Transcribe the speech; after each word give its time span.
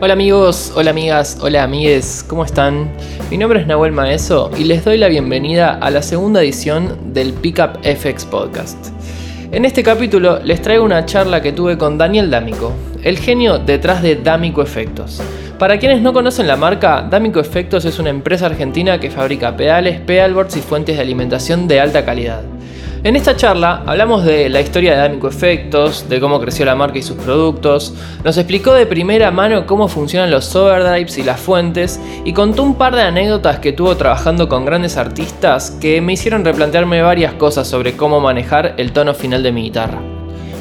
Hola 0.00 0.12
amigos, 0.12 0.72
hola 0.76 0.90
amigas, 0.90 1.38
hola 1.40 1.64
amigues, 1.64 2.24
¿cómo 2.28 2.44
están? 2.44 2.88
Mi 3.30 3.36
nombre 3.36 3.60
es 3.60 3.66
Nahuel 3.66 3.92
Maeso 3.92 4.50
y 4.56 4.64
les 4.64 4.84
doy 4.84 4.96
la 4.96 5.08
bienvenida 5.08 5.74
a 5.74 5.90
la 5.90 6.02
segunda 6.02 6.40
edición 6.40 7.12
del 7.12 7.32
Pickup 7.32 7.78
FX 7.82 8.24
Podcast. 8.24 8.78
En 9.50 9.64
este 9.64 9.82
capítulo 9.82 10.38
les 10.44 10.62
traigo 10.62 10.84
una 10.84 11.04
charla 11.04 11.42
que 11.42 11.52
tuve 11.52 11.76
con 11.76 11.98
Daniel 11.98 12.30
D'Amico, 12.30 12.72
el 13.02 13.18
genio 13.18 13.58
detrás 13.58 14.02
de 14.02 14.16
D'Amico 14.16 14.62
Efectos. 14.62 15.20
Para 15.58 15.78
quienes 15.78 16.00
no 16.00 16.12
conocen 16.12 16.46
la 16.46 16.56
marca, 16.56 17.02
D'Amico 17.02 17.40
Efectos 17.40 17.84
es 17.84 17.98
una 17.98 18.10
empresa 18.10 18.46
argentina 18.46 19.00
que 19.00 19.10
fabrica 19.10 19.56
pedales, 19.56 20.00
pedalboards 20.00 20.56
y 20.56 20.60
fuentes 20.60 20.96
de 20.96 21.02
alimentación 21.02 21.66
de 21.66 21.80
alta 21.80 22.04
calidad. 22.04 22.42
En 23.04 23.14
esta 23.14 23.36
charla 23.36 23.84
hablamos 23.86 24.24
de 24.24 24.48
la 24.48 24.60
historia 24.60 24.90
de 24.90 24.98
D'Amico 24.98 25.28
Efectos, 25.28 26.08
de 26.08 26.18
cómo 26.18 26.40
creció 26.40 26.64
la 26.64 26.74
marca 26.74 26.98
y 26.98 27.02
sus 27.02 27.16
productos, 27.16 27.94
nos 28.24 28.36
explicó 28.36 28.74
de 28.74 28.86
primera 28.86 29.30
mano 29.30 29.66
cómo 29.66 29.86
funcionan 29.86 30.32
los 30.32 30.54
overdrives 30.56 31.16
y 31.16 31.22
las 31.22 31.38
fuentes 31.38 32.00
y 32.24 32.32
contó 32.32 32.64
un 32.64 32.74
par 32.74 32.96
de 32.96 33.02
anécdotas 33.02 33.60
que 33.60 33.72
tuvo 33.72 33.96
trabajando 33.96 34.48
con 34.48 34.64
grandes 34.64 34.96
artistas 34.96 35.70
que 35.80 36.00
me 36.00 36.14
hicieron 36.14 36.44
replantearme 36.44 37.00
varias 37.00 37.34
cosas 37.34 37.68
sobre 37.68 37.96
cómo 37.96 38.18
manejar 38.18 38.74
el 38.78 38.90
tono 38.90 39.14
final 39.14 39.44
de 39.44 39.52
mi 39.52 39.62
guitarra. 39.62 40.00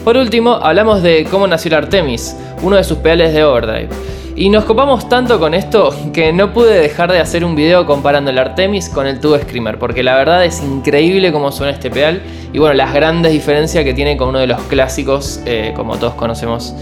Por 0.04 0.15
último, 0.15 0.59
hablamos 0.62 1.01
de 1.01 1.26
cómo 1.31 1.48
nació 1.48 1.70
el 1.70 1.84
Artemis, 1.84 2.38
uno 2.62 2.76
de 2.76 2.84
sus 2.84 2.99
pedales 2.99 3.34
de 3.34 3.43
overdrive 3.43 3.90
y 4.38 4.50
nos 4.50 4.66
copamos 4.66 5.09
tanto 5.09 5.40
con 5.40 5.55
esto 5.55 5.94
que 6.14 6.32
no 6.32 6.54
pude 6.54 6.80
dejar 6.80 7.12
de 7.12 7.20
hacer 7.20 7.44
un 7.44 7.55
video 7.55 7.88
comparando 7.88 8.30
el 8.30 8.38
Artemis 8.38 8.88
con 8.88 9.08
el 9.08 9.20
Tube 9.20 9.41
Screamer, 9.41 9.80
porque 9.80 10.04
la 10.04 10.16
verdad 10.16 10.46
es 10.46 10.62
increíble 10.62 11.32
cómo 11.32 11.52
suena 11.52 11.73
este 11.73 11.90
pedal 11.90 12.22
y 12.54 12.60
bueno, 12.60 12.76
las 12.76 12.94
grandes 12.94 13.32
diferencias 13.32 13.84
que 13.84 13.96
tiene 13.96 14.16
con 14.16 14.30
uno 14.30 14.40
de 14.40 14.46
los 14.46 14.62
clásicos, 14.62 15.41
eh, 15.48 15.73
como 15.76 15.98
todos 15.98 16.13
conocemos, 16.13 16.76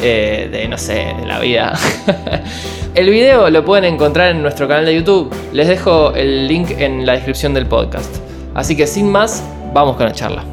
eh, 0.00 0.48
de 0.52 0.68
no 0.68 0.78
sé, 0.78 1.12
de 1.20 1.26
la 1.26 1.40
vida. 1.40 1.76
el 2.94 3.10
video 3.10 3.50
lo 3.50 3.64
pueden 3.64 3.92
encontrar 3.92 4.30
en 4.30 4.40
nuestro 4.40 4.68
canal 4.68 4.86
de 4.86 4.94
YouTube, 4.94 5.34
les 5.52 5.66
dejo 5.66 6.14
el 6.14 6.46
link 6.46 6.70
en 6.78 7.04
la 7.06 7.14
descripción 7.14 7.52
del 7.52 7.66
podcast. 7.66 8.14
Así 8.54 8.76
que 8.76 8.86
sin 8.86 9.10
más, 9.10 9.44
vamos 9.74 9.96
con 9.96 10.06
la 10.06 10.12
charla. 10.12 10.44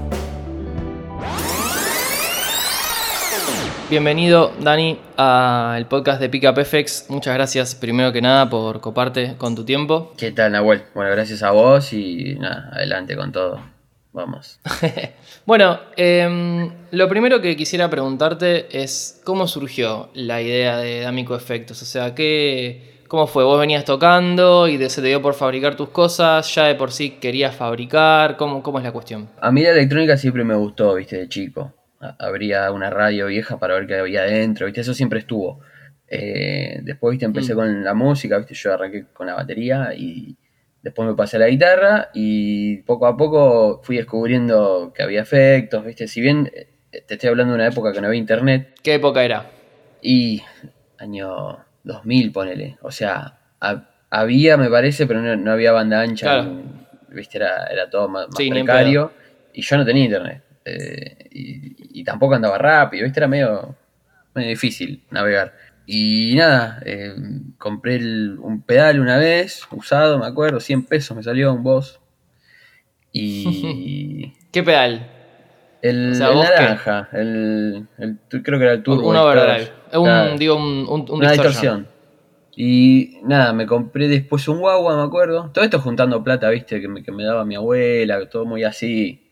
Bienvenido, 3.90 4.52
Dani, 4.60 5.00
al 5.16 5.88
podcast 5.88 6.20
de 6.20 6.28
Pickup 6.28 6.60
FX. 6.62 7.06
Muchas 7.08 7.34
gracias, 7.34 7.74
primero 7.74 8.12
que 8.12 8.22
nada, 8.22 8.50
por 8.50 8.82
coparte 8.82 9.36
con 9.38 9.56
tu 9.56 9.64
tiempo. 9.64 10.12
¿Qué 10.18 10.34
tal, 10.34 10.52
Nahuel? 10.52 10.84
Bueno, 10.94 11.10
gracias 11.12 11.42
a 11.42 11.52
vos 11.52 11.94
y 11.94 12.36
nada, 12.36 12.70
adelante 12.74 13.16
con 13.16 13.32
todo. 13.32 13.62
Vamos. 14.12 14.60
bueno, 15.46 15.80
em, 15.96 16.70
lo 16.92 17.08
primero 17.08 17.40
que 17.40 17.56
quisiera 17.56 17.90
preguntarte 17.90 18.68
es 18.78 19.22
cómo 19.24 19.48
surgió 19.48 20.10
la 20.14 20.42
idea 20.42 20.76
de 20.76 21.06
Amico 21.06 21.34
Efectos. 21.34 21.82
O 21.82 21.86
sea, 21.86 22.14
¿qué, 22.14 23.04
¿cómo 23.08 23.26
fue? 23.26 23.46
¿Vos 23.46 23.58
venías 23.58 23.86
tocando 23.86 24.68
y 24.68 24.78
se 24.90 25.02
te 25.02 25.08
dio 25.08 25.22
por 25.22 25.34
fabricar 25.34 25.78
tus 25.78 25.90
cosas? 25.90 26.54
¿Ya 26.54 26.66
de 26.66 26.76
por 26.76 26.92
sí 26.92 27.12
querías 27.22 27.56
fabricar? 27.56 28.36
¿Cómo, 28.36 28.62
cómo 28.62 28.80
es 28.80 28.84
la 28.84 28.92
cuestión? 28.92 29.30
A 29.40 29.50
mí 29.50 29.62
la 29.62 29.70
electrónica 29.70 30.18
siempre 30.18 30.44
me 30.44 30.56
gustó, 30.56 30.94
viste, 30.94 31.16
de 31.16 31.30
chico 31.30 31.77
habría 32.00 32.72
una 32.72 32.90
radio 32.90 33.28
vieja 33.28 33.60
para 33.60 33.76
ver 33.76 33.88
qué 33.88 33.96
había 33.96 34.22
adentro, 34.22 34.66
¿viste? 34.66 34.82
Eso 34.82 34.94
siempre 34.94 35.20
estuvo. 35.20 35.62
Eh, 36.08 36.80
después, 36.84 37.12
¿viste? 37.12 37.26
Empecé 37.26 37.54
mm. 37.54 37.58
con 37.58 37.84
la 37.84 37.94
música, 37.94 38.38
¿viste? 38.38 38.54
Yo 38.54 38.74
arranqué 38.74 39.06
con 39.14 39.28
la 39.28 39.36
batería 39.36 39.94
y 39.96 40.38
después 40.82 41.08
me 41.08 41.16
pasé 41.16 41.38
a 41.38 41.42
la 41.42 41.48
guitarra 41.48 42.10
y 42.14 42.78
poco 42.84 43.08
a 43.08 43.18
poco 43.18 43.82
fui 43.84 43.98
descubriendo 43.98 44.94
que 44.96 45.04
había 45.04 45.22
efectos, 45.22 45.86
¿viste? 45.86 46.08
Si 46.08 46.22
bien 46.22 46.52
eh, 46.54 46.68
te 47.06 47.16
estoy 47.16 47.30
hablando 47.30 47.54
de 47.54 47.60
una 47.60 47.68
época 47.68 47.92
que 47.92 48.02
no 48.02 48.08
había 48.08 48.20
internet. 48.20 48.76
¿Qué 48.84 48.96
época 48.96 49.24
era? 49.24 49.50
Y 50.02 50.44
año 51.00 51.60
2000, 51.84 52.32
ponele. 52.32 52.78
O 52.82 52.92
sea, 52.92 53.40
había, 54.10 54.58
me 54.58 54.70
parece, 54.70 55.08
pero 55.08 55.22
no, 55.22 55.52
había 55.52 55.72
banda 55.72 56.02
ancha. 56.02 56.48
¿Viste? 57.10 57.38
Era, 57.38 57.66
era 57.68 57.90
todo 57.90 58.08
más, 58.08 58.28
precario. 58.36 59.12
Y 59.54 59.62
yo 59.64 59.78
no 59.78 59.86
tenía 59.86 60.06
internet. 60.06 60.44
Eh, 60.68 61.16
y, 61.32 62.04
tampoco 62.04 62.36
andaba 62.36 62.58
rápido, 62.58 63.04
¿viste? 63.04 63.20
Era 63.20 63.28
medio, 63.28 63.76
difícil 64.36 65.04
navegar. 65.12 65.54
Y 65.86 66.36
nada, 66.36 66.82
eh, 66.86 67.14
compré 67.58 67.98
un 67.98 68.62
pedal 68.66 69.00
una 69.00 69.18
vez, 69.18 69.62
usado, 69.72 70.20
me 70.20 70.26
acuerdo, 70.26 70.60
100 70.60 70.86
pesos 70.86 71.16
me 71.16 71.24
salió 71.24 71.54
un 71.54 71.64
boss. 71.64 72.00
Y. 73.12 74.34
¿Qué 74.52 74.64
pedal? 74.64 75.12
El, 75.82 76.18
naranja, 76.20 77.08
el, 77.14 77.88
creo 78.30 78.60
que 78.60 78.66
era 78.66 78.74
el 78.74 78.84
turbo. 78.84 79.10
Un 79.10 79.16
overdrive. 79.16 79.72
Un, 79.94 80.38
digo, 80.38 80.56
un, 80.56 81.06
una 81.10 81.32
distorsión. 81.32 81.88
Y 82.56 83.20
nada, 83.24 83.54
me 83.54 83.68
compré 83.68 84.08
después 84.08 84.48
un 84.48 84.60
guagua, 84.60 84.98
me 84.98 85.04
acuerdo. 85.04 85.52
Todo 85.54 85.64
esto 85.64 85.80
juntando 85.80 86.24
plata, 86.24 86.50
viste, 86.50 86.82
que 86.82 86.88
me, 86.88 87.04
que 87.04 87.12
me 87.12 87.24
daba 87.24 87.46
mi 87.46 87.56
abuela, 87.56 88.28
todo 88.28 88.46
muy 88.46 88.64
así 88.64 89.27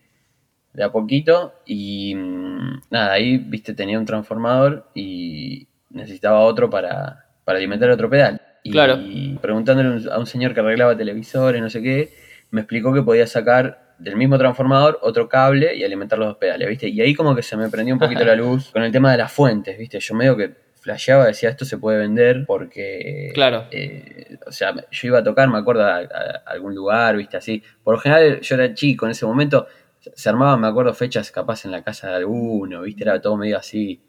de 0.76 0.84
a 0.84 0.92
poquito 0.92 1.54
y 1.66 2.14
mm, 2.16 2.82
nada, 2.92 3.14
ahí, 3.14 3.38
viste, 3.38 3.74
tenía 3.74 3.98
un 3.98 4.06
transformador 4.06 4.90
y 4.94 5.68
necesitaba 5.90 6.40
otro 6.42 6.70
para, 6.70 7.26
para 7.44 7.58
alimentar 7.58 7.90
otro 7.90 8.10
pedal. 8.10 8.42
Y, 8.64 8.72
claro. 8.72 9.00
preguntándole 9.42 10.10
a 10.12 10.18
un 10.18 10.26
señor 10.26 10.54
que 10.54 10.60
arreglaba 10.60 10.98
televisores, 10.98 11.62
no 11.62 11.70
sé 11.70 11.82
qué, 11.82 12.14
me 12.52 12.62
explicó 12.62 12.94
que 12.94 13.04
podía 13.04 13.28
sacar 13.28 13.96
del 13.98 14.16
mismo 14.16 14.38
transformador 14.38 15.00
otro 15.02 15.30
cable 15.30 15.76
y 15.76 15.84
alimentar 15.84 16.20
los 16.20 16.30
dos 16.30 16.38
pedales, 16.38 16.68
¿viste? 16.68 16.90
Y 16.90 17.00
ahí 17.00 17.14
como 17.14 17.36
que 17.36 17.42
se 17.42 17.56
me 17.56 17.70
prendió 17.70 17.94
un 17.94 18.00
poquito 18.00 18.26
la 18.26 18.36
luz 18.36 18.72
con 18.72 18.84
el 18.84 18.92
tema 18.92 19.12
de 19.12 19.20
las 19.20 19.32
fuentes, 19.32 19.78
¿viste? 19.78 20.00
Yo 20.00 20.16
medio 20.16 20.36
que 20.36 20.66
flasheaba, 20.82 21.26
decía, 21.26 21.50
esto 21.50 21.66
se 21.66 21.78
puede 21.78 21.98
vender 21.98 22.46
porque... 22.46 23.32
Claro. 23.34 23.66
Eh, 23.72 24.38
o 24.46 24.52
sea, 24.52 24.74
yo 24.92 25.08
iba 25.08 25.20
a 25.20 25.24
tocar, 25.24 25.50
me 25.50 25.58
acuerdo, 25.58 25.84
a, 25.84 25.98
algún 26.46 26.76
lugar, 26.76 27.18
¿viste? 27.18 27.38
Así. 27.38 27.64
Por 27.84 27.96
lo 27.96 28.00
general 28.00 28.40
yo 28.42 28.56
era 28.56 28.74
chico 28.74 29.06
en 29.06 29.12
ese 29.12 29.26
momento, 29.26 29.68
se 30.14 30.30
armaban, 30.30 30.62
me 30.62 30.68
acuerdo, 30.68 30.94
fechas 30.94 31.32
capaz 31.32 31.66
en 31.66 31.72
la 31.72 31.84
casa 31.84 32.10
de 32.10 32.16
alguno, 32.16 32.82
¿viste? 32.82 33.04
Era 33.04 33.22
todo 33.22 33.38
medio 33.38 33.58
así. 33.58 34.02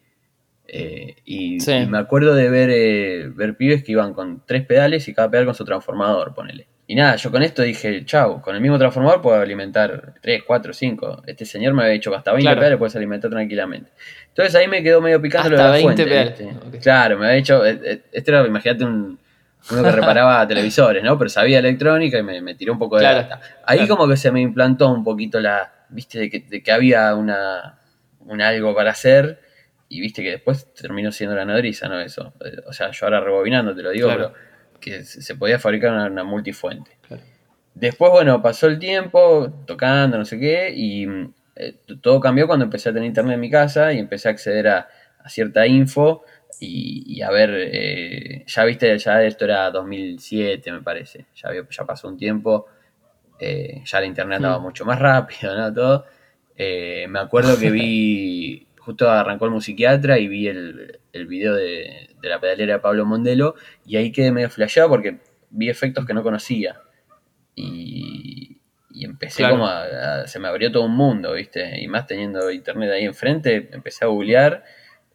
Eh, 0.69 1.17
y, 1.25 1.59
me 1.89 1.99
acuerdo 1.99 2.34
de 2.34 2.51
ver, 2.51 2.71
eh, 2.73 3.31
ver 3.33 3.57
pibes 3.57 3.84
que 3.84 3.93
iban 3.93 4.12
con 4.15 4.43
tres 4.45 4.67
pedales 4.67 5.07
y 5.09 5.15
cada 5.15 5.31
pedal 5.31 5.47
con 5.47 5.55
su 5.55 5.65
transformador, 5.65 6.34
ponele. 6.34 6.67
Y 6.89 6.95
nada, 6.95 7.17
yo 7.17 7.33
con 7.33 7.43
esto 7.43 7.62
dije, 7.62 8.05
chau, 8.05 8.41
con 8.41 8.55
el 8.55 8.61
mismo 8.61 8.79
transformador 8.79 9.21
puedo 9.21 9.41
alimentar 9.41 10.15
3, 10.23 10.45
4, 10.47 10.73
5. 10.73 11.23
Este 11.27 11.45
señor 11.45 11.75
me 11.75 11.83
había 11.83 11.95
dicho 11.95 12.11
que 12.11 12.17
hasta 12.17 12.33
20 12.33 12.55
pedales 12.55 12.78
puedes 12.78 12.95
alimentar 12.95 13.28
tranquilamente. 13.28 13.91
Entonces 14.28 14.55
ahí 14.55 14.69
me 14.69 14.83
quedó 14.83 15.01
medio 15.01 15.21
picando 15.21 15.51
lo 15.51 15.57
de 15.57 15.63
la 15.63 15.78
fuente. 15.81 16.45
Claro, 16.81 17.19
me 17.19 17.27
había 17.27 17.37
dicho, 17.39 17.65
este 17.65 18.05
era, 18.13 18.47
imagínate 18.47 18.84
un, 18.84 19.19
uno 19.73 19.83
que 19.83 19.91
reparaba 19.91 20.47
televisores, 20.49 21.03
¿no? 21.03 21.19
Pero 21.19 21.28
sabía 21.28 21.59
electrónica 21.59 22.19
y 22.19 22.23
me, 22.23 22.55
tiró 22.55 22.73
un 22.73 22.78
poco 22.78 22.99
de 22.99 23.05
data. 23.05 23.41
Ahí 23.65 23.89
como 23.89 24.07
que 24.07 24.17
se 24.17 24.31
me 24.31 24.41
implantó 24.41 24.93
un 24.93 25.03
poquito 25.03 25.41
la, 25.41 25.73
viste, 25.89 26.19
de 26.19 26.31
que, 26.31 26.41
de 26.41 26.63
que 26.63 26.73
había 26.73 27.15
una, 27.15 27.81
un 28.21 28.41
algo 28.41 28.75
para 28.75 28.91
hacer 28.91 29.41
y 29.89 30.01
viste 30.01 30.23
que 30.23 30.31
después 30.31 30.73
terminó 30.75 31.13
siendo 31.13 31.37
la 31.37 31.45
nodriza, 31.45 31.89
¿no? 31.89 32.01
Eso. 32.01 32.33
O 32.67 32.73
sea, 32.73 32.91
yo 32.91 33.07
ahora 33.07 33.21
rebobinando 33.21 33.75
te 33.75 33.83
lo 33.83 33.91
digo, 33.91 34.09
pero 34.09 34.33
que 34.81 35.05
se 35.05 35.35
podía 35.37 35.59
fabricar 35.59 35.93
una, 35.93 36.25
multifuente. 36.25 36.99
Después, 37.75 38.11
bueno, 38.11 38.43
pasó 38.43 38.67
el 38.69 38.79
tiempo 38.79 39.63
tocando, 39.67 40.17
no 40.19 40.25
sé 40.25 40.39
qué, 40.39 40.73
y 40.75 41.07
eh, 41.57 41.75
todo 42.01 42.21
cambió 42.21 42.47
cuando 42.47 42.65
empecé 42.65 42.89
a 42.89 42.93
tener 42.93 43.07
internet 43.07 43.35
en 43.35 43.41
mi 43.41 43.51
casa 43.51 43.93
y 43.93 43.99
empecé 43.99 44.29
a 44.29 44.33
acceder 44.33 44.69
a, 44.69 44.89
cierta 45.29 45.67
info 45.67 46.23
y, 46.61 47.21
a 47.21 47.31
ver, 47.31 47.51
eh, 47.53 48.45
ya 48.47 48.65
viste, 48.65 48.97
ya 48.97 49.25
esto 49.25 49.45
era 49.45 49.73
2007 49.73 50.71
me 50.71 50.83
parece, 50.83 51.27
ya, 51.35 51.51
ya 51.69 51.85
pasó 51.85 52.07
un 52.07 52.17
tiempo 52.17 52.67
eh, 53.39 53.83
ya 53.85 54.01
la 54.01 54.07
internet 54.07 54.37
andaba 54.37 54.59
mm. 54.59 54.63
mucho 54.63 54.85
más 54.85 54.99
rápido, 55.01 55.57
¿no? 55.57 55.73
Todo. 55.73 56.07
Eh, 56.57 57.07
me 57.09 57.19
acuerdo 57.19 57.59
que 57.59 57.71
vi, 57.71 58.67
justo 58.79 59.11
arrancó 59.11 59.45
el 59.45 59.51
musiquiatra 59.51 60.19
y 60.19 60.29
vi 60.29 60.49
el, 60.49 61.01
el 61.13 61.27
video 61.27 61.55
de, 61.55 62.11
la 62.23 62.41
pedalera 62.41 62.75
de 62.75 62.81
Pablo 62.81 63.05
Mondelo 63.05 63.55
y 63.84 63.97
ahí 63.97 64.10
quedé 64.10 64.33
medio 64.33 64.51
flasheado 64.51 64.89
porque 64.89 65.19
vi 65.51 65.69
efectos 65.69 66.07
que 66.07 66.15
no 66.15 66.22
conocía. 66.22 66.81
Y, 67.55 68.60
empecé 68.99 69.49
como 69.49 69.66
a, 69.66 70.27
Se 70.27 70.39
me 70.39 70.49
abrió 70.49 70.72
todo 70.72 70.84
un 70.84 70.97
mundo, 70.97 71.34
¿viste? 71.34 71.81
Y 71.81 71.87
más 71.87 72.07
teniendo 72.07 72.51
internet 72.51 72.91
ahí 72.91 73.05
enfrente, 73.05 73.69
empecé 73.72 74.05
a 74.05 74.09
googlear 74.09 74.65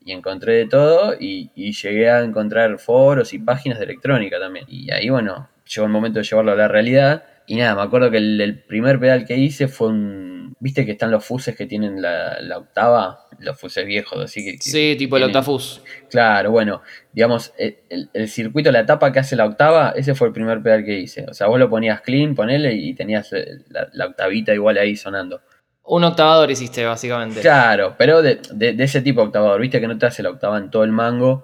y 0.04 0.12
encontré 0.14 0.54
de 0.54 0.68
todo 0.68 1.16
y, 1.20 1.52
y, 1.56 1.74
llegué 1.74 2.10
a 2.10 2.22
encontrar 2.22 2.78
foros 2.80 3.34
y 3.34 3.40
páginas 3.40 3.80
de 3.80 3.86
electrónica 3.86 4.40
también. 4.40 4.66
Y 4.68 4.92
ahí, 4.92 5.10
bueno, 5.10 5.50
llegó 5.66 5.86
el 5.86 5.92
momento 5.92 6.20
de 6.20 6.26
llevarlo 6.26 6.52
a 6.52 6.56
la 6.56 6.68
realidad 6.68 7.24
y 7.48 7.56
nada, 7.56 7.76
me 7.76 7.82
acuerdo 7.82 8.12
que 8.12 8.18
el, 8.18 8.64
primer 8.68 9.00
pedal 9.00 9.26
que 9.26 9.38
hice 9.38 9.68
fue 9.68 9.90
un. 9.90 10.56
¿Viste 10.60 10.86
que 10.86 10.92
están 10.92 11.10
los 11.10 11.26
fuses 11.26 11.56
que 11.56 11.66
tienen 11.66 12.02
la, 12.02 12.58
octava? 12.58 13.28
Los 13.40 13.60
fuses 13.60 13.86
viejos, 13.86 14.24
así 14.24 14.46
que. 14.46 14.58
sí, 14.62 14.96
tipo 14.98 15.18
el 15.18 15.24
octafus. 15.24 15.82
Claro, 16.10 16.52
bueno, 16.52 16.82
digamos, 17.14 17.54
el, 17.58 18.28
circuito, 18.28 18.72
la 18.72 18.86
tapa 18.86 19.12
que 19.12 19.20
hace 19.20 19.36
la 19.36 19.46
octava, 19.46 19.94
ese 19.96 20.14
fue 20.14 20.28
el 20.28 20.34
primer 20.34 20.62
pedal 20.62 20.86
que 20.86 21.00
hice. 21.00 21.26
O 21.28 21.34
sea, 21.34 21.48
vos 21.48 21.60
lo 21.60 21.70
ponías 21.70 22.02
clean, 22.02 22.36
ponele, 22.36 22.74
y 22.74 22.94
tenías 22.94 23.32
la, 23.70 24.06
octavita 24.06 24.54
igual 24.54 24.78
ahí 24.78 24.96
sonando. 24.96 25.42
Un 25.84 26.04
octavador 26.04 26.52
hiciste, 26.52 26.86
básicamente. 26.86 27.42
Claro, 27.42 27.96
pero 27.98 28.22
de, 28.22 28.40
ese 28.78 29.02
tipo 29.02 29.22
de 29.22 29.28
octavador, 29.28 29.60
viste 29.60 29.82
que 29.82 29.88
no 29.88 29.98
te 29.98 30.06
hace 30.06 30.22
la 30.22 30.30
octava 30.30 30.58
en 30.60 30.70
todo 30.70 30.84
el 30.84 30.92
mango, 30.92 31.44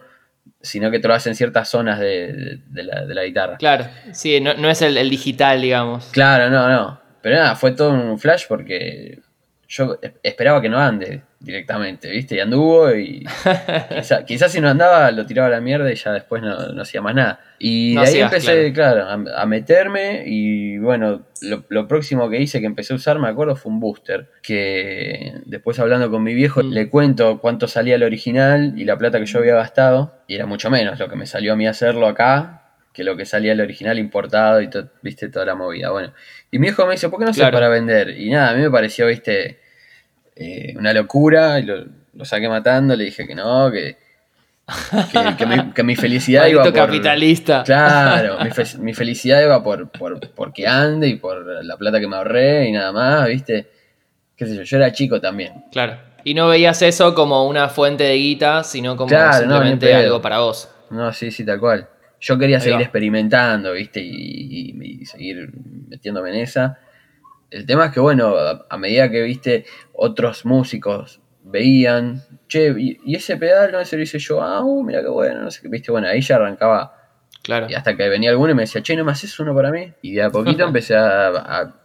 sino 0.61 0.91
que 0.91 0.99
trobas 0.99 1.25
en 1.27 1.35
ciertas 1.35 1.69
zonas 1.69 1.99
de, 1.99 2.61
de 2.67 2.83
la, 2.83 3.05
de 3.05 3.13
la 3.15 3.23
guitarra. 3.23 3.57
Claro, 3.57 3.87
sí, 4.11 4.39
no, 4.41 4.53
no 4.55 4.69
es 4.69 4.81
el, 4.81 4.97
el 4.97 5.09
digital, 5.09 5.61
digamos. 5.61 6.09
Claro, 6.11 6.49
no, 6.49 6.69
no. 6.69 6.99
Pero 7.21 7.35
nada, 7.35 7.55
fue 7.55 7.71
todo 7.71 7.91
un 7.91 8.19
flash 8.19 8.45
porque 8.47 9.19
yo 9.67 9.99
esperaba 10.23 10.61
que 10.61 10.69
no 10.69 10.79
ande 10.79 11.23
directamente, 11.39 12.09
¿viste? 12.09 12.35
Y 12.35 12.39
anduvo 12.39 12.91
y 12.93 13.23
quizá- 13.89 14.25
quizás 14.25 14.51
si 14.51 14.59
no 14.59 14.69
andaba 14.69 15.11
lo 15.11 15.25
tiraba 15.25 15.47
a 15.47 15.51
la 15.51 15.61
mierda 15.61 15.91
y 15.91 15.95
ya 15.95 16.11
después 16.11 16.41
no, 16.41 16.69
no 16.73 16.81
hacía 16.81 17.01
más 17.01 17.15
nada. 17.15 17.39
Y 17.59 17.93
No 17.95 18.01
de 18.01 18.07
ahí 18.07 18.13
hacías, 18.21 18.33
empecé, 18.47 18.73
claro, 18.73 19.03
a, 19.05 19.41
a 19.41 19.45
meterme 19.45 20.23
y 20.25 20.77
bueno, 20.79 21.23
lo, 21.41 21.63
lo 21.69 21.87
próximo 21.87 22.29
que 22.29 22.39
hice 22.41 22.59
que 22.59 22.65
empecé 22.65 22.93
a 22.93 22.95
usar, 22.97 23.19
me 23.19 23.27
acuerdo, 23.27 23.55
fue 23.55 23.71
un 23.71 23.79
booster. 23.79 24.29
Que 24.41 25.33
después 25.45 25.79
hablando 25.79 26.09
con 26.11 26.23
mi 26.23 26.33
viejo 26.33 26.61
Mm. 26.63 26.71
le 26.71 26.89
cuento 26.89 27.39
cuánto 27.39 27.67
salía 27.67 27.95
el 27.95 28.03
original 28.03 28.73
y 28.77 28.85
la 28.85 28.97
plata 28.97 29.19
que 29.19 29.25
yo 29.25 29.39
había 29.39 29.55
gastado 29.55 30.15
y 30.27 30.35
era 30.35 30.45
mucho 30.45 30.69
menos 30.69 30.99
lo 30.99 31.07
que 31.09 31.15
me 31.15 31.25
salió 31.25 31.53
a 31.53 31.55
mí 31.55 31.67
hacerlo 31.67 32.07
acá 32.07 32.63
que 32.93 33.03
lo 33.03 33.15
que 33.15 33.25
salía 33.25 33.51
el 33.51 33.61
original 33.61 33.99
importado 33.99 34.59
y 34.59 34.69
to- 34.71 34.89
viste 35.03 35.29
toda 35.29 35.45
la 35.45 35.53
movida. 35.53 35.91
Bueno, 35.91 36.13
y 36.49 36.57
mi 36.57 36.63
viejo 36.63 36.85
me 36.87 36.93
dice, 36.93 37.09
¿por 37.09 37.19
qué 37.19 37.25
no 37.25 37.31
Claro. 37.31 37.53
para 37.53 37.69
vender? 37.69 38.09
Y 38.19 38.31
nada, 38.31 38.49
a 38.49 38.53
mí 38.55 38.61
me 38.63 38.71
pareció, 38.71 39.05
viste, 39.05 39.59
eh, 40.39 40.73
una 40.77 40.93
locura 40.93 41.59
y 41.59 41.63
lo, 41.63 41.85
lo 42.13 42.25
saqué 42.25 42.47
matando, 42.49 42.95
le 42.95 43.05
dije 43.05 43.25
que 43.27 43.35
no, 43.35 43.71
que, 43.71 43.97
que, 45.11 45.35
que 45.37 45.45
mi, 45.45 45.71
que 45.71 45.83
mi 45.83 45.95
felicidad 45.95 46.47
iba 46.47 46.63
por... 46.63 46.73
capitalista. 46.73 47.63
Claro, 47.63 48.37
mi, 48.43 48.49
fe- 48.51 48.77
mi 48.79 48.93
felicidad 48.93 49.41
iba 49.41 49.63
por, 49.63 49.89
por, 49.89 50.19
por 50.31 50.51
que 50.53 50.67
ande 50.67 51.07
y 51.07 51.15
por 51.15 51.63
la 51.63 51.77
plata 51.77 51.99
que 51.99 52.07
me 52.07 52.15
ahorré 52.17 52.67
y 52.67 52.71
nada 52.71 52.91
más, 52.91 53.27
viste. 53.27 53.67
Qué 54.35 54.45
sé 54.45 54.55
yo, 54.55 54.61
yo 54.63 54.77
era 54.77 54.91
chico 54.91 55.19
también. 55.19 55.65
Claro. 55.71 55.97
Y 56.23 56.33
no 56.33 56.47
veías 56.47 56.81
eso 56.81 57.15
como 57.15 57.47
una 57.47 57.69
fuente 57.69 58.03
de 58.03 58.15
guita, 58.15 58.63
sino 58.63 58.95
como 58.97 59.07
Claro, 59.09 59.39
simplemente 59.39 59.93
algo 59.95 60.21
para 60.21 60.39
vos. 60.39 60.69
No, 60.89 61.11
sí, 61.13 61.31
sí, 61.31 61.43
tal 61.45 61.59
cual. 61.59 61.87
Yo 62.19 62.37
quería 62.37 62.57
Ahí 62.57 62.63
seguir 62.63 62.77
va. 62.79 62.83
experimentando, 62.83 63.71
¿viste? 63.73 63.99
Y, 64.01 64.09
y- 64.11 65.01
y 65.01 65.05
seguir 65.05 65.49
metiéndome 65.87 66.29
en 66.31 66.35
esa. 66.41 66.77
El 67.49 67.65
tema 67.65 67.85
es 67.87 67.91
que, 67.93 67.99
bueno, 67.99 68.35
a, 68.37 68.65
a 68.69 68.77
medida 68.77 69.09
que, 69.09 69.21
viste, 69.21 69.65
otros 69.93 70.45
músicos 70.45 71.21
veían, 71.43 72.21
che, 72.47 72.73
y, 72.77 72.99
y 73.05 73.15
ese 73.15 73.37
pedal 73.37 73.71
no 73.71 73.79
ese 73.79 73.95
lo 73.95 74.03
hice 74.03 74.19
yo, 74.19 74.41
ah, 74.41 74.61
uh, 74.63 74.83
mira 74.83 75.01
qué 75.01 75.07
bueno, 75.07 75.41
no 75.43 75.51
sé 75.51 75.61
qué, 75.61 75.69
viste, 75.69 75.91
bueno, 75.91 76.07
ahí 76.07 76.21
ya 76.21 76.35
arrancaba. 76.35 76.93
Claro. 77.41 77.67
Y 77.69 77.73
hasta 77.75 77.95
que 77.95 78.09
venía 78.09 78.29
alguno 78.31 78.51
y 78.51 78.55
me 78.55 78.63
decía, 78.63 78.81
che, 78.83 78.95
¿no 78.97 79.05
me 79.05 79.13
haces 79.13 79.39
uno 79.39 79.55
para 79.55 79.71
mí? 79.71 79.93
Y 80.01 80.13
de 80.15 80.23
a 80.23 80.29
poquito 80.29 80.63
empecé 80.67 80.95
a, 80.97 81.27
a- 81.29 81.75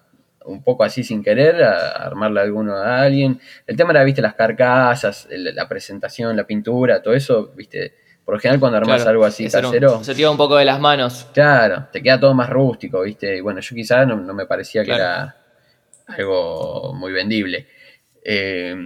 un 0.45 0.65
poco 0.65 0.83
así 0.83 1.05
sin 1.05 1.23
querer, 1.23 1.63
a 1.63 1.91
armarle 2.07 2.41
alguno 2.41 2.75
a 2.77 3.01
alguien. 3.03 3.39
El 3.65 3.77
tema 3.77 3.93
era, 3.93 4.03
viste, 4.03 4.21
las 4.21 4.35
carcasas, 4.35 5.29
el- 5.31 5.55
la 5.55 5.69
presentación, 5.69 6.37
la 6.37 6.45
pintura, 6.45 7.01
todo 7.01 7.15
eso, 7.15 7.53
viste. 7.55 7.95
Por 8.25 8.35
lo 8.35 8.41
general 8.41 8.59
cuando 8.61 8.79
armas 8.79 8.97
Claro. 8.97 9.11
algo 9.11 9.25
así 9.25 9.47
era 9.47 9.59
un- 9.61 9.65
casero, 9.67 10.03
Se 10.05 10.15
te 10.17 10.21
iba 10.23 10.31
un 10.33 10.37
poco 10.37 10.57
de 10.57 10.65
las 10.65 10.81
manos. 10.81 11.29
claro, 11.33 11.87
te 11.93 12.03
queda 12.03 12.19
todo 12.19 12.35
más 12.35 12.51
rústico, 12.51 13.03
viste. 13.03 13.37
Y 13.37 13.41
bueno, 13.41 13.61
yo 13.61 13.75
quizás 13.77 14.05
no, 14.09 14.17
no 14.17 14.35
me 14.35 14.47
parecía 14.47 14.85
que 14.85 14.93
era 14.93 15.37
algo 16.09 16.93
muy 16.95 17.13
vendible. 17.13 17.67
Eh, 18.25 18.77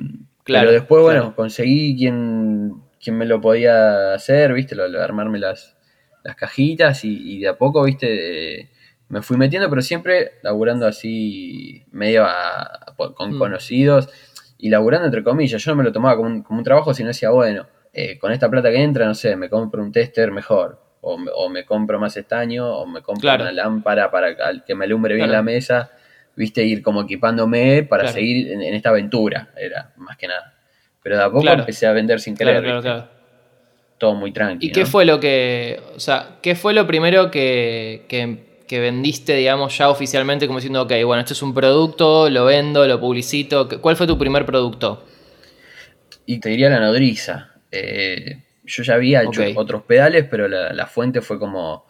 Claro, 0.45 0.69
pero 0.69 0.73
después, 0.81 1.03
bueno, 1.03 1.21
claro. 1.23 1.35
conseguí 1.37 1.97
quien, 1.97 2.75
quien 3.03 3.19
me 3.19 3.27
lo 3.27 3.41
podía 3.41 4.15
hacer, 4.15 4.53
viste, 4.53 4.77
lo, 4.77 4.87
lo 4.87 4.99
de 4.99 5.05
armarme 5.05 5.41
las, 5.41 5.77
las 6.23 6.37
cajitas 6.37 7.05
y, 7.05 7.35
y 7.37 7.41
de 7.41 7.49
a 7.49 7.59
poco, 7.59 7.83
viste, 7.83 8.61
eh, 8.61 8.71
me 9.09 9.23
fui 9.23 9.37
metiendo, 9.37 9.69
pero 9.69 9.83
siempre 9.83 10.35
laburando 10.43 10.87
así, 10.87 11.83
medio 11.91 12.25
a- 12.25 12.95
con 13.17 13.35
Mm. 13.35 13.39
conocidos 13.39 14.09
y 14.57 14.69
laburando 14.69 15.07
entre 15.07 15.25
comillas. 15.25 15.61
Yo 15.65 15.73
no 15.73 15.79
me 15.79 15.83
lo 15.85 15.91
tomaba 15.91 16.15
como 16.17 16.29
un, 16.29 16.43
como 16.45 16.59
un 16.61 16.65
trabajo, 16.65 16.95
sino 16.95 17.09
decía, 17.09 17.31
bueno, 17.31 17.67
eh, 17.93 18.17
con 18.19 18.31
esta 18.31 18.49
plata 18.49 18.71
que 18.71 18.81
entra, 18.81 19.05
no 19.05 19.15
sé, 19.15 19.35
me 19.35 19.51
compro 19.51 19.83
un 19.83 19.91
tester 19.91 20.31
mejor. 20.31 20.81
O 21.01 21.19
me, 21.19 21.31
o 21.35 21.49
me 21.49 21.65
compro 21.65 21.99
más 21.99 22.17
estaño, 22.17 22.69
o 22.73 22.87
me 22.87 23.03
compro 23.03 23.23
Claro. 23.23 23.43
una 23.43 23.53
lámpara 23.53 24.11
para 24.13 24.37
que- 24.37 24.63
que 24.65 24.75
me 24.77 24.85
alumbre 24.85 25.15
bien 25.17 25.27
Claro. 25.27 25.39
la 25.39 25.43
mesa, 25.43 25.91
viste, 26.37 26.63
ir 26.65 26.83
como 26.83 27.03
equipándome 27.03 27.83
para 27.83 28.03
Claro. 28.05 28.15
seguir 28.15 28.53
en, 28.53 28.63
en 28.63 28.75
esta 28.75 28.91
aventura, 28.91 29.49
era 29.57 29.93
más 29.97 30.17
que 30.17 30.29
nada. 30.29 30.55
Pero 31.03 31.17
de 31.17 31.23
a 31.23 31.27
poco 31.27 31.41
Claro. 31.43 31.61
empecé 31.61 31.87
a 31.87 31.93
vender 31.93 32.21
sin 32.21 32.37
querer, 32.37 32.63
Claro, 32.63 32.81
claro, 32.83 32.83
¿viste? 32.83 32.91
claro. 33.09 33.17
todo 33.99 34.15
muy 34.15 34.33
tranquilo. 34.33 34.71
¿Y 34.71 34.73
qué 34.75 34.85
fue 34.87 35.05
lo 35.05 35.19
que. 35.19 35.81
O 35.95 36.01
sea, 36.01 36.37
qué 36.43 36.55
fue 36.55 36.75
lo 36.75 36.87
primero 36.87 37.31
que, 37.31 38.05
que, 38.09 38.61
que 38.69 38.81
vendiste, 38.81 39.35
digamos, 39.35 39.77
ya 39.79 39.89
oficialmente, 39.89 40.47
como 40.47 40.59
diciendo, 40.59 40.83
ok, 40.83 40.93
bueno, 41.05 41.21
esto 41.21 41.33
es 41.33 41.43
un 41.43 41.55
producto, 41.55 42.29
lo 42.29 42.45
vendo, 42.45 42.87
lo 42.87 43.01
publicito? 43.01 43.69
¿Cuál 43.81 43.97
fue 43.97 44.07
tu 44.07 44.19
primer 44.19 44.45
producto? 44.45 45.05
Y 46.27 46.41
te 46.41 46.49
diría 46.51 46.69
la 46.69 46.81
nodriza. 46.81 47.53
Eh, 47.71 48.43
yo 48.65 48.83
ya 48.83 48.95
había 48.95 49.23
hecho 49.23 49.43
otros 49.55 49.83
pedales, 49.85 50.27
pero 50.31 50.49
la, 50.49 50.73
la 50.73 50.87
fuente 50.87 51.21
fue 51.21 51.39
como 51.39 51.87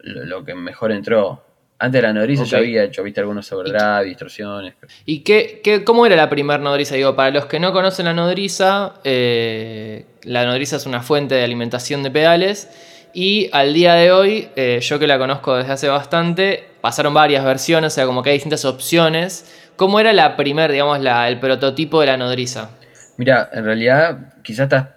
lo, 0.00 0.24
lo 0.24 0.44
que 0.44 0.54
mejor 0.54 0.90
entró. 0.90 1.44
Antes 1.84 2.00
de 2.00 2.06
la 2.08 2.12
nodriza 2.14 2.44
yo 2.44 2.56
Ok. 2.56 2.62
había 2.62 2.82
hecho, 2.84 3.02
viste, 3.02 3.20
algunos 3.20 3.52
overdrive, 3.52 4.04
distorsiones. 4.04 4.74
¿Y 5.04 5.20
qué, 5.20 5.60
qué- 5.62 5.84
cómo 5.84 6.06
era 6.06 6.16
la 6.16 6.30
primer 6.30 6.60
nodriza? 6.60 6.94
Digo, 6.94 7.14
para 7.14 7.30
los 7.30 7.44
que 7.44 7.60
no 7.60 7.72
conocen 7.74 8.06
la 8.06 8.14
nodriza, 8.14 8.94
eh, 9.04 10.06
la 10.22 10.46
nodriza 10.46 10.76
es 10.76 10.86
una 10.86 11.02
fuente 11.02 11.34
de 11.34 11.44
alimentación 11.44 12.02
de 12.02 12.10
pedales. 12.10 12.70
Y 13.12 13.50
al 13.52 13.74
día 13.74 13.94
de 13.94 14.12
hoy, 14.12 14.48
eh, 14.56 14.80
yo 14.80 14.98
que 14.98 15.06
la 15.06 15.18
conozco 15.18 15.56
desde 15.56 15.72
hace 15.72 15.88
bastante, 15.88 16.64
pasaron 16.80 17.12
varias 17.12 17.44
versiones, 17.44 17.92
o 17.92 17.94
sea, 17.94 18.06
como 18.06 18.22
que 18.22 18.30
hay 18.30 18.36
distintas 18.36 18.64
opciones. 18.64 19.44
¿Cómo 19.76 20.00
era 20.00 20.12
la 20.14 20.36
primer, 20.36 20.72
digamos, 20.72 21.00
la, 21.00 21.28
el 21.28 21.38
prototipo 21.38 22.00
de 22.00 22.06
la 22.06 22.16
nodriza? 22.16 22.70
Mira, 23.18 23.50
en 23.52 23.64
realidad 23.64 24.32
quizás 24.42 24.64
estás 24.64 24.88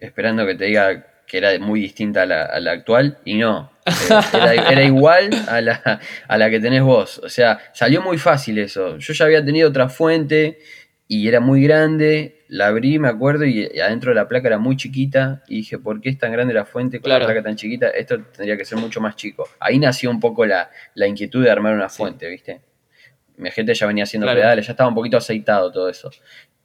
esperando 0.00 0.44
que 0.46 0.54
te 0.56 0.66
diga 0.66 1.06
que 1.26 1.38
era 1.38 1.58
muy 1.58 1.80
distinta 1.80 2.22
a 2.22 2.26
la, 2.26 2.44
a 2.44 2.60
la 2.60 2.72
actual 2.72 3.16
y 3.24 3.34
no. 3.38 3.72
Era, 4.32 4.54
era 4.70 4.82
igual 4.84 5.30
a 5.48 5.60
la, 5.60 6.00
a 6.26 6.38
la 6.38 6.48
que 6.50 6.58
tenés 6.60 6.82
vos. 6.82 7.18
O 7.18 7.28
sea, 7.28 7.58
salió 7.72 8.00
muy 8.02 8.16
fácil 8.18 8.58
eso. 8.58 8.96
Yo 8.98 9.12
ya 9.12 9.24
había 9.26 9.44
tenido 9.44 9.68
otra 9.68 9.88
fuente 9.88 10.58
y 11.06 11.28
era 11.28 11.40
muy 11.40 11.62
grande. 11.62 12.44
La 12.48 12.68
abrí, 12.68 12.98
me 12.98 13.08
acuerdo, 13.08 13.44
y, 13.44 13.64
adentro 13.80 14.10
de 14.10 14.14
la 14.14 14.26
placa 14.28 14.48
era 14.48 14.58
muy 14.58 14.76
chiquita. 14.76 15.42
Y 15.48 15.56
dije, 15.56 15.78
¿por 15.78 16.00
qué 16.00 16.08
es 16.10 16.18
tan 16.18 16.32
grande 16.32 16.54
la 16.54 16.64
fuente 16.64 16.98
con 16.98 17.04
Claro. 17.04 17.20
la 17.20 17.26
placa 17.26 17.42
tan 17.42 17.56
chiquita? 17.56 17.88
Esto 17.88 18.22
tendría 18.34 18.56
que 18.56 18.64
ser 18.64 18.78
mucho 18.78 19.00
más 19.02 19.16
chico. 19.16 19.46
Ahí 19.60 19.78
nació 19.78 20.10
un 20.10 20.20
poco 20.20 20.46
la, 20.46 20.70
la 20.94 21.06
inquietud 21.06 21.44
de 21.44 21.50
armar 21.50 21.74
una 21.74 21.88
fuente, 21.90 22.28
¿viste? 22.30 22.62
Mi 23.36 23.50
gente 23.50 23.74
ya 23.74 23.86
venía 23.86 24.04
haciendo 24.04 24.26
Claro. 24.26 24.40
pedales, 24.40 24.66
ya 24.66 24.72
estaba 24.72 24.88
un 24.88 24.94
poquito 24.94 25.16
aceitado 25.18 25.70
todo 25.72 25.88
eso. 25.90 26.10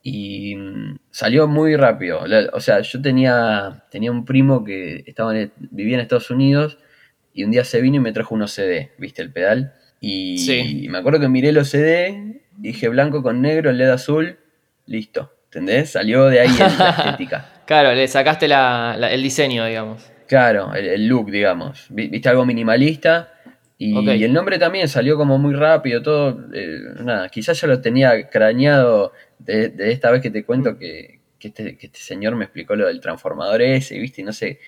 Y 0.04 0.56
mm, 0.56 1.00
salió 1.10 1.48
muy 1.48 1.76
rápido. 1.76 2.22
O 2.54 2.60
sea, 2.62 2.80
yo 2.80 3.02
tenía, 3.02 3.84
tenía 3.92 4.12
un 4.12 4.24
primo 4.24 4.64
que 4.64 5.04
estaba 5.06 5.38
en- 5.38 5.52
vivía 5.58 5.96
en 5.96 6.02
Estados 6.02 6.30
Unidos 6.32 6.78
y 7.40 7.44
un 7.44 7.52
día 7.52 7.64
se 7.64 7.82
vino 7.82 7.98
y 7.98 8.00
me 8.00 8.12
trajo 8.12 8.36
unos 8.36 8.52
CD, 8.52 8.92
¿viste? 8.98 9.22
El 9.22 9.32
pedal. 9.32 9.74
Y 10.02 10.38
Sí. 10.40 10.88
me 10.90 10.98
acuerdo 10.98 11.20
que 11.20 11.30
miré 11.30 11.52
los 11.52 11.70
CD, 11.70 12.42
dije 12.58 12.88
blanco 12.90 13.22
con 13.24 13.42
negro, 13.42 13.72
LED 13.72 13.90
azul, 13.90 14.38
listo. 14.86 15.34
¿Entendés? 15.46 15.92
Salió 15.92 16.26
de 16.26 16.40
ahí 16.42 16.50
la 16.60 16.68
estética. 17.18 17.50
Claro, 17.66 17.94
le 17.94 18.08
sacaste 18.08 18.48
la- 18.48 18.96
la- 18.98 19.12
el 19.12 19.24
diseño, 19.24 19.66
digamos. 19.66 20.12
Claro, 20.28 20.74
el, 20.76 20.86
el 20.88 21.08
look, 21.08 21.32
digamos. 21.32 21.88
Vi- 21.90 22.08
Viste 22.08 22.30
algo 22.30 22.46
minimalista. 22.46 23.34
Y, 23.82 23.98
el 24.24 24.34
nombre 24.34 24.60
también 24.60 24.90
salió 24.90 25.16
como 25.16 25.38
muy 25.38 25.54
rápido, 25.56 26.02
todo. 26.04 26.46
eh, 26.54 26.80
nada, 27.02 27.30
quizás 27.30 27.60
ya 27.62 27.68
lo 27.68 27.80
tenía 27.82 28.30
craneado 28.30 29.14
de, 29.40 29.70
de 29.70 29.92
esta 29.94 30.12
vez 30.12 30.22
que 30.22 30.30
te 30.30 30.44
cuento 30.44 30.78
que, 30.78 31.20
que 31.40 31.48
este, 31.48 31.78
que 31.78 31.88
este 31.88 32.00
señor 32.00 32.36
me 32.36 32.44
explicó 32.44 32.76
lo 32.76 32.88
del 32.88 33.00
transformador 33.00 33.62
ese, 33.62 33.98
¿viste? 33.98 34.22
Y 34.22 34.26
no 34.26 34.34
sé. 34.34 34.60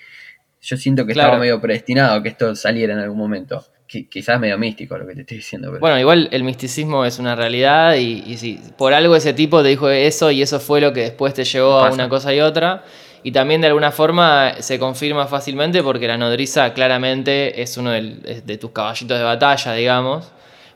Yo 0.62 0.77
siento 0.77 1.06
que 1.06 1.13
Claro. 1.13 1.30
estaba 1.30 1.39
medio 1.41 1.60
predestinado 1.60 2.15
a 2.15 2.24
que 2.24 2.30
esto 2.30 2.56
saliera 2.56 2.94
en 2.94 3.00
algún 3.00 3.18
momento. 3.18 3.63
Qui- 3.91 4.08
quizás 4.08 4.39
medio 4.39 4.58
místico 4.58 4.98
lo 4.98 5.06
que 5.08 5.15
te 5.15 5.22
estoy 5.22 5.38
diciendo. 5.38 5.68
Pero... 5.70 5.80
Bueno, 5.80 6.00
igual 6.00 6.30
el 6.32 6.44
misticismo 6.44 7.03
es 7.03 7.20
una 7.20 7.36
realidad 7.36 7.96
y, 7.96 8.24
y 8.25 8.38
si 8.38 8.60
por 8.77 8.94
algo 8.94 9.15
ese 9.15 9.34
tipo 9.34 9.62
te 9.63 9.70
dijo 9.70 9.89
eso 9.89 10.32
y 10.32 10.41
eso 10.41 10.60
fue 10.60 10.80
lo 10.80 10.94
que 10.94 11.01
después 11.01 11.34
te 11.34 11.44
llevó 11.44 11.74
a 11.80 11.91
una 11.91 12.08
cosa 12.08 12.34
y 12.34 12.39
otra. 12.39 12.84
Y 13.24 13.32
también 13.32 13.62
de 13.62 13.68
alguna 13.68 13.91
forma 13.91 14.53
se 14.60 14.80
confirma 14.80 15.27
fácilmente 15.27 15.84
porque 15.84 16.08
la 16.08 16.18
nodriza 16.18 16.74
claramente 16.74 17.62
es 17.62 17.75
uno 17.77 17.91
del- 17.91 18.22
es 18.25 18.46
de 18.46 18.58
tus 18.58 18.72
caballitos 18.72 19.18
de 19.18 19.24
batalla, 19.24 19.74
digamos. 19.74 20.32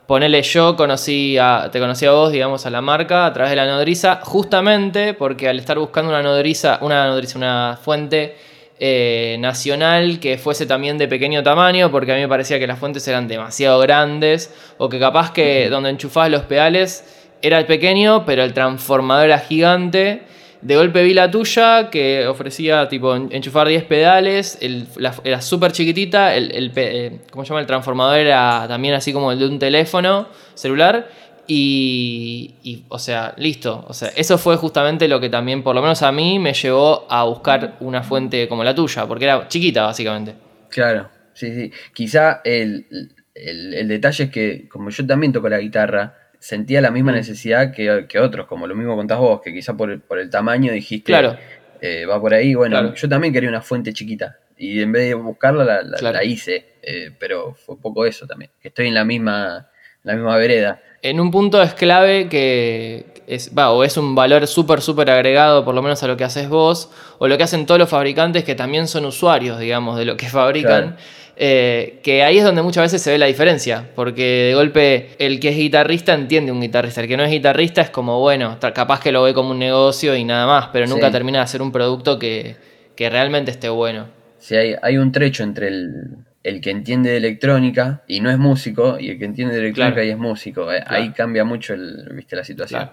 Ponele 0.06 0.42
yo, 0.42 0.76
conocí 0.76 1.36
a, 1.38 1.68
te 1.72 1.80
conocí 1.80 2.06
a 2.06 2.12
vos, 2.12 2.30
digamos, 2.30 2.64
a 2.66 2.70
la 2.70 2.80
marca 2.80 3.26
a 3.26 3.32
través 3.32 3.50
de 3.50 3.56
la 3.56 3.66
nodriza, 3.66 4.20
justamente 4.22 5.14
porque 5.14 5.48
al 5.48 5.58
estar 5.58 5.78
buscando 5.78 6.10
una 6.10 6.22
nodriza, 6.22 6.78
una 6.82 7.06
nodriza, 7.06 7.38
una 7.38 7.76
fuente 7.82 8.36
eh, 8.78 9.36
nacional 9.40 10.20
que 10.20 10.38
fuese 10.38 10.66
también 10.66 10.98
de 10.98 11.08
pequeño 11.08 11.42
tamaño, 11.42 11.90
porque 11.90 12.12
a 12.12 12.14
mí 12.14 12.20
me 12.20 12.28
parecía 12.28 12.58
que 12.58 12.66
las 12.66 12.78
fuentes 12.78 13.06
eran 13.08 13.26
demasiado 13.28 13.78
grandes, 13.80 14.52
o 14.78 14.88
que 14.88 14.98
capaz 14.98 15.32
que 15.32 15.68
donde 15.70 15.90
enchufabas 15.90 16.30
los 16.30 16.42
pedales 16.42 17.04
era 17.42 17.64
pequeño, 17.66 18.24
pero 18.26 18.42
el 18.44 18.52
transformador 18.52 19.26
era 19.26 19.38
gigante. 19.38 20.22
De 20.62 20.74
golpe 20.74 21.02
vi 21.02 21.12
la 21.14 21.30
tuya 21.30 21.90
que 21.90 22.26
ofrecía 22.26 22.88
tipo 22.88 23.14
en- 23.14 23.28
enchufar 23.30 23.68
10 23.68 23.84
pedales, 23.84 24.58
el- 24.60 24.86
la- 24.96 25.14
era 25.22 25.40
súper 25.40 25.70
chiquitita, 25.72 26.34
el, 26.34 26.50
el 26.50 26.72
eh, 26.76 27.18
¿cómo 27.30 27.44
se 27.44 27.50
llama? 27.50 27.60
El 27.60 27.66
transformador 27.66 28.18
era 28.18 28.64
también 28.66 28.94
así 28.94 29.12
como 29.12 29.30
el 29.32 29.38
de 29.38 29.46
un 29.46 29.58
teléfono 29.58 30.28
celular 30.54 31.08
Y, 31.46 32.56
y, 32.62 32.84
o 32.88 32.98
sea, 32.98 33.34
listo. 33.36 33.84
O 33.88 33.94
sea, 33.94 34.08
eso 34.16 34.38
fue 34.38 34.56
justamente 34.56 35.08
lo 35.08 35.20
que 35.20 35.28
también, 35.28 35.62
por 35.62 35.74
lo 35.74 35.82
menos 35.82 36.02
a 36.02 36.12
mí, 36.12 36.38
me 36.38 36.52
llevó 36.52 37.06
a 37.10 37.24
buscar 37.24 37.76
una 37.80 38.02
fuente 38.02 38.48
como 38.48 38.64
la 38.64 38.74
tuya, 38.74 39.06
porque 39.06 39.24
era 39.24 39.46
chiquita, 39.48 39.84
básicamente. 39.84 40.34
Claro, 40.70 41.08
sí, 41.32 41.54
sí. 41.54 41.72
Quizá 41.92 42.40
el, 42.44 42.86
el, 43.34 43.88
detalle 43.88 44.24
es 44.24 44.30
que, 44.30 44.68
como 44.68 44.90
yo 44.90 45.06
también 45.06 45.32
toco 45.32 45.48
la 45.48 45.58
guitarra, 45.58 46.16
sentía 46.38 46.80
la 46.80 46.90
misma 46.90 47.12
mm. 47.12 47.16
necesidad 47.16 47.72
que, 47.72 48.18
otros, 48.18 48.46
como 48.46 48.66
lo 48.66 48.74
mismo 48.74 48.96
contás 48.96 49.18
vos, 49.18 49.40
que 49.40 49.52
quizá 49.52 49.76
por 49.76 49.90
el, 49.90 50.00
por 50.00 50.18
el 50.18 50.30
tamaño 50.30 50.72
dijiste, 50.72 51.12
claro. 51.12 51.36
Eh, 51.80 52.06
va 52.06 52.20
por 52.20 52.34
ahí. 52.34 52.54
Bueno, 52.54 52.94
yo 52.94 53.08
también 53.08 53.32
quería 53.32 53.48
una 53.48 53.60
fuente 53.60 53.92
chiquita. 53.92 54.38
Y 54.56 54.80
en 54.80 54.92
vez 54.92 55.08
de 55.08 55.14
buscarla, 55.14 55.82
la, 55.82 56.24
hice. 56.24 56.76
Eh, 56.82 57.10
pero 57.18 57.54
fue 57.54 57.78
poco 57.78 58.06
eso 58.06 58.26
también. 58.26 58.50
Que 58.60 58.68
estoy 58.68 58.88
en 58.88 58.94
la 58.94 59.04
misma, 59.04 59.68
la 60.02 60.14
misma 60.14 60.36
vereda. 60.36 60.80
En 61.02 61.20
un 61.20 61.30
punto 61.30 61.62
es 61.62 61.74
clave 61.74 62.28
que 62.28 63.06
es, 63.26 63.52
va, 63.56 63.70
o 63.70 63.84
es 63.84 63.96
un 63.96 64.14
valor 64.14 64.46
súper, 64.46 64.80
súper 64.80 65.10
agregado, 65.10 65.64
por 65.64 65.74
lo 65.74 65.82
menos 65.82 66.02
a 66.02 66.06
lo 66.06 66.16
que 66.16 66.24
haces 66.24 66.48
vos, 66.48 66.90
o 67.18 67.28
lo 67.28 67.36
que 67.36 67.44
hacen 67.44 67.66
todos 67.66 67.78
los 67.78 67.88
fabricantes 67.88 68.44
que 68.44 68.54
también 68.54 68.88
son 68.88 69.04
usuarios, 69.04 69.58
digamos, 69.58 69.98
de 69.98 70.04
lo 70.04 70.16
que 70.16 70.26
fabrican. 70.28 70.96
Eh, 71.38 72.00
que 72.02 72.22
ahí 72.22 72.38
es 72.38 72.44
donde 72.44 72.62
muchas 72.62 72.84
veces 72.84 73.02
se 73.02 73.10
ve 73.10 73.18
la 73.18 73.26
diferencia, 73.26 73.90
porque 73.94 74.46
de 74.48 74.54
golpe 74.54 75.10
el 75.18 75.38
que 75.38 75.50
es 75.50 75.56
guitarrista 75.56 76.14
entiende 76.14 76.50
un 76.50 76.62
guitarrista, 76.62 77.02
el 77.02 77.08
que 77.08 77.16
no 77.18 77.24
es 77.24 77.30
guitarrista 77.30 77.82
es 77.82 77.90
como, 77.90 78.20
bueno, 78.20 78.56
capaz 78.58 79.00
que 79.00 79.12
lo 79.12 79.22
ve 79.22 79.34
como 79.34 79.50
un 79.50 79.58
negocio 79.58 80.16
y 80.16 80.24
nada 80.24 80.46
más, 80.46 80.68
pero 80.72 80.86
nunca 80.86 81.10
termina 81.10 81.40
de 81.40 81.44
hacer 81.44 81.60
un 81.60 81.72
producto 81.72 82.18
que, 82.18 82.56
realmente 82.96 83.50
esté 83.50 83.68
bueno. 83.68 84.06
Sí, 84.38 84.56
hay, 84.56 84.76
hay 84.80 84.96
un 84.96 85.12
trecho 85.12 85.42
entre 85.42 85.68
el, 85.68 86.16
que 86.60 86.70
entiende 86.70 87.10
de 87.10 87.16
electrónica 87.16 88.02
y 88.06 88.20
no 88.20 88.30
es 88.30 88.38
músico, 88.38 88.98
y 88.98 89.10
el 89.10 89.18
que 89.18 89.24
entiende 89.24 89.54
de 89.54 89.60
electrónica 89.60 90.04
y 90.04 90.10
es 90.10 90.18
músico. 90.18 90.72
Eh, 90.72 90.82
ahí 90.86 91.10
cambia 91.10 91.44
mucho 91.44 91.74
el, 91.74 92.08
¿viste, 92.12 92.36
la 92.36 92.44
situación. 92.44 92.90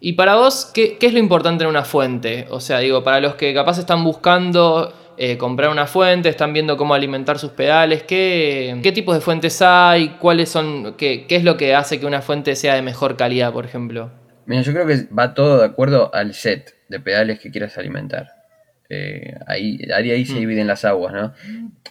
Y 0.00 0.12
para 0.12 0.36
vos, 0.36 0.70
¿qué, 0.74 0.98
¿qué, 0.98 1.06
es 1.06 1.12
lo 1.12 1.18
importante 1.18 1.64
en 1.64 1.70
una 1.70 1.84
fuente? 1.84 2.46
O 2.50 2.60
sea, 2.60 2.80
digo, 2.80 3.02
para 3.02 3.20
los 3.20 3.36
que 3.36 3.54
capaz 3.54 3.78
están 3.78 4.02
buscando 4.04 4.92
eh, 5.16 5.38
comprar 5.38 5.70
una 5.70 5.86
fuente, 5.86 6.28
están 6.28 6.52
viendo 6.52 6.76
cómo 6.76 6.94
alimentar 6.94 7.38
sus 7.38 7.52
pedales, 7.52 8.02
qué, 8.02 8.78
qué 8.82 8.92
tipos 8.92 9.14
de 9.14 9.20
fuentes 9.20 9.60
hay, 9.62 10.16
cuáles 10.18 10.48
son, 10.48 10.94
qué, 10.96 11.26
qué, 11.26 11.36
es 11.36 11.44
lo 11.44 11.56
que 11.56 11.74
hace 11.74 12.00
que 12.00 12.06
una 12.06 12.22
fuente 12.22 12.56
sea 12.56 12.74
de 12.74 12.82
mejor 12.82 13.16
calidad, 13.16 13.52
por 13.52 13.64
ejemplo. 13.64 14.10
Mira, 14.46 14.62
yo 14.62 14.72
creo 14.72 14.86
que 14.86 15.06
va 15.16 15.34
todo 15.34 15.58
de 15.58 15.64
acuerdo 15.64 16.12
al 16.14 16.34
set 16.34 16.74
de 16.88 16.98
pedales 16.98 17.38
que 17.38 17.50
quieras 17.50 17.78
alimentar. 17.78 18.41
Eh, 18.94 19.38
ahí, 19.46 19.78
ahí 19.90 20.26
se 20.26 20.34
mm. 20.34 20.38
dividen 20.40 20.66
las 20.66 20.84
aguas, 20.84 21.14
¿no? 21.14 21.32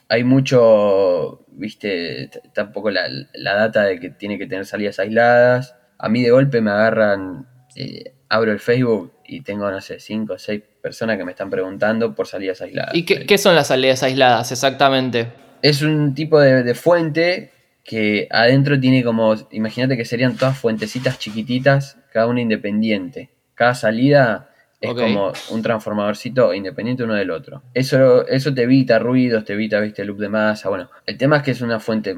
Hay 0.08 0.24
mucho, 0.24 1.44
viste, 1.48 2.30
tampoco 2.54 2.92
la, 2.92 3.10
la, 3.34 3.56
data 3.56 3.86
de 3.86 4.00
que 4.00 4.12
tiene 4.12 4.38
que 4.38 4.46
tener 4.46 4.68
salidas 4.68 5.00
aisladas. 5.00 5.76
A 5.98 6.10
mí 6.10 6.22
de 6.22 6.30
golpe 6.30 6.62
me 6.62 6.70
agarran, 6.70 7.48
eh, 7.76 8.14
abro 8.30 8.52
el 8.52 8.60
Facebook 8.60 9.14
y 9.26 9.42
tengo, 9.42 9.72
no 9.72 9.82
sé, 9.82 10.00
cinco 10.00 10.34
o 10.34 10.38
seis 10.38 10.62
personas 10.80 11.18
que 11.18 11.26
me 11.26 11.32
están 11.32 11.50
preguntando 11.50 12.14
por 12.14 12.28
salidas 12.28 12.62
aisladas. 12.62 12.94
¿Y 12.94 13.04
qué, 13.04 13.38
son 13.40 13.56
las 13.56 13.70
salidas 13.70 14.04
aisladas 14.04 14.52
exactamente? 14.52 15.30
Es 15.64 15.82
un 15.82 16.14
tipo 16.14 16.40
de, 16.40 16.76
fuente 16.76 17.52
que 17.84 18.28
adentro 18.30 18.80
tiene 18.80 19.04
como, 19.04 19.34
imagínate 19.50 19.98
que 19.98 20.06
serían 20.06 20.38
todas 20.38 20.56
fuentecitas 20.56 21.18
chiquititas, 21.18 21.98
cada 22.14 22.28
una 22.28 22.42
independiente. 22.42 23.32
Cada 23.56 23.74
salida 23.74 24.51
es 24.82 24.94
como 24.94 25.32
un 25.52 25.62
transformadorcito 25.62 26.54
independiente 26.54 27.04
uno 27.04 27.14
del 27.14 27.30
otro. 27.30 27.62
Eso, 27.74 28.28
eso 28.28 28.54
te 28.54 28.64
evita 28.64 28.98
ruidos, 28.98 29.46
te 29.46 29.54
evita, 29.54 29.80
viste, 29.80 30.04
loop 30.04 30.18
de 30.18 30.30
masa. 30.30 30.70
Bueno, 30.70 30.90
el 31.06 31.18
tema 31.18 31.38
es 31.38 31.44
que 31.44 31.52
es 31.52 31.62
una 31.62 31.80
fuente 31.80 32.16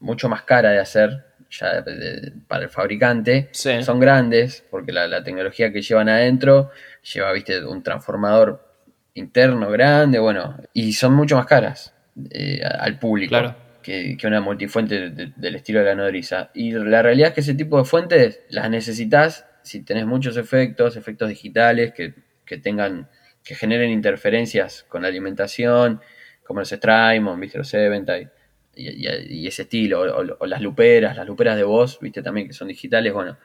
mucho 0.00 0.28
más 0.28 0.42
cara 0.42 0.70
de 0.70 0.78
hacer 0.78 1.26
ya 1.50 1.84
para 2.46 2.64
el 2.64 2.70
fabricante. 2.70 3.50
Son 3.52 4.00
grandes 4.00 4.64
porque 4.70 4.92
la, 4.92 5.22
tecnología 5.22 5.70
que 5.70 5.82
llevan 5.82 6.08
adentro 6.08 6.70
lleva, 7.12 7.32
viste, 7.32 7.64
un 7.64 7.82
transformador 7.82 8.64
interno 9.14 9.70
grande, 9.70 10.18
bueno, 10.18 10.56
y 10.72 10.92
son 10.92 11.14
mucho 11.14 11.36
más 11.36 11.46
caras 11.46 11.94
eh, 12.30 12.62
al 12.62 12.98
público. 12.98 13.54
Que, 13.82 14.18
una 14.24 14.42
multifuente 14.42 15.10
del 15.10 15.54
estilo 15.54 15.78
de 15.78 15.86
la 15.86 15.94
nodriza. 15.94 16.50
Y 16.52 16.72
la 16.72 17.00
realidad 17.00 17.28
es 17.28 17.34
que 17.34 17.40
ese 17.40 17.54
tipo 17.54 17.78
de 17.78 17.84
fuentes 17.84 18.40
las 18.50 18.68
necesitas 18.68 19.47
si 19.68 19.82
tenés 19.82 20.06
muchos 20.06 20.36
efectos, 20.36 20.96
efectos 20.96 21.28
digitales 21.28 21.92
que, 21.92 22.14
tengan, 22.58 23.08
que 23.44 23.54
generen 23.54 23.90
interferencias 23.90 24.84
con 24.88 25.02
la 25.02 25.08
alimentación, 25.08 26.00
como 26.42 26.60
los 26.60 26.70
Strymon, 26.70 27.38
viste, 27.38 27.58
los 27.58 27.72
Eventide 27.74 28.30
y, 28.74 29.46
ese 29.46 29.62
estilo, 29.62 30.00
o, 30.00 30.46
las 30.46 30.62
luperas, 30.62 31.16
las 31.16 31.26
luperas 31.26 31.56
de 31.56 31.64
voz, 31.64 31.98
viste 32.00 32.22
también 32.22 32.46
que 32.46 32.54
son 32.54 32.68
digitales, 32.68 33.12
bueno, 33.12 33.36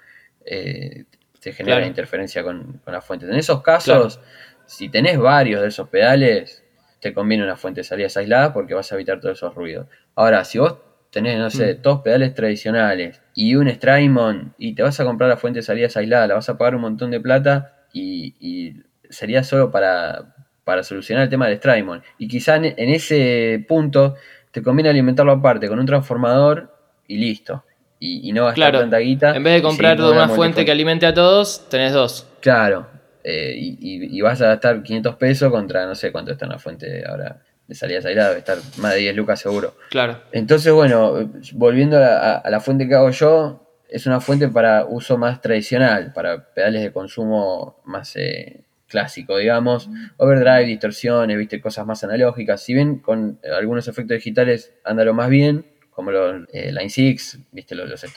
eh, 0.46 1.04
te 1.42 1.52
genera 1.52 1.86
interferencia 1.86 2.42
con, 2.42 2.80
con, 2.84 2.94
la 2.94 3.02
fuente. 3.02 3.26
En 3.26 3.36
esos 3.36 3.62
casos, 3.62 4.22
si 4.66 4.88
tenés 4.88 5.20
varios 5.20 5.62
de 5.62 5.68
esos 5.68 5.90
pedales, 5.90 6.64
te 7.02 7.14
conviene 7.14 7.44
una 7.44 7.58
fuente 7.58 7.82
de 7.82 7.84
salidas 7.84 8.16
aisladas 8.16 8.52
porque 8.54 8.74
vas 8.74 8.90
a 8.92 8.96
evitar 8.96 9.20
todos 9.20 9.38
esos 9.38 9.54
ruidos. 9.54 9.88
Ahora, 10.16 10.46
si 10.46 10.60
vos 10.60 10.78
tenés, 11.14 11.38
no 11.38 11.50
sé, 11.52 11.76
mm. 11.76 11.82
dos 11.84 12.02
pedales 12.02 12.34
tradicionales 12.34 13.22
y 13.36 13.56
un 13.56 13.70
Strymon 13.70 14.56
y 14.58 14.74
te 14.74 14.82
vas 14.82 15.00
a 15.00 15.06
comprar 15.06 15.30
la 15.30 15.38
fuente 15.38 15.60
de 15.60 15.64
salidas 15.64 15.96
aisladas, 15.96 16.28
la 16.28 16.34
vas 16.34 16.50
a 16.50 16.58
pagar 16.58 16.76
un 16.76 16.82
montón 16.82 17.12
de 17.12 17.22
plata 17.22 17.86
y, 17.94 18.82
sería 19.10 19.44
solo 19.44 19.70
para, 19.70 20.34
para 20.64 20.82
solucionar 20.82 21.26
el 21.26 21.30
tema 21.30 21.48
del 21.48 21.58
Strymon. 21.58 22.02
Y 22.18 22.28
quizá 22.28 22.56
en 22.56 22.90
ese 22.90 23.64
punto 23.68 24.16
te 24.50 24.64
conviene 24.64 24.90
alimentarlo 24.90 25.32
aparte 25.32 25.68
con 25.68 25.78
un 25.78 25.86
transformador 25.86 26.76
y 27.08 27.18
listo. 27.18 27.64
Y, 28.00 28.34
no 28.34 28.46
gastar 28.46 28.56
claro, 28.56 28.80
tanta 28.80 28.98
guita. 28.98 29.36
En 29.36 29.44
vez 29.44 29.54
de 29.54 29.62
comprar 29.62 30.02
una 30.02 30.28
fuente 30.28 30.66
que 30.66 30.72
alimente 30.72 31.06
a 31.06 31.14
todos, 31.14 31.70
tenés 31.70 31.94
dos. 31.94 32.28
Claro. 32.42 32.88
Eh, 33.24 33.54
y, 33.56 34.20
vas 34.22 34.42
a 34.42 34.48
gastar 34.48 34.82
500 34.82 35.16
pesos 35.16 35.52
contra 35.52 35.86
no 35.86 35.96
sé 35.96 36.12
cuánto 36.12 36.32
está 36.32 36.48
una 36.48 36.60
fuente 36.60 37.04
ahora 37.08 37.40
de 37.74 37.80
salida 37.80 38.02
salida, 38.02 38.28
debe 38.30 38.40
estar 38.40 38.58
más 38.78 38.94
de 38.94 39.00
10 39.00 39.16
lucas 39.16 39.40
seguro. 39.40 39.76
Claro. 39.90 40.22
Entonces, 40.32 40.72
bueno, 40.72 41.30
volviendo 41.54 41.98
a, 41.98 42.44
la 42.50 42.60
fuente 42.60 42.88
que 42.88 42.96
hago 42.96 43.10
yo, 43.10 43.60
es 43.90 44.06
una 44.06 44.22
fuente 44.22 44.48
para 44.48 44.86
uso 44.86 45.18
más 45.18 45.42
tradicional, 45.42 46.14
para 46.14 46.54
pedales 46.54 46.82
de 46.82 46.92
consumo 46.92 47.82
más 47.86 48.16
eh, 48.16 48.64
clásico, 48.88 49.38
digamos. 49.38 49.90
Overdrive, 50.18 50.66
distorsiones, 50.66 51.38
viste, 51.38 51.62
cosas 51.62 51.86
más 51.86 52.04
analógicas. 52.04 52.62
Si 52.62 52.74
bien 52.74 53.00
con 53.00 53.40
algunos 53.58 53.88
efectos 53.88 54.16
digitales 54.16 54.74
anda 54.84 55.04
lo 55.04 55.14
más 55.14 55.30
bien, 55.30 55.66
como 55.90 56.12
los 56.12 56.48
eh, 56.52 56.72
Line 56.72 56.90
6, 56.90 57.40
viste, 57.52 57.76
los, 57.76 57.90
los 57.90 58.04
el 58.04 58.10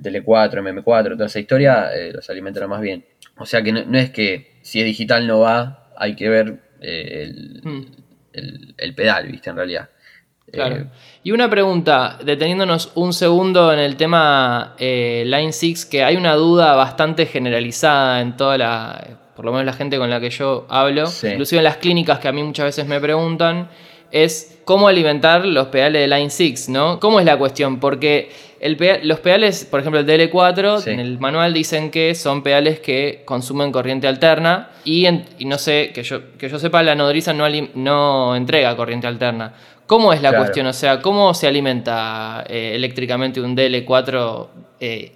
DL4, 0.00 0.24
MM4, 0.24 1.12
toda 1.12 1.26
esa 1.26 1.40
historia, 1.40 1.94
eh, 1.94 2.12
los 2.12 2.28
alimenta 2.30 2.60
lo 2.60 2.68
más 2.68 2.80
bien. 2.80 3.04
O 3.36 3.46
sea 3.46 3.62
que 3.62 3.72
no, 3.72 3.98
es 3.98 4.10
que 4.10 4.58
si 4.62 4.80
es 4.80 4.84
digital 4.84 5.26
no 5.26 5.40
va, 5.40 5.92
hay 5.96 6.14
que 6.14 6.28
ver 6.28 6.60
eh, 6.80 7.32
hmm. 7.62 7.82
El, 8.32 8.94
pedal, 8.94 9.26
viste, 9.28 9.50
en 9.50 9.56
realidad. 9.56 9.88
Claro. 10.52 10.88
y 11.22 11.30
una 11.30 11.48
pregunta, 11.48 12.18
deteniéndonos 12.24 12.90
un 12.96 13.12
segundo 13.12 13.72
en 13.72 13.78
el 13.78 13.94
tema 13.94 14.74
Line 14.80 15.52
6, 15.52 15.86
que 15.86 16.02
hay 16.02 16.16
una 16.16 16.34
duda 16.34 16.74
bastante 16.74 17.26
generalizada 17.26 18.20
en 18.20 18.36
toda 18.36 18.58
la 18.58 19.18
por 19.40 19.46
lo 19.46 19.52
menos 19.52 19.64
la 19.64 19.72
gente 19.72 19.96
con 19.96 20.10
la 20.10 20.20
que 20.20 20.28
yo 20.28 20.66
hablo, 20.68 21.04
inclusive 21.22 21.60
en 21.60 21.64
las 21.64 21.78
clínicas 21.78 22.18
que 22.18 22.28
a 22.28 22.32
mí 22.32 22.42
muchas 22.42 22.66
veces 22.66 22.86
me 22.86 23.00
preguntan, 23.00 23.70
es 24.10 24.58
cómo 24.66 24.86
alimentar 24.86 25.46
los 25.46 25.68
pedales 25.68 26.02
de 26.02 26.14
Line 26.14 26.28
6, 26.28 26.68
¿no? 26.68 27.00
¿Cómo 27.00 27.20
es 27.20 27.24
la 27.24 27.38
cuestión? 27.38 27.80
Porque 27.80 28.30
los 29.02 29.20
pedales, 29.20 29.64
por 29.64 29.80
ejemplo 29.80 30.00
el 30.00 30.06
DL4, 30.06 30.86
en 30.86 31.00
el 31.00 31.18
manual 31.18 31.54
dicen 31.54 31.90
que 31.90 32.14
son 32.14 32.42
pedales 32.42 32.80
que 32.80 33.22
consumen 33.24 33.72
corriente 33.72 34.06
alterna 34.06 34.70
y, 34.84 35.06
no 35.46 35.58
sé, 35.58 35.92
que 35.94 36.02
yo, 36.02 36.36
que 36.36 36.48
yo 36.48 36.58
sepa, 36.58 36.82
la 36.82 36.94
nodriza 36.94 37.32
no, 37.32 37.46
no 37.74 38.36
entrega 38.36 38.76
corriente 38.76 39.06
alterna. 39.06 39.54
¿Cómo 39.86 40.12
es 40.12 40.22
la 40.22 40.36
cuestión? 40.36 40.66
O 40.66 40.72
sea, 40.72 41.00
¿cómo 41.00 41.34
se 41.34 41.48
alimenta 41.48 42.44
eh, 42.48 42.72
eléctricamente 42.76 43.40
un 43.40 43.56
DL4 43.56 44.46
eh, 44.78 45.12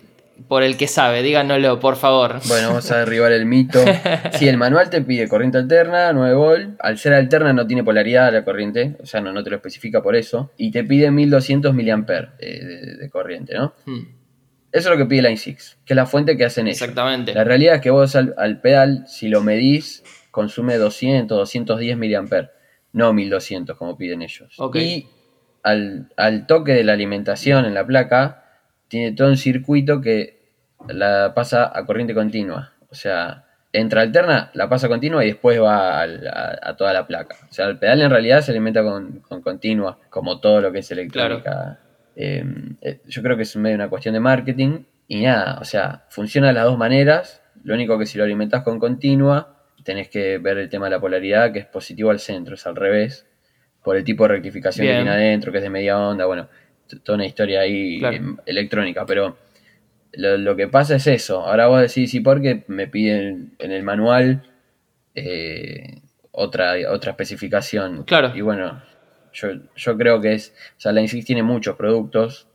por 0.49 0.63
el 0.63 0.77
que 0.77 0.89
sabe, 0.89 1.23
díganoslo, 1.23 1.81
por 1.81 1.97
favor. 1.97 2.41
Bueno, 2.49 2.69
vamos 2.69 2.91
a 2.91 2.99
derribar 2.99 3.33
el 3.33 3.47
mito. 3.47 3.83
Si 4.33 4.49
el 4.49 4.57
manual 4.57 4.91
te 4.91 5.01
pide 5.01 5.29
corriente 5.29 5.59
alterna, 5.59 6.13
9 6.13 6.35
volt, 6.35 6.77
al 6.81 6.99
ser 6.99 7.15
alterna 7.15 7.53
no 7.53 7.67
tiene 7.67 7.85
polaridad 7.85 8.33
la 8.33 8.45
corriente, 8.45 8.97
o 9.01 9.07
sea, 9.07 9.21
no, 9.21 9.33
no 9.33 9.45
te 9.45 9.51
lo 9.51 9.57
especifica 9.57 10.03
por 10.03 10.17
eso, 10.17 10.51
y 10.57 10.71
te 10.71 10.83
pide 10.83 11.11
1200 11.11 11.73
mA 11.73 11.83
de, 11.83 12.97
de, 13.01 13.11
corriente, 13.11 13.55
¿no? 13.55 13.75
Hmm. 13.87 14.03
Eso 14.73 14.91
es 14.91 14.99
lo 14.99 15.05
que 15.05 15.09
pide 15.09 15.23
Line 15.23 15.37
6, 15.37 15.79
que 15.85 15.93
es 15.93 15.97
la 15.97 16.07
fuente 16.07 16.37
que 16.37 16.45
hacen 16.45 16.67
ellos. 16.67 16.83
Exactamente. 16.83 17.33
La 17.33 17.45
realidad 17.45 17.77
es 17.77 17.81
que 17.81 17.91
vos 17.91 18.17
al, 18.17 18.61
pedal, 18.61 19.05
si 19.07 19.29
lo 19.29 19.41
medís, 19.41 20.03
consume 20.33 20.77
200, 20.77 21.39
210 21.39 21.97
mA, 21.97 22.51
no 22.93 23.13
1200 23.13 23.77
como 23.77 23.97
piden 23.97 24.23
ellos. 24.23 24.57
Y 24.75 25.07
al, 25.63 26.09
al 26.17 26.47
toque 26.49 26.73
de 26.73 26.83
la 26.83 26.93
alimentación 26.93 27.67
en 27.67 27.75
la 27.75 27.87
placa, 27.87 28.44
tiene 28.95 29.11
todo 29.11 29.27
un 29.27 29.37
circuito 29.37 30.01
que 30.01 30.39
la 30.87 31.33
pasa 31.35 31.69
a 31.77 31.85
corriente 31.85 32.15
continua. 32.15 32.75
O 32.91 32.95
sea, 32.95 33.45
entra 33.73 34.03
alterna, 34.03 34.53
la 34.55 34.69
pasa 34.69 34.87
continua 34.87 35.25
y 35.25 35.31
después 35.31 35.61
va 35.61 36.01
a, 36.01 36.77
toda 36.77 36.93
la 36.93 37.05
placa. 37.05 37.35
O 37.51 37.53
sea, 37.53 37.67
el 37.67 37.77
pedal 37.77 38.03
en 38.03 38.11
realidad 38.11 38.43
se 38.43 38.53
alimenta 38.53 38.85
con, 38.85 39.21
continua, 39.43 39.99
como 40.11 40.39
todo 40.39 40.61
lo 40.61 40.71
que 40.71 40.79
es 40.79 40.91
electrónica. 40.93 41.81
Em, 42.15 42.77
eh, 42.83 43.01
yo 43.09 43.21
creo 43.21 43.37
que 43.37 43.43
es 43.43 43.57
medio 43.57 43.75
una 43.75 43.89
cuestión 43.89 44.13
de 44.13 44.21
marketing 44.21 44.85
y 45.09 45.23
nada, 45.23 45.59
o 45.61 45.65
sea, 45.65 46.05
funciona 46.09 46.47
de 46.47 46.53
las 46.53 46.65
dos 46.65 46.79
maneras. 46.79 47.43
Lo 47.65 47.75
único 47.75 47.99
que 47.99 48.07
si 48.07 48.17
lo 48.17 48.23
alimentas 48.23 48.63
con 48.63 48.79
continua, 48.79 49.57
tenés 49.83 50.09
que 50.09 50.39
ver 50.39 50.57
el 50.59 50.69
tema 50.69 50.85
de 50.85 50.93
la 50.93 51.01
polaridad, 51.01 51.53
que 51.53 51.59
es 51.59 51.67
positivo 51.67 52.11
al 52.11 52.21
centro, 52.21 52.55
es 52.55 52.65
al 52.65 52.77
revés, 52.77 53.27
por 53.83 53.97
el 53.97 54.05
tipo 54.05 54.23
de 54.23 54.29
rectificación 54.29 54.87
Bien. 54.87 54.99
que 54.99 55.03
tiene 55.03 55.17
adentro, 55.17 55.51
que 55.51 55.59
es 55.59 55.65
de 55.65 55.71
media 55.71 55.99
onda, 55.99 56.27
bueno, 56.27 56.49
toda 57.03 57.17
una 57.17 57.27
historia 57.27 57.61
ahí 57.61 57.99
Claro. 57.99 58.17
em, 58.17 58.37
electrónica, 58.47 59.05
pero 59.07 59.37
lo, 60.13 60.37
lo 60.39 60.57
que 60.57 60.69
pasa 60.69 60.97
es 60.97 61.07
eso. 61.07 61.41
Ahora 61.47 61.67
vos 61.67 61.81
decís, 61.81 62.11
sí, 62.11 62.21
porque 62.21 62.65
me 62.69 62.87
piden 62.87 63.55
en 63.59 63.73
el 63.73 63.83
manual 63.83 64.43
eh, 65.15 66.01
otra, 66.33 66.75
otra 66.91 67.11
especificación. 67.13 68.05
Claro. 68.05 68.33
Y 68.35 68.41
bueno, 68.41 68.83
yo, 69.33 69.49
yo 69.77 69.97
creo 69.97 70.21
que 70.21 70.35
es, 70.35 70.55
o 70.77 70.81
sea, 70.81 70.93
la 70.93 71.05
tiene 71.07 71.43
muchos 71.43 71.77
productos 71.77 72.47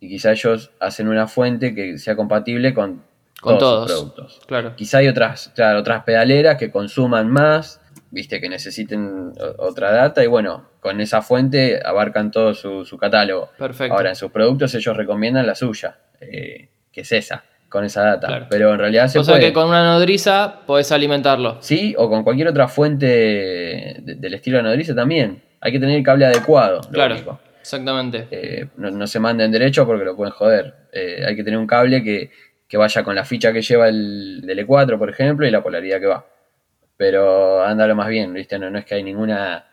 y 0.00 0.08
quizá 0.08 0.32
ellos 0.32 0.70
hacen 0.80 1.08
una 1.08 1.26
fuente 1.26 1.74
que 1.74 1.98
sea 1.98 2.16
compatible 2.16 2.74
con, 2.74 3.02
Con 3.40 3.58
todos, 3.58 3.86
todos. 3.86 3.90
sus 3.90 3.98
productos. 4.12 4.40
Claro. 4.46 4.76
Quizá 4.76 4.98
hay 4.98 5.08
otras, 5.08 5.52
claro, 5.54 5.80
otras 5.80 6.04
pedaleras 6.04 6.56
que 6.58 6.70
consuman 6.70 7.30
más, 7.30 7.80
viste, 8.10 8.40
que 8.40 8.48
necesiten 8.48 9.32
otra 9.58 9.90
data 9.92 10.22
y 10.22 10.26
bueno, 10.26 10.68
con 10.84 11.00
esa 11.00 11.22
fuente 11.22 11.80
abarcan 11.82 12.30
todo 12.30 12.52
su, 12.52 12.84
su 12.84 12.98
catálogo. 12.98 13.48
Perfecto. 13.56 13.94
Ahora, 13.94 14.10
en 14.10 14.16
sus 14.16 14.30
productos 14.30 14.74
ellos 14.74 14.94
recomiendan 14.94 15.46
la 15.46 15.54
suya, 15.54 15.96
eh, 16.20 16.68
que 16.92 17.00
es 17.00 17.10
esa, 17.12 17.42
con 17.70 17.86
esa 17.86 18.02
data. 18.04 18.26
Claro. 18.26 18.46
Pero 18.50 18.70
en 18.74 18.78
realidad 18.78 19.08
se 19.08 19.18
o 19.18 19.24
sea 19.24 19.36
puede. 19.36 19.46
que 19.46 19.52
con 19.54 19.66
una 19.68 19.82
nodriza 19.82 20.60
podés 20.66 20.92
alimentarlo. 20.92 21.56
Sí, 21.62 21.94
o 21.96 22.10
con 22.10 22.22
cualquier 22.22 22.48
otra 22.48 22.68
fuente 22.68 23.06
de- 23.06 24.14
del 24.16 24.34
estilo 24.34 24.58
de 24.58 24.64
nodriza 24.64 24.94
también. 24.94 25.42
Hay 25.62 25.72
que 25.72 25.80
tener 25.80 25.96
el 25.96 26.02
cable 26.04 26.26
adecuado, 26.26 26.82
Claro. 26.92 27.14
único. 27.14 27.40
Exactamente. 27.62 28.28
Eh, 28.30 28.66
no, 28.76 28.90
no 28.90 29.06
se 29.06 29.18
manden 29.20 29.50
derecho 29.50 29.86
porque 29.86 30.04
lo 30.04 30.14
pueden 30.14 30.34
joder. 30.34 30.74
Eh, 30.92 31.24
hay 31.26 31.34
que 31.34 31.42
tener 31.44 31.58
un 31.58 31.66
cable 31.66 32.04
que, 32.04 32.30
que 32.68 32.76
vaya 32.76 33.02
con 33.02 33.14
la 33.14 33.24
ficha 33.24 33.54
que 33.54 33.62
lleva 33.62 33.88
el 33.88 34.42
del 34.42 34.58
E4, 34.66 34.98
por 34.98 35.08
ejemplo, 35.08 35.46
y 35.46 35.50
la 35.50 35.62
polaridad 35.62 35.98
que 35.98 36.06
va. 36.08 36.26
Pero 36.98 37.64
ándalo 37.64 37.94
más 37.94 38.08
bien, 38.08 38.34
¿viste? 38.34 38.58
No, 38.58 38.68
no 38.68 38.78
es 38.78 38.84
que 38.84 38.96
hay 38.96 39.02
ninguna 39.02 39.64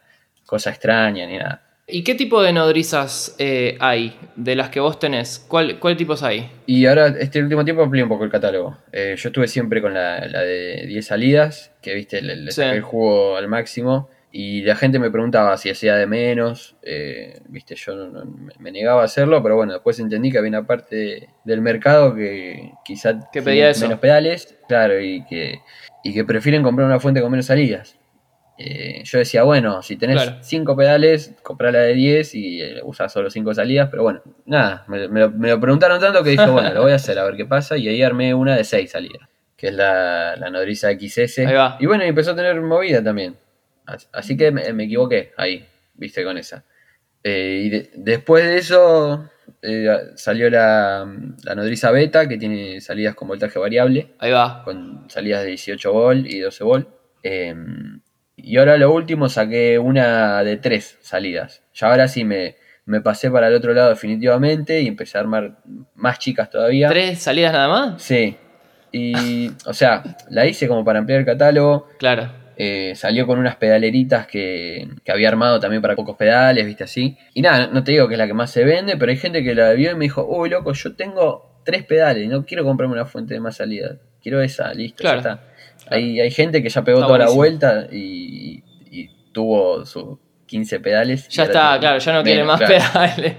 cosa 0.51 0.69
extraña 0.69 1.25
ni 1.25 1.37
nada. 1.37 1.61
¿Y 1.87 2.03
qué 2.03 2.13
tipo 2.15 2.41
de 2.41 2.51
nodrizas 2.53 3.35
eh, 3.39 3.77
hay 3.79 4.17
de 4.35 4.55
las 4.55 4.69
que 4.69 4.79
vos 4.81 4.99
tenés? 4.99 5.39
¿Cuál, 5.47 5.79
¿Cuál 5.79 5.95
tipos 5.97 6.23
hay? 6.23 6.49
Y 6.65 6.85
ahora, 6.85 7.07
este 7.07 7.41
último 7.41 7.63
tiempo 7.65 7.83
amplié 7.83 8.03
un 8.03 8.09
poco 8.09 8.23
el 8.25 8.29
catálogo. 8.29 8.77
Eh, 8.91 9.15
yo 9.17 9.29
estuve 9.29 9.47
siempre 9.47 9.81
con 9.81 9.93
la, 9.93 10.25
la 10.27 10.41
de 10.41 10.85
10 10.87 11.05
salidas, 11.05 11.71
que 11.81 11.93
viste, 11.95 12.21
le, 12.21 12.35
le 12.35 12.51
Sí. 12.51 12.61
saqué 12.61 12.75
el 12.77 12.81
jugo 12.81 13.35
al 13.37 13.47
máximo. 13.47 14.09
Y 14.33 14.61
la 14.61 14.75
gente 14.77 14.99
me 14.99 15.11
preguntaba 15.11 15.57
si 15.57 15.69
hacía 15.69 15.95
de 15.95 16.07
menos. 16.07 16.75
eh, 16.83 17.41
viste, 17.49 17.75
yo 17.75 17.95
no- 17.95 18.07
no- 18.07 18.25
me- 18.59 18.71
negaba 18.71 19.01
a 19.01 19.05
hacerlo, 19.05 19.41
pero 19.43 19.55
bueno, 19.57 19.73
después 19.73 19.99
entendí 19.99 20.31
que 20.31 20.37
había 20.37 20.49
una 20.49 20.67
parte 20.67 21.27
del 21.43 21.59
mercado 21.61 22.13
que 22.15 22.71
quizá 22.85 23.19
Que 23.33 23.41
pedía 23.41 23.71
menos 23.81 23.99
pedales, 23.99 24.57
claro, 24.69 25.01
y 25.01 25.25
que, 25.25 25.59
y 26.03 26.13
que 26.13 26.23
prefieren 26.23 26.63
comprar 26.63 26.87
una 26.87 26.99
fuente 27.01 27.21
con 27.21 27.31
menos 27.31 27.47
salidas. 27.47 27.97
Eh, 28.63 29.01
yo 29.03 29.17
decía, 29.17 29.41
bueno, 29.43 29.81
si 29.81 29.97
tenés 29.97 30.21
Claro. 30.21 30.37
5 30.41 30.75
pedales, 30.77 31.33
comprá 31.41 31.71
la 31.71 31.79
de 31.79 31.93
10 31.95 32.35
y 32.35 32.61
eh, 32.61 32.79
usás 32.83 33.11
solo 33.11 33.29
5 33.31 33.53
salidas, 33.55 33.87
pero 33.89 34.03
bueno, 34.03 34.21
nada, 34.45 34.85
me, 34.87 35.07
me 35.07 35.21
lo, 35.21 35.31
me 35.31 35.49
lo 35.49 35.59
preguntaron 35.59 35.99
tanto 35.99 36.23
que 36.23 36.31
dije, 36.31 36.45
bueno, 36.47 36.71
lo 36.73 36.83
voy 36.83 36.91
a 36.91 36.95
hacer, 36.95 37.17
a 37.17 37.23
ver 37.23 37.35
qué 37.35 37.45
pasa, 37.45 37.75
y 37.77 37.87
ahí 37.87 38.03
armé 38.03 38.33
una 38.35 38.55
de 38.55 38.63
6 38.63 38.91
salidas, 38.91 39.27
que 39.57 39.69
es 39.69 39.73
la, 39.73 40.35
la 40.35 40.49
nodriza 40.51 40.89
XS. 40.91 41.39
Ahí 41.39 41.53
va. 41.55 41.77
Y 41.79 41.85
bueno, 41.87 42.05
y 42.05 42.09
empezó 42.09 42.31
a 42.31 42.35
tener 42.35 42.61
movida 42.61 43.03
también. 43.03 43.35
As- 43.87 44.09
Así 44.13 44.37
que 44.37 44.51
me, 44.51 44.71
me 44.73 44.83
equivoqué 44.83 45.31
ahí, 45.37 45.65
viste, 45.95 46.23
con 46.23 46.37
esa. 46.37 46.63
Eh, 47.23 47.61
y 47.65 47.69
de- 47.69 47.89
después 47.95 48.43
de 48.43 48.57
eso 48.57 49.27
eh, 49.63 49.87
salió 50.15 50.49
la, 50.51 51.07
la 51.43 51.55
nodriza 51.55 51.89
beta, 51.91 52.27
que 52.27 52.37
tiene 52.37 52.79
salidas 52.81 53.15
con 53.15 53.27
voltaje 53.27 53.57
variable 53.59 54.09
Ahí 54.19 54.31
va. 54.31 54.63
con 54.63 55.09
salidas 55.09 55.41
de 55.43 55.49
18 55.49 55.91
volt 55.93 56.25
y 56.27 56.39
12 56.39 56.63
volt. 56.63 56.87
Y 58.43 58.57
ahora 58.57 58.77
lo 58.77 58.91
último 58.91 59.29
saqué 59.29 59.77
una 59.79 60.43
de 60.43 60.57
tres 60.57 60.97
salidas. 61.01 61.61
Ya 61.73 61.87
ahora 61.89 62.07
sí 62.07 62.23
me, 62.23 62.55
me 62.85 63.01
pasé 63.01 63.29
para 63.31 63.47
el 63.47 63.55
otro 63.55 63.73
lado 63.73 63.89
definitivamente 63.89 64.81
y 64.81 64.87
empecé 64.87 65.17
a 65.17 65.21
armar 65.21 65.57
más 65.95 66.19
chicas 66.19 66.49
todavía. 66.49 66.89
¿Tres 66.89 67.19
salidas 67.19 67.53
nada 67.53 67.67
más? 67.67 68.01
Sí. 68.01 68.35
Y, 68.91 69.49
o 69.65 69.73
sea, 69.73 70.03
la 70.29 70.45
hice 70.45 70.67
como 70.67 70.83
para 70.83 70.99
ampliar 70.99 71.19
el 71.21 71.25
catálogo. 71.25 71.87
Claro. 71.97 72.29
Eh, 72.57 72.93
salió 72.95 73.25
con 73.25 73.39
unas 73.39 73.55
pedaleritas 73.55 74.27
que, 74.27 74.87
que 75.03 75.11
había 75.11 75.29
armado 75.29 75.59
también 75.59 75.81
para 75.81 75.95
pocos 75.95 76.15
pedales, 76.17 76.65
viste 76.65 76.83
así. 76.83 77.17
Y 77.33 77.41
nada, 77.41 77.67
no 77.67 77.83
te 77.83 77.91
digo 77.93 78.07
que 78.07 78.15
es 78.15 78.17
la 78.19 78.27
que 78.27 78.33
más 78.33 78.51
se 78.51 78.63
vende, 78.65 78.97
pero 78.97 79.11
hay 79.11 79.17
gente 79.17 79.43
que 79.43 79.55
la 79.55 79.71
vio 79.73 79.91
y 79.91 79.95
me 79.95 80.05
dijo, 80.05 80.25
uy, 80.27 80.49
loco, 80.49 80.73
yo 80.73 80.93
tengo 80.95 81.61
tres 81.63 81.83
pedales, 81.85 82.27
no 82.27 82.45
quiero 82.45 82.63
comprarme 82.63 82.93
una 82.93 83.05
fuente 83.05 83.33
de 83.33 83.39
más 83.39 83.55
salida. 83.55 83.95
Quiero 84.21 84.41
esa, 84.41 84.71
listo, 84.73 85.01
Claro. 85.01 85.21
ya 85.21 85.29
está. 85.31 85.43
Hay, 85.91 86.19
hay 86.19 86.31
gente 86.31 86.63
que 86.63 86.69
ya 86.69 86.83
pegó 86.83 86.99
Está 86.99 87.07
toda 87.07 87.19
la 87.19 87.29
vuelta 87.29 87.87
y, 87.91 88.63
y 88.89 89.09
tuvo 89.31 89.85
sus 89.85 90.17
15 90.47 90.79
pedales. 90.79 91.27
Ya 91.29 91.43
está, 91.43 91.61
tiene 91.61 91.79
claro, 91.79 91.99
ya 91.99 92.13
no 92.13 92.23
quiere 92.23 92.41
menos, 92.41 92.59
más 92.59 92.69
claro, 92.69 92.91
pedales. 92.93 93.33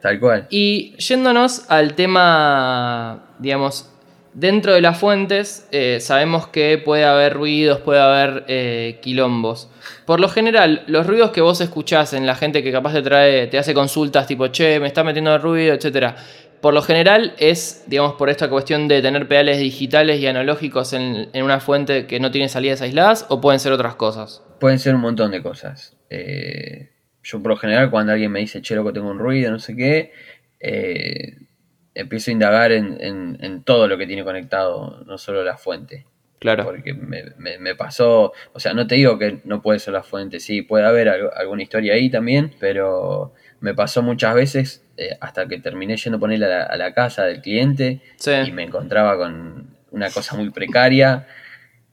Tal 0.00 0.20
cual. 0.20 0.46
Y 0.50 0.94
yéndonos 0.98 1.70
al 1.70 1.94
tema, 1.94 3.24
digamos, 3.38 3.90
dentro 4.34 4.74
de 4.74 4.80
las 4.80 4.98
fuentes, 4.98 5.66
eh, 5.70 5.98
sabemos 6.00 6.48
que 6.48 6.78
puede 6.78 7.04
haber 7.04 7.32
ruidos, 7.34 7.80
puede 7.80 8.00
haber 8.00 8.44
eh, 8.48 8.98
quilombos. 9.00 9.70
Por 10.04 10.20
lo 10.20 10.28
general, 10.28 10.82
los 10.88 11.06
ruidos 11.06 11.30
que 11.30 11.40
vos 11.40 11.60
escuchás 11.60 12.12
en 12.12 12.26
la 12.26 12.34
gente 12.34 12.62
que 12.62 12.70
capaz 12.70 12.92
te 12.92 13.02
trae, 13.02 13.46
te 13.46 13.58
hace 13.58 13.72
consultas 13.72 14.26
tipo, 14.26 14.48
che, 14.48 14.78
me 14.80 14.88
está 14.88 15.02
metiendo 15.04 15.36
ruido, 15.38 15.74
etcétera. 15.74 16.16
Por 16.64 16.72
lo 16.72 16.80
general 16.80 17.34
es, 17.36 17.84
digamos, 17.88 18.14
por 18.14 18.30
esta 18.30 18.48
cuestión 18.48 18.88
de 18.88 19.02
tener 19.02 19.28
pedales 19.28 19.58
digitales 19.58 20.18
y 20.18 20.26
analógicos 20.26 20.94
en, 20.94 21.28
en 21.34 21.44
una 21.44 21.60
fuente 21.60 22.06
que 22.06 22.18
no 22.20 22.30
tiene 22.30 22.48
salidas 22.48 22.80
aisladas, 22.80 23.26
o 23.28 23.38
pueden 23.42 23.60
ser 23.60 23.70
otras 23.72 23.96
cosas. 23.96 24.42
Pueden 24.60 24.78
ser 24.78 24.94
un 24.94 25.02
montón 25.02 25.30
de 25.30 25.42
cosas. 25.42 25.94
Eh, 26.08 26.88
yo 27.22 27.42
por 27.42 27.50
lo 27.50 27.56
general 27.58 27.90
cuando 27.90 28.12
alguien 28.12 28.32
me 28.32 28.40
dice, 28.40 28.62
che, 28.62 28.74
loco, 28.74 28.94
tengo 28.94 29.10
un 29.10 29.18
ruido, 29.18 29.50
no 29.50 29.58
sé 29.58 29.76
qué, 29.76 30.12
eh, 30.58 31.36
empiezo 31.94 32.30
a 32.30 32.32
indagar 32.32 32.72
en, 32.72 32.96
en- 32.98 33.36
en 33.42 33.62
todo 33.62 33.86
lo 33.86 33.98
que 33.98 34.06
tiene 34.06 34.24
conectado, 34.24 35.04
no 35.04 35.18
solo 35.18 35.44
la 35.44 35.58
fuente. 35.58 36.06
Claro. 36.38 36.64
Porque 36.64 36.94
me, 36.94 37.24
me- 37.36 37.58
me 37.58 37.74
pasó, 37.74 38.32
o 38.54 38.58
sea, 38.58 38.72
no 38.72 38.86
te 38.86 38.94
digo 38.94 39.18
que 39.18 39.42
no 39.44 39.60
puede 39.60 39.80
ser 39.80 39.92
la 39.92 40.02
fuente, 40.02 40.40
sí, 40.40 40.62
puede 40.62 40.86
haber 40.86 41.10
algo- 41.10 41.30
alguna 41.36 41.62
historia 41.62 41.92
ahí 41.92 42.08
también, 42.08 42.54
pero 42.58 43.34
me 43.64 43.74
pasó 43.74 44.02
muchas 44.02 44.34
veces 44.34 44.84
eh, 44.98 45.16
hasta 45.20 45.48
que 45.48 45.58
terminé 45.58 45.96
yendo 45.96 46.18
a 46.18 46.20
ponerla 46.20 46.46
a 46.46 46.48
la, 46.50 46.62
a 46.64 46.76
la 46.76 46.94
casa 46.94 47.24
del 47.24 47.40
cliente 47.40 48.00
Sí. 48.16 48.30
y 48.46 48.52
me 48.52 48.62
encontraba 48.64 49.16
con 49.16 49.68
una 49.90 50.10
cosa 50.10 50.36
muy 50.36 50.50
precaria 50.50 51.26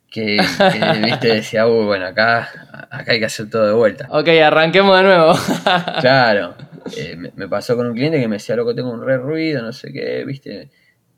que, 0.09 0.37
que, 0.37 1.01
viste, 1.05 1.27
decía, 1.35 1.67
uy, 1.67 1.85
bueno, 1.85 2.05
acá, 2.07 2.87
acá 2.91 3.13
hay 3.13 3.19
que 3.19 3.25
hacer 3.25 3.49
todo 3.49 3.65
de 3.67 3.73
vuelta. 3.73 4.07
Ok, 4.09 4.27
arranquemos 4.43 4.97
de 4.97 5.03
nuevo. 5.03 5.33
Claro, 6.01 6.55
eh, 6.97 7.15
me, 7.15 7.31
me 7.35 7.47
pasó 7.47 7.77
con 7.77 7.87
un 7.87 7.93
cliente 7.93 8.19
que 8.19 8.27
me 8.27 8.35
decía, 8.35 8.57
loco, 8.57 8.75
tengo 8.75 8.91
un 8.91 9.01
re 9.05 9.17
ruido, 9.17 9.61
no 9.61 9.71
sé 9.71 9.93
qué, 9.93 10.25
viste. 10.25 10.69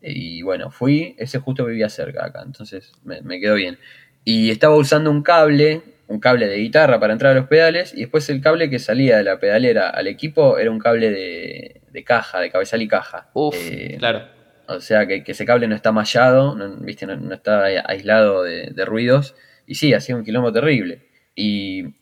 Y 0.01 0.43
bueno, 0.43 0.69
fui, 0.69 1.15
ese 1.17 1.39
justo 1.39 1.65
vivía 1.65 1.89
cerca 1.89 2.25
acá, 2.25 2.43
entonces 2.45 2.91
me, 3.03 3.21
me 3.21 3.39
quedó 3.39 3.55
bien. 3.55 3.79
Y 4.25 4.51
estaba 4.51 4.75
usando 4.75 5.09
un 5.09 5.23
cable, 5.23 5.81
un 6.13 6.19
cable 6.19 6.47
de 6.47 6.58
guitarra 6.58 6.99
para 6.99 7.13
entrar 7.13 7.32
a 7.32 7.36
los 7.36 7.47
pedales, 7.47 7.93
y 7.93 8.02
después 8.02 8.30
el 8.30 8.39
cable 8.41 8.69
que 8.69 8.80
salía 8.80 9.17
de 9.17 9.23
la 9.23 9.39
pedalera 9.39 9.89
al 9.89 10.08
equipo 10.08 10.58
era 10.58 10.69
un 10.71 10.80
cable 10.80 11.10
de, 11.12 11.82
de 11.91 12.04
caja, 12.04 12.39
de 12.39 12.49
cabezal 12.52 12.82
y 12.82 12.88
caja. 12.88 13.30
Uf, 13.34 13.56
Eh, 13.58 13.95
claro. 13.99 14.28
O 14.67 14.80
sea 14.80 15.06
que, 15.08 15.23
que 15.23 15.34
ese 15.34 15.45
cable 15.45 15.67
no 15.67 15.76
está 15.76 15.91
mallado, 15.91 16.56
no, 16.56 16.78
¿viste? 16.78 17.06
No, 17.06 17.15
no 17.17 17.34
está 17.34 17.63
aislado 17.86 18.43
de, 18.43 18.71
de 18.73 18.86
ruidos. 18.86 19.36
Y 19.67 19.76
sí, 19.76 19.93
hacía 19.93 20.15
un 20.15 20.23
quilombo 20.23 20.54
terrible. 20.54 21.02
Y 21.36 21.95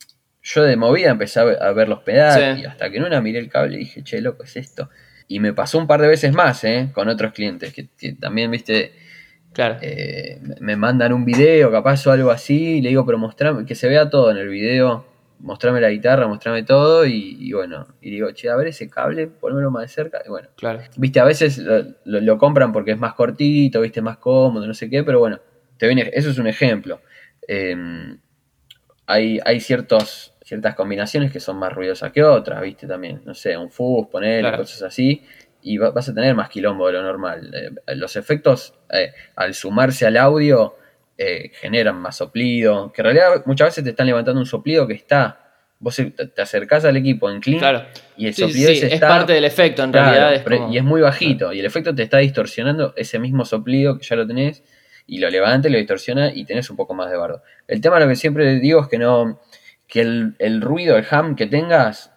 yo 0.43 0.63
de 0.63 0.75
movida 0.75 1.09
empecé 1.11 1.39
a 1.39 1.71
ver, 1.71 1.87
los 1.89 1.99
pedales 2.01 2.57
Sí. 2.57 2.61
y 2.63 2.65
hasta 2.65 2.89
que 2.91 2.97
en 2.97 3.03
una 3.05 3.19
miré 3.21 3.39
el 3.39 3.49
cable 3.49 3.75
y 3.77 3.79
dije, 3.79 4.03
che, 4.03 4.21
loco, 4.21 4.43
es 4.43 4.55
esto. 4.57 4.89
Y 5.27 5.39
me 5.39 5.53
pasó 5.53 5.77
un 5.79 5.87
par 5.87 6.01
de 6.01 6.07
veces 6.09 6.33
más, 6.33 6.63
¿eh? 6.63 6.89
Con 6.93 7.07
otros 7.07 7.31
clientes 7.33 7.73
que, 7.73 7.87
que 7.97 8.13
también, 8.13 8.51
viste, 8.51 8.91
Claro. 9.53 9.77
eh, 9.81 10.39
me- 10.59 10.75
mandan 10.75 11.11
un 11.13 11.25
video, 11.25 11.71
capaz 11.71 12.05
o 12.07 12.11
algo 12.11 12.31
así, 12.31 12.77
y 12.77 12.81
le 12.81 12.89
digo, 12.89 13.05
pero 13.05 13.17
mostrame, 13.17 13.65
que 13.65 13.75
se 13.75 13.87
vea 13.89 14.09
todo 14.09 14.31
en 14.31 14.37
el 14.37 14.47
video, 14.47 15.05
mostrame 15.39 15.81
la 15.81 15.89
guitarra, 15.89 16.27
mostrame 16.27 16.63
todo, 16.63 17.05
y, 17.05 17.35
y 17.39 17.51
bueno, 17.53 17.87
y 18.01 18.11
digo, 18.11 18.31
che, 18.31 18.49
a 18.49 18.55
ver 18.55 18.67
ese 18.67 18.89
cable, 18.89 19.27
ponmelo 19.27 19.71
más 19.71 19.81
de 19.83 19.87
cerca, 19.89 20.21
y 20.25 20.29
bueno, 20.29 20.47
Claro. 20.55 20.81
Viste, 20.97 21.19
a 21.19 21.25
veces 21.25 21.57
lo, 21.57 21.83
lo- 22.05 22.21
lo 22.21 22.37
compran 22.37 22.71
porque 22.71 22.91
es 22.91 22.99
más 22.99 23.13
cortito, 23.13 23.81
viste, 23.81 24.01
más 24.01 24.17
cómodo, 24.17 24.65
no 24.67 24.73
sé 24.73 24.89
qué, 24.89 25.03
pero 25.03 25.19
bueno, 25.19 25.39
te 25.77 25.87
viene, 25.87 26.09
eso 26.13 26.29
es 26.29 26.37
un 26.37 26.47
ejemplo. 26.47 27.01
Eh, 27.47 27.75
hay 29.07 29.39
hay 29.43 29.59
ciertos, 29.59 30.33
ciertas 30.43 30.75
combinaciones 30.75 31.31
que 31.31 31.39
son 31.39 31.57
más 31.57 31.73
ruidosas 31.73 32.11
que 32.11 32.23
otras, 32.23 32.61
viste, 32.61 32.87
también. 32.87 33.21
No 33.25 33.33
sé, 33.33 33.57
un 33.57 33.69
fuzz, 33.71 34.07
poner 34.09 34.41
Claro. 34.41 34.57
cosas 34.57 34.81
así, 34.83 35.23
y 35.61 35.77
va- 35.77 35.91
vas 35.91 36.09
a 36.09 36.13
tener 36.13 36.33
más 36.35 36.49
quilombo 36.49 36.87
de 36.87 36.93
lo 36.93 37.03
normal. 37.03 37.51
Eh, 37.53 37.95
los 37.95 38.15
efectos, 38.15 38.73
eh, 38.91 39.13
al 39.35 39.53
sumarse 39.53 40.05
al 40.07 40.17
audio, 40.17 40.75
eh, 41.17 41.51
generan 41.53 41.97
más 41.97 42.17
soplido, 42.17 42.91
que 42.91 43.01
en 43.01 43.05
realidad 43.05 43.43
muchas 43.45 43.67
veces 43.69 43.83
te 43.83 43.91
están 43.91 44.07
levantando 44.07 44.39
un 44.39 44.45
soplido 44.47 44.87
que 44.87 44.93
está 44.93 45.37
vos 45.83 45.95
te, 45.95 46.13
acercás 46.41 46.85
al 46.85 46.95
equipo 46.95 47.27
en 47.31 47.39
clean 47.41 47.57
Claro. 47.59 47.85
y 48.15 48.27
el 48.27 48.35
Sí, 48.35 48.43
soplido 48.43 48.69
sí, 48.71 48.81
es 48.85 48.99
parte 48.99 49.33
del 49.33 49.45
efecto, 49.45 49.83
en 49.83 49.91
Claro, 49.91 50.11
realidad. 50.11 50.33
Es 50.35 50.41
pero- 50.43 50.57
como- 50.59 50.73
Y 50.73 50.77
es 50.77 50.83
muy 50.83 51.01
bajito. 51.01 51.51
Y 51.53 51.59
el 51.59 51.65
efecto 51.65 51.95
te 51.95 52.03
está 52.03 52.19
distorsionando 52.19 52.93
ese 52.95 53.17
mismo 53.17 53.45
soplido 53.45 53.97
que 53.97 54.05
ya 54.05 54.15
lo 54.15 54.27
tenés. 54.27 54.63
Y 55.07 55.17
lo 55.17 55.27
levanta 55.31 55.67
y 55.67 55.71
lo 55.71 55.79
distorsiona 55.79 56.31
y 56.35 56.45
tenés 56.45 56.69
un 56.69 56.75
poco 56.77 56.93
más 56.93 57.09
de 57.09 57.17
bardo. 57.17 57.41
El 57.67 57.81
tema, 57.81 57.99
lo 57.99 58.07
que 58.07 58.15
siempre 58.15 58.59
digo 58.59 58.81
es 58.81 58.87
que 58.89 58.99
no. 58.99 59.41
Que 59.87 60.01
el, 60.01 60.35
el 60.37 60.61
ruido, 60.61 60.95
el 60.97 61.05
ham 61.09 61.35
que 61.35 61.47
tengas, 61.47 62.13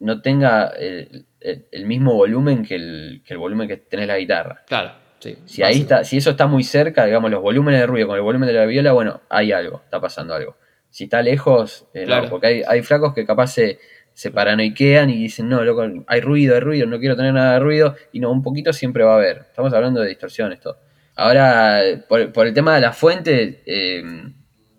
no 0.00 0.22
tenga 0.22 0.68
el, 0.68 1.26
el- 1.44 1.66
el 1.70 1.86
mismo 1.86 2.14
volumen 2.14 2.64
que 2.64 2.74
el, 2.74 3.22
que 3.24 3.34
el 3.34 3.38
volumen 3.38 3.68
que 3.68 3.76
tenés 3.76 4.06
la 4.08 4.18
guitarra. 4.18 4.62
Claro, 4.66 4.92
sí. 5.20 5.36
Si 5.44 5.62
ahí 5.62 5.80
está, 5.80 6.02
si 6.04 6.16
eso 6.16 6.30
está 6.30 6.46
muy 6.46 6.64
cerca, 6.64 7.04
digamos, 7.04 7.30
los 7.30 7.40
volúmenes 7.42 7.80
de 7.80 7.86
ruido 7.86 8.08
con 8.08 8.16
el 8.16 8.22
volumen 8.22 8.46
de 8.48 8.54
la 8.54 8.66
viola, 8.66 8.92
bueno, 8.92 9.20
hay 9.28 9.52
algo, 9.52 9.82
está 9.84 10.00
pasando 10.00 10.34
algo. 10.34 10.56
Si 10.90 11.04
está 11.04 11.22
lejos, 11.22 11.86
eh, 11.94 12.00
no, 12.02 12.06
Claro. 12.06 12.28
porque 12.30 12.46
hay, 12.48 12.62
hay 12.66 12.82
flacos 12.82 13.14
que 13.14 13.24
capaz 13.26 13.48
se, 13.48 13.78
se 14.12 14.30
paranoiquean 14.30 15.10
y 15.10 15.18
dicen, 15.22 15.48
no, 15.48 15.64
loco, 15.64 15.84
hay 16.06 16.20
ruido, 16.20 16.54
hay 16.54 16.60
ruido, 16.60 16.86
no 16.86 16.98
quiero 17.00 17.16
tener 17.16 17.34
nada 17.34 17.54
de 17.54 17.60
ruido, 17.60 17.96
y 18.12 18.20
no, 18.20 18.30
un 18.30 18.42
poquito 18.42 18.72
siempre 18.72 19.02
va 19.04 19.12
a 19.14 19.16
haber. 19.16 19.38
Estamos 19.50 19.72
hablando 19.74 20.00
de 20.00 20.08
distorsiones, 20.08 20.60
todo. 20.60 20.78
Ahora, 21.16 21.80
por, 22.08 22.32
por 22.32 22.46
el 22.46 22.54
tema 22.54 22.74
de 22.76 22.80
la 22.80 22.92
fuente, 22.92 23.62
eh, 23.66 24.04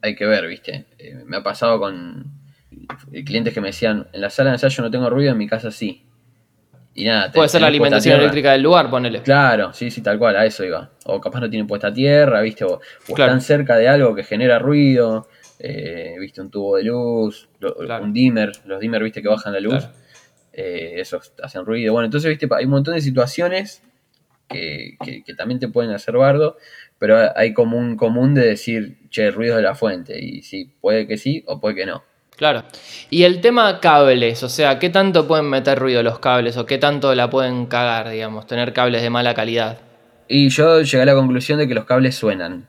hay 0.01 0.15
que 0.15 0.25
ver, 0.25 0.47
¿viste? 0.47 0.85
Eh, 0.97 1.15
me 1.25 1.37
ha 1.37 1.43
pasado 1.43 1.79
con 1.79 2.25
clientes 3.25 3.53
que 3.53 3.61
me 3.61 3.67
decían, 3.67 4.07
en 4.13 4.21
la 4.21 4.29
sala 4.29 4.51
de 4.51 4.55
ensayo 4.55 4.83
no 4.83 4.91
tengo 4.91 5.09
ruido, 5.09 5.31
en 5.31 5.37
mi 5.37 5.47
casa 5.47 5.71
sí. 5.71 6.05
Y 6.97 7.03
nada, 7.03 7.29
Puede 7.29 7.49
ser 7.49 7.59
la 7.59 7.67
alimentación 7.67 8.17
eléctrica 8.19 8.53
del 8.53 8.61
lugar, 8.61 8.89
ponele. 8.89 9.21
Claro, 9.21 9.73
sí, 9.73 9.91
sí, 9.91 10.01
tal 10.01 10.17
cual, 10.17 10.37
a 10.37 10.45
eso 10.45 10.63
iba. 10.63 10.91
O 11.05 11.19
capaz 11.19 11.41
no 11.41 11.49
tienen 11.49 11.67
puesta 11.67 11.93
tierra, 11.93 12.39
¿viste? 12.41 12.63
O, 12.63 12.75
o 13.09 13.13
Claro. 13.13 13.33
están 13.33 13.41
cerca 13.41 13.75
de 13.75 13.89
algo 13.89 14.15
que 14.15 14.23
genera 14.23 14.59
ruido, 14.59 15.27
eh, 15.59 16.15
¿viste? 16.19 16.39
Un 16.39 16.49
tubo 16.49 16.77
de 16.77 16.83
luz, 16.85 17.49
lo- 17.59 17.75
Claro. 17.75 18.05
un 18.05 18.13
dimmer, 18.13 18.53
los 18.65 18.79
dimmer, 18.79 19.03
¿viste? 19.03 19.21
Que 19.21 19.27
bajan 19.27 19.51
la 19.51 19.59
luz, 19.59 19.75
Claro. 19.75 19.93
eh, 20.53 20.93
esos 20.97 21.33
hacen 21.43 21.65
ruido. 21.65 21.91
Bueno, 21.91 22.05
entonces, 22.05 22.29
¿viste? 22.29 22.47
Hay 22.57 22.63
un 22.63 22.71
montón 22.71 22.93
de 22.95 23.01
situaciones 23.01 23.83
que, 24.47 24.95
que- 25.03 25.21
que 25.23 25.33
también 25.33 25.59
te 25.59 25.67
pueden 25.67 25.91
hacer 25.91 26.15
bardo, 26.15 26.55
pero 26.97 27.17
hay 27.35 27.53
como 27.53 27.77
un 27.77 27.97
común 27.97 28.33
de 28.35 28.45
decir, 28.47 28.99
che, 29.09 29.31
ruido 29.31 29.57
de 29.57 29.63
la 29.63 29.75
fuente. 29.75 30.17
Y 30.23 30.43
sí, 30.43 30.71
puede 30.79 31.07
que 31.07 31.17
sí 31.17 31.43
o 31.47 31.59
puede 31.59 31.75
que 31.75 31.85
no. 31.85 32.03
Claro. 32.37 32.63
Y 33.09 33.23
el 33.23 33.39
tema 33.39 33.79
cables, 33.79 34.43
o 34.43 34.49
sea, 34.49 34.77
¿qué 34.77 34.89
tanto 34.89 35.27
pueden 35.27 35.45
meter 35.49 35.79
ruido 35.79 36.03
los 36.03 36.19
cables 36.19 36.57
o 36.57 36.65
qué 36.65 36.77
tanto 36.77 37.15
la 37.15 37.29
pueden 37.29 37.65
cagar, 37.67 38.09
digamos, 38.09 38.45
tener 38.45 38.73
cables 38.73 39.01
de 39.01 39.09
mala 39.09 39.33
calidad? 39.33 39.77
Y 40.27 40.49
yo 40.49 40.81
llegué 40.81 41.01
a 41.03 41.05
la 41.05 41.13
conclusión 41.15 41.59
de 41.59 41.67
que 41.67 41.75
los 41.75 41.85
cables 41.85 42.15
suenan, 42.15 42.67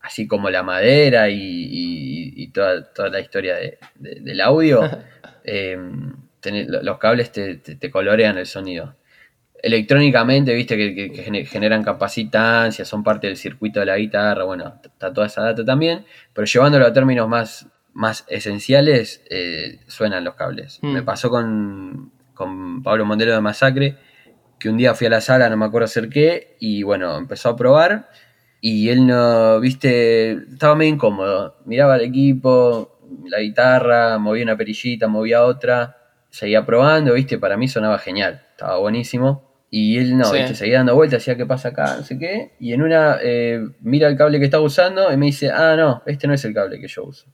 así 0.00 0.26
como 0.26 0.50
la 0.50 0.62
madera 0.62 1.28
y, 1.28 1.36
y- 1.38 2.32
y 2.42 2.48
toda, 2.48 2.92
toda 2.92 3.08
la 3.10 3.20
historia 3.20 3.54
de- 3.56 3.78
de- 3.94 4.20
del 4.20 4.40
audio. 4.40 4.80
eh, 5.44 5.78
los 6.82 6.98
cables 6.98 7.30
te, 7.32 7.56
te- 7.56 7.76
te 7.76 7.90
colorean 7.90 8.36
el 8.38 8.46
sonido. 8.46 8.96
Electrónicamente, 9.62 10.52
viste 10.54 10.76
que, 10.76 10.94
que- 10.94 11.10
que 11.12 11.22
gene- 11.22 11.46
generan 11.46 11.82
capacitancia, 11.82 12.84
son 12.84 13.02
parte 13.02 13.28
del 13.28 13.36
circuito 13.36 13.80
de 13.80 13.86
la 13.86 13.96
guitarra, 13.96 14.44
bueno, 14.44 14.74
está 14.84 15.12
toda 15.12 15.26
esa 15.26 15.42
data 15.42 15.64
también, 15.64 16.04
pero 16.34 16.44
llevándolo 16.46 16.84
a 16.86 16.92
términos 16.92 17.28
más, 17.28 17.66
más 17.94 18.24
esenciales, 18.28 19.24
eh, 19.30 19.80
suenan 19.86 20.24
los 20.24 20.34
cables. 20.34 20.80
Mm. 20.82 20.92
Me 20.92 21.02
pasó 21.02 21.30
con, 21.30 22.12
con 22.34 22.82
Pablo 22.82 23.06
Mondelo 23.06 23.32
de 23.32 23.40
Masacre, 23.40 23.96
que 24.58 24.68
un 24.68 24.76
día 24.76 24.94
fui 24.94 25.06
a 25.06 25.10
la 25.10 25.20
sala, 25.20 25.48
no 25.48 25.56
me 25.56 25.64
acuerdo 25.64 25.86
hacer 25.86 26.08
qué, 26.08 26.56
y 26.60 26.82
bueno, 26.82 27.16
empezó 27.16 27.50
a 27.50 27.56
probar, 27.56 28.10
y 28.60 28.88
él 28.88 29.06
no, 29.06 29.60
viste, 29.60 30.32
estaba 30.32 30.74
medio 30.74 30.94
incómodo, 30.94 31.56
miraba 31.64 31.94
al 31.94 32.00
equipo, 32.02 32.98
la 33.26 33.40
guitarra, 33.40 34.18
movía 34.18 34.44
una 34.44 34.56
perillita, 34.56 35.06
movía 35.06 35.44
otra, 35.44 35.98
seguía 36.30 36.64
probando, 36.66 37.14
viste, 37.14 37.38
para 37.38 37.56
mí 37.56 37.68
sonaba 37.68 37.98
genial, 37.98 38.42
estaba 38.50 38.78
buenísimo. 38.78 39.53
Y 39.76 39.98
él 39.98 40.16
no, 40.16 40.24
Sí. 40.26 40.54
seguía 40.54 40.76
dando 40.78 40.94
vueltas, 40.94 41.18
decía 41.18 41.36
qué 41.36 41.46
pasa 41.46 41.70
acá, 41.70 41.96
no 41.96 42.04
sé 42.04 42.16
qué. 42.16 42.52
Y 42.60 42.72
en 42.74 42.82
una 42.82 43.16
eh, 43.20 43.60
mira 43.80 44.06
el 44.06 44.16
cable 44.16 44.38
que 44.38 44.44
estaba 44.44 44.62
usando 44.62 45.12
y 45.12 45.16
me 45.16 45.26
dice, 45.26 45.50
ah, 45.50 45.74
no, 45.76 46.00
este 46.06 46.28
no 46.28 46.34
es 46.34 46.44
el 46.44 46.54
cable 46.54 46.78
que 46.80 46.86
yo 46.86 47.02
uso. 47.04 47.26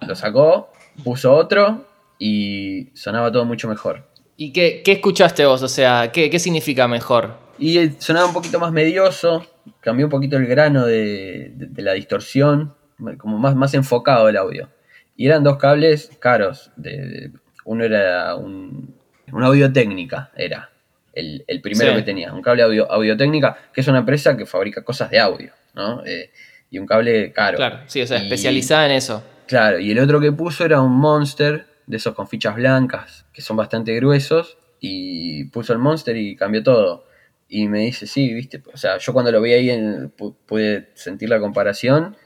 Y 0.00 0.06
lo 0.06 0.14
sacó, 0.14 0.72
puso 1.04 1.34
otro 1.34 1.84
y 2.18 2.88
sonaba 2.94 3.30
todo 3.30 3.44
mucho 3.44 3.68
mejor. 3.68 4.08
¿Y 4.38 4.54
qué, 4.54 4.80
qué 4.82 4.92
escuchaste 4.92 5.44
vos? 5.44 5.62
O 5.62 5.68
sea, 5.68 6.10
¿qué, 6.12 6.30
qué 6.30 6.38
significa 6.38 6.88
mejor? 6.88 7.36
Y 7.58 7.90
sonaba 7.98 8.26
un 8.26 8.32
poquito 8.32 8.58
más 8.58 8.72
medioso, 8.72 9.44
cambió 9.80 10.06
un 10.06 10.10
poquito 10.10 10.38
el 10.38 10.46
grano 10.46 10.86
de, 10.86 11.52
de- 11.54 11.66
de 11.66 11.82
la 11.82 11.92
distorsión, 11.92 12.74
como 13.18 13.38
más, 13.38 13.54
más 13.54 13.74
enfocado 13.74 14.30
el 14.30 14.36
audio. 14.38 14.70
Y 15.14 15.26
eran 15.26 15.44
dos 15.44 15.58
cables 15.58 16.10
caros. 16.20 16.70
de- 16.76 17.32
uno 17.66 17.84
era 17.84 18.34
un, 18.34 18.94
un 19.30 19.44
audio 19.44 19.70
técnica, 19.72 20.30
era 20.34 20.70
el, 21.12 21.44
el 21.46 21.60
primero 21.60 21.90
Sí. 21.92 21.96
que 21.98 22.02
tenía. 22.02 22.32
Un 22.32 22.42
cable 22.42 22.62
audio, 22.62 22.90
audio 22.90 23.16
técnica, 23.16 23.56
que 23.72 23.80
es 23.82 23.88
una 23.88 23.98
empresa 23.98 24.36
que 24.36 24.46
fabrica 24.46 24.82
cosas 24.82 25.10
de 25.10 25.18
audio, 25.18 25.52
¿no? 25.74 26.04
Eh, 26.06 26.30
y 26.70 26.78
un 26.78 26.86
cable 26.86 27.32
caro. 27.32 27.56
Claro, 27.56 27.80
sí, 27.86 28.00
o 28.02 28.06
sea, 28.06 28.18
Y- 28.18 28.22
especializada 28.22 28.86
en 28.86 28.92
eso. 28.92 29.22
Claro, 29.46 29.78
y 29.78 29.90
el 29.90 29.98
otro 29.98 30.20
que 30.20 30.32
puso 30.32 30.64
era 30.64 30.80
un 30.80 30.92
Monster, 30.92 31.66
de 31.86 31.96
esos 31.96 32.14
con 32.14 32.26
fichas 32.28 32.54
blancas, 32.54 33.26
que 33.32 33.42
son 33.42 33.56
bastante 33.56 33.94
gruesos, 33.96 34.56
y 34.80 35.44
puso 35.46 35.72
el 35.72 35.78
Monster 35.78 36.16
y 36.16 36.34
cambió 36.36 36.62
todo. 36.62 37.06
Y 37.48 37.68
me 37.68 37.80
dice, 37.80 38.06
sí, 38.06 38.32
viste, 38.32 38.62
o 38.72 38.76
sea, 38.78 38.96
yo 38.98 39.12
cuando 39.12 39.30
lo 39.30 39.42
vi 39.42 39.52
ahí 39.52 39.70
en- 39.70 40.10
pude 40.10 40.90
sentir 40.94 41.28
la 41.28 41.38
comparación, 41.38 42.16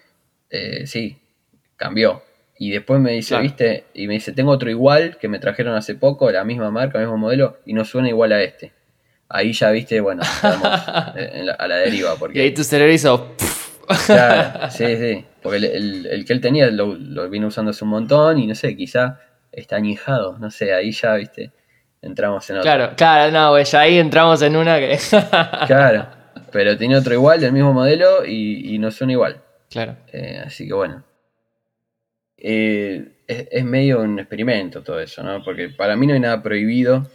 eh, 0.50 0.86
sí, 0.86 1.18
cambió. 1.74 2.22
Y 2.58 2.70
después 2.70 3.00
me 3.00 3.12
dice, 3.12 3.30
Claro. 3.30 3.42
viste, 3.42 3.84
y 3.94 4.06
me 4.06 4.14
dice, 4.14 4.32
tengo 4.32 4.50
otro 4.50 4.70
igual 4.70 5.18
que 5.18 5.28
me 5.28 5.38
trajeron 5.38 5.74
hace 5.74 5.94
poco, 5.94 6.30
la 6.30 6.44
misma 6.44 6.70
marca, 6.70 6.98
el 6.98 7.04
mismo 7.04 7.18
modelo, 7.18 7.58
y 7.66 7.74
no 7.74 7.84
suena 7.84 8.08
igual 8.08 8.32
a 8.32 8.42
este. 8.42 8.72
Ahí 9.28 9.52
ya, 9.52 9.70
viste, 9.72 10.00
bueno, 10.00 10.22
estamos 10.22 10.62
en 11.16 11.46
la- 11.46 11.52
a 11.54 11.68
la 11.68 11.76
deriva, 11.76 12.14
porque... 12.16 12.38
Y 12.38 12.42
ahí 12.42 12.54
tu 12.54 12.64
cerebro 12.64 12.92
hizo... 12.92 13.34
Claro, 14.06 14.70
sí, 14.70 14.96
sí. 14.96 15.24
Porque 15.42 15.58
el, 15.58 15.64
el- 15.64 16.06
el 16.06 16.24
que 16.24 16.32
él 16.32 16.40
tenía 16.40 16.70
lo, 16.70 16.94
lo 16.94 17.28
vino 17.28 17.48
usando 17.48 17.70
hace 17.72 17.84
un 17.84 17.90
montón 17.90 18.38
y 18.38 18.46
no 18.46 18.54
sé, 18.54 18.74
quizá 18.76 19.20
está 19.52 19.76
añejado. 19.76 20.38
No 20.38 20.50
sé, 20.50 20.72
ahí 20.72 20.92
ya, 20.92 21.14
viste, 21.16 21.52
entramos 22.02 22.48
en 22.50 22.56
otro. 22.58 22.62
Claro, 22.70 22.92
claro, 22.96 23.30
no, 23.32 23.50
güey, 23.50 23.64
ya 23.64 23.80
ahí 23.80 23.98
entramos 23.98 24.40
en 24.42 24.56
una 24.56 24.78
que... 24.78 24.98
Claro, 25.66 26.06
pero 26.52 26.76
tiene 26.76 26.96
otro 26.96 27.12
igual, 27.14 27.40
del 27.40 27.52
mismo 27.52 27.72
modelo 27.72 28.24
y, 28.24 28.74
y 28.74 28.78
no 28.78 28.90
suena 28.90 29.12
igual. 29.12 29.40
claro. 29.70 29.96
Eh, 30.12 30.42
así 30.44 30.66
que 30.66 30.72
bueno. 30.74 31.04
Eh, 32.38 33.12
es, 33.26 33.48
es 33.50 33.64
medio 33.64 34.00
un 34.02 34.18
experimento 34.18 34.82
todo 34.82 35.00
eso, 35.00 35.22
¿no? 35.22 35.42
Porque 35.42 35.70
para 35.70 35.96
mí 35.96 36.06
no 36.06 36.14
hay 36.14 36.20
nada 36.20 36.42
prohibido 36.42 37.06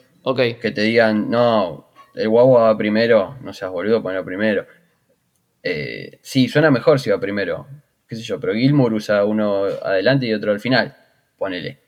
que 0.59 0.71
te 0.71 0.81
digan, 0.81 1.29
no, 1.29 1.89
el 2.15 2.27
guagua 2.29 2.63
va 2.63 2.77
primero, 2.77 3.37
no 3.41 3.53
seas 3.53 3.71
boludo, 3.71 4.01
ponelo 4.01 4.25
primero. 4.25 4.65
Eh, 5.63 6.19
sí, 6.21 6.47
suena 6.47 6.71
mejor 6.71 6.99
si 6.99 7.09
va 7.09 7.19
primero, 7.19 7.67
qué 8.07 8.15
sé 8.15 8.23
yo, 8.23 8.39
pero 8.39 8.53
Gilmour 8.53 8.93
usa 8.93 9.23
uno 9.25 9.65
adelante 9.65 10.25
y 10.25 10.33
otro 10.33 10.51
al 10.51 10.59
final, 10.59 10.95
ponele. 11.37 11.79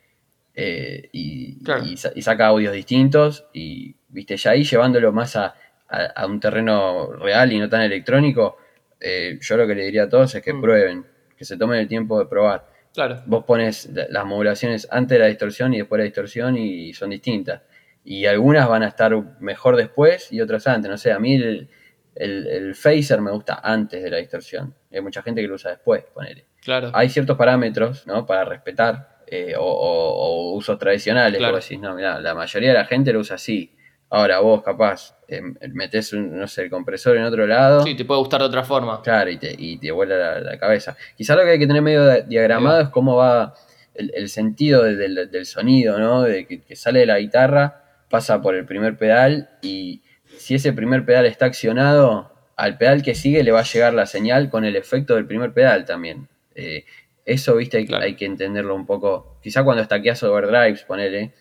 Eh, 0.56 1.10
y, 1.12 1.64
Claro. 1.64 1.84
y 1.86 1.98
sa- 1.98 2.12
y 2.16 2.22
saca 2.22 2.48
audios 2.48 2.74
distintos 2.74 3.46
y, 3.54 3.96
viste, 4.10 4.38
ya 4.38 4.52
ahí 4.52 4.64
llevándolo 4.64 5.12
más 5.12 5.36
a, 5.36 5.56
a- 5.90 6.06
a 6.16 6.28
un 6.28 6.40
terreno 6.40 7.12
real 7.14 7.52
y 7.52 7.60
no 7.60 7.68
tan 7.70 7.82
electrónico, 7.82 8.58
eh, 9.00 9.40
yo 9.42 9.58
lo 9.58 9.66
que 9.68 9.74
le 9.76 9.86
diría 9.86 10.04
a 10.04 10.10
todos 10.10 10.34
es 10.36 10.44
que 10.44 10.54
Mm. 10.54 10.62
prueben, 10.62 11.06
que 11.36 11.44
se 11.46 11.58
tomen 11.58 11.80
el 11.80 11.88
tiempo 11.88 12.20
de 12.20 12.28
probar 12.28 12.68
claro. 12.94 13.22
vos 13.26 13.44
pones 13.46 13.90
la- 13.94 14.08
las 14.10 14.26
modulaciones 14.26 14.88
antes 14.92 15.16
de 15.18 15.20
la 15.24 15.28
distorsión 15.28 15.74
y 15.74 15.78
después 15.78 15.98
de 15.98 16.04
la 16.04 16.06
distorsión 16.06 16.58
y 16.58 16.94
son 16.94 17.10
distintas. 17.10 17.62
Y 18.06 18.26
algunas 18.26 18.68
van 18.68 18.84
a 18.84 18.88
estar 18.88 19.16
mejor 19.40 19.76
después 19.78 20.32
y 20.32 20.42
otras 20.42 20.68
antes. 20.68 20.90
No 20.92 20.98
sé, 20.98 21.12
a 21.12 21.20
mí 21.20 21.36
el, 21.36 21.70
el, 22.16 22.48
el 22.48 22.76
phaser 22.76 23.22
me 23.22 23.32
gusta 23.32 23.62
antes 23.64 24.04
de 24.04 24.10
la 24.10 24.18
distorsión. 24.18 24.74
Hay 24.92 25.02
mucha 25.02 25.22
gente 25.22 25.42
que 25.42 25.48
lo 25.48 25.56
usa 25.56 25.72
después, 25.72 26.04
ponele. 26.14 26.46
Claro. 26.62 26.92
Hay 26.94 27.10
ciertos 27.10 27.38
parámetros, 27.38 28.06
¿no? 28.08 28.26
Para 28.26 28.44
respetar 28.46 29.24
eh, 29.28 29.56
o, 29.58 29.64
o- 29.64 30.52
o 30.52 30.54
usos 30.54 30.78
tradicionales. 30.78 31.38
Claro. 31.40 31.56
decís, 31.58 31.80
no, 31.80 31.96
mirá, 31.96 32.20
la 32.20 32.36
mayoría 32.36 32.70
de 32.70 32.76
la 32.76 32.86
gente 32.86 33.12
lo 33.14 33.20
usa 33.20 33.36
así. 33.38 33.74
Ahora 34.16 34.40
vos, 34.42 34.62
capaz, 34.62 35.18
eh, 35.28 35.42
metés, 35.74 36.14
un, 36.14 36.38
no 36.38 36.48
sé, 36.48 36.62
el 36.62 36.70
compresor 36.70 37.18
en 37.18 37.24
otro 37.24 37.48
lado. 37.48 37.82
Sí, 37.84 37.96
te 37.96 38.06
puede 38.06 38.20
gustar 38.20 38.42
de 38.42 38.46
otra 38.46 38.64
forma. 38.64 39.02
Claro, 39.02 39.32
y 39.32 39.38
te, 39.38 39.56
y 39.58 39.78
te 39.80 39.90
vuela 39.92 40.16
la, 40.16 40.40
la 40.40 40.58
cabeza. 40.60 40.96
Quizás 41.18 41.36
lo 41.36 41.44
que 41.44 41.50
hay 41.50 41.58
que 41.60 41.66
tener 41.66 41.82
medio 41.82 42.08
di- 42.08 42.22
diagramado 42.28 42.82
es 42.82 42.90
cómo 42.90 43.16
va 43.16 43.56
el, 43.96 44.12
el 44.16 44.30
sentido 44.30 44.84
de- 44.84 44.96
del, 44.98 45.32
del 45.32 45.46
sonido, 45.48 45.98
¿no? 45.98 46.22
De 46.22 46.46
que, 46.46 46.62
que 46.62 46.76
sale 46.76 47.00
de 47.00 47.06
la 47.08 47.18
guitarra, 47.18 47.82
pasa 48.08 48.40
por 48.40 48.54
el 48.54 48.66
primer 48.66 48.98
pedal 49.00 49.50
y 49.64 50.04
si 50.38 50.54
ese 50.56 50.74
primer 50.74 51.06
pedal 51.06 51.26
está 51.26 51.46
accionado, 51.48 52.32
al 52.56 52.78
pedal 52.78 53.02
que 53.02 53.16
sigue 53.16 53.44
le 53.44 53.52
va 53.52 53.62
a 53.62 53.64
llegar 53.64 53.96
la 53.96 54.06
señal 54.06 54.52
con 54.52 54.64
el 54.64 54.76
efecto 54.76 55.16
del 55.16 55.26
primer 55.26 55.54
pedal 55.54 55.86
también. 55.86 56.28
Eh, 56.54 56.86
eso, 57.26 57.56
viste, 57.56 57.78
hay, 57.78 57.86
Claro. 57.86 58.04
hay 58.04 58.16
que 58.16 58.26
entenderlo 58.26 58.76
un 58.76 58.86
poco. 58.86 59.38
Quizás 59.42 59.64
cuando 59.64 59.82
estaqueas 59.84 60.22
overdrives, 60.24 60.84
ponele, 60.84 61.32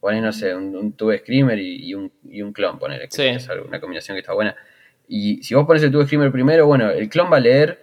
pones, 0.00 0.22
no 0.22 0.32
sé, 0.32 0.54
un, 0.54 0.74
un 0.76 0.92
tube 0.94 1.18
screamer 1.18 1.58
y, 1.58 1.88
y 1.88 1.94
un, 1.94 2.12
y 2.24 2.42
un 2.42 2.52
clon, 2.52 2.78
ponele, 2.78 3.08
que 3.08 3.14
Sí. 3.16 3.24
es 3.26 3.48
una 3.66 3.80
combinación 3.80 4.14
que 4.16 4.20
está 4.20 4.32
buena. 4.34 4.54
Y 5.06 5.42
si 5.42 5.54
vos 5.54 5.66
pones 5.66 5.82
el 5.82 5.90
tube 5.92 6.04
screamer 6.06 6.30
primero, 6.32 6.66
bueno, 6.66 6.90
el 6.90 7.08
clon 7.08 7.32
va 7.32 7.36
a 7.38 7.40
leer 7.40 7.78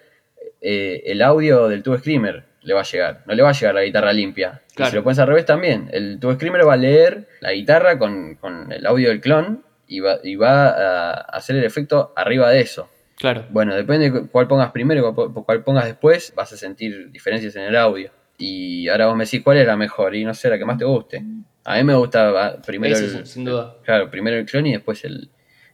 eh, 0.62 1.04
el 1.06 1.22
audio 1.22 1.68
del 1.68 1.82
tube 1.84 2.00
screamer. 2.00 2.44
le 2.62 2.74
va 2.74 2.82
a 2.82 2.84
llegar. 2.84 3.22
No 3.28 3.36
le 3.36 3.44
va 3.44 3.50
a 3.50 3.54
llegar 3.54 3.76
la 3.76 3.84
guitarra 3.84 4.12
limpia. 4.12 4.62
Y 4.72 4.76
Claro. 4.76 4.89
si 4.89 4.96
lo 4.98 5.04
pones 5.04 5.20
al 5.20 5.28
revés 5.28 5.46
también. 5.46 5.88
El 5.94 6.20
Tube 6.20 6.34
Screamer 6.34 6.68
va 6.68 6.74
a 6.74 6.78
leer 6.78 7.28
la 7.39 7.52
guitarra 7.54 8.00
con, 8.00 8.36
con 8.38 8.72
el 8.72 8.84
audio 8.88 9.10
del 9.10 9.22
clon 9.22 9.63
y 9.88 10.00
va, 10.00 10.18
y 10.24 10.36
va 10.36 10.70
a 10.70 11.12
hacer 11.12 11.56
el 11.58 11.63
efecto 11.63 12.12
arriba 12.15 12.50
de 12.50 12.62
eso. 12.62 12.89
Claro. 13.15 13.45
Bueno, 13.49 13.75
depende 13.75 14.12
de 14.12 14.28
cuál 14.28 14.47
pongas 14.47 14.71
primero 14.71 15.10
y 15.10 15.43
cuál, 15.43 15.63
pongas 15.63 15.86
después, 15.86 16.34
vas 16.36 16.51
a 16.51 16.58
sentir 16.58 17.12
diferencias 17.12 17.56
en 17.56 17.63
el 17.63 17.75
audio. 17.75 18.12
Y 18.38 18.89
ahora 18.89 19.08
vos 19.08 19.15
me 19.15 19.23
decís 19.23 19.41
cuál 19.41 19.58
era 19.58 19.78
mejor 19.78 20.15
y 20.15 20.25
no 20.25 20.34
sé, 20.34 20.49
la 20.49 20.58
que 20.58 20.65
más 20.65 20.78
te 20.78 20.86
guste. 20.86 21.23
A 21.63 21.78
mí 21.78 21.84
me 21.84 21.95
gusta 21.95 22.30
ah, 22.30 22.62
primero 22.65 22.95
Ese, 22.95 23.19
el, 23.19 23.25
sin 23.25 23.45
duda. 23.45 23.78
Claro, 23.84 24.12
primero 24.12 24.38
el 24.38 24.45
clon 24.45 24.67
y 24.67 24.73
después 24.73 25.04
el, 25.06 25.30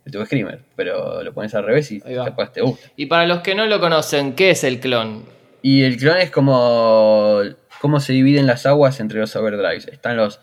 el 0.05 0.11
Tube 0.11 0.25
Screamer. 0.25 0.61
Pero 0.75 1.23
lo 1.23 1.33
pones 1.33 1.53
al 1.55 1.65
revés 1.65 1.91
y 1.91 1.99
después 1.99 2.51
te 2.51 2.61
gusta. 2.61 2.89
Y 2.95 3.07
para 3.07 3.25
los 3.25 3.39
que 3.39 3.55
no 3.55 3.65
lo 3.65 3.79
conocen, 3.79 4.33
¿qué 4.33 4.51
es 4.51 4.63
el 4.63 4.79
clon? 4.79 5.25
Y 5.63 5.83
el 5.83 5.97
clon 5.97 6.17
es 6.17 6.29
como 6.29 7.41
cómo 7.81 7.99
se 7.99 8.13
dividen 8.13 8.45
las 8.45 8.67
aguas 8.67 8.99
entre 8.99 9.19
los 9.19 9.35
overdrives. 9.35 9.87
Están 9.87 10.15
los, 10.15 10.39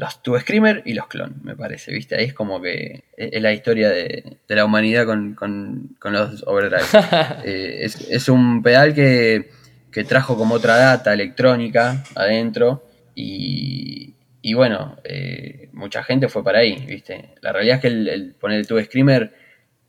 los 0.00 0.22
Tube 0.22 0.40
Screamer 0.40 0.82
y 0.84 0.94
los 0.94 1.08
clon, 1.08 1.40
me 1.42 1.56
parece, 1.56 1.92
¿viste? 1.92 2.14
Ahí 2.14 2.26
es 2.26 2.34
como 2.34 2.60
que 2.62 3.02
es 3.16 3.32
es 3.32 3.42
la 3.42 3.52
historia 3.52 3.88
de, 3.90 4.36
de 4.46 4.54
la 4.54 4.64
humanidad 4.64 5.04
con, 5.06 5.34
con- 5.34 5.96
con 5.98 6.12
los 6.12 6.44
overdrives. 6.46 6.92
Eh, 7.44 7.78
es, 7.84 8.08
es 8.08 8.28
un 8.28 8.62
pedal 8.62 8.94
que, 8.94 9.50
que 9.90 10.04
trajo 10.04 10.36
como 10.36 10.54
otra 10.54 10.76
data 10.76 11.12
electrónica 11.12 12.04
adentro 12.14 12.84
y, 13.16 14.14
y 14.40 14.54
bueno, 14.54 14.96
eh, 15.02 15.68
mucha 15.72 16.04
gente 16.04 16.28
fue 16.28 16.44
para 16.44 16.60
ahí, 16.60 16.76
¿viste? 16.86 17.30
La 17.40 17.52
realidad 17.52 17.76
es 17.76 17.82
que 17.82 17.88
el, 17.88 18.08
el 18.08 18.34
poner 18.34 18.60
el 18.60 18.66
Tube 18.68 18.84
Screamer 18.84 19.34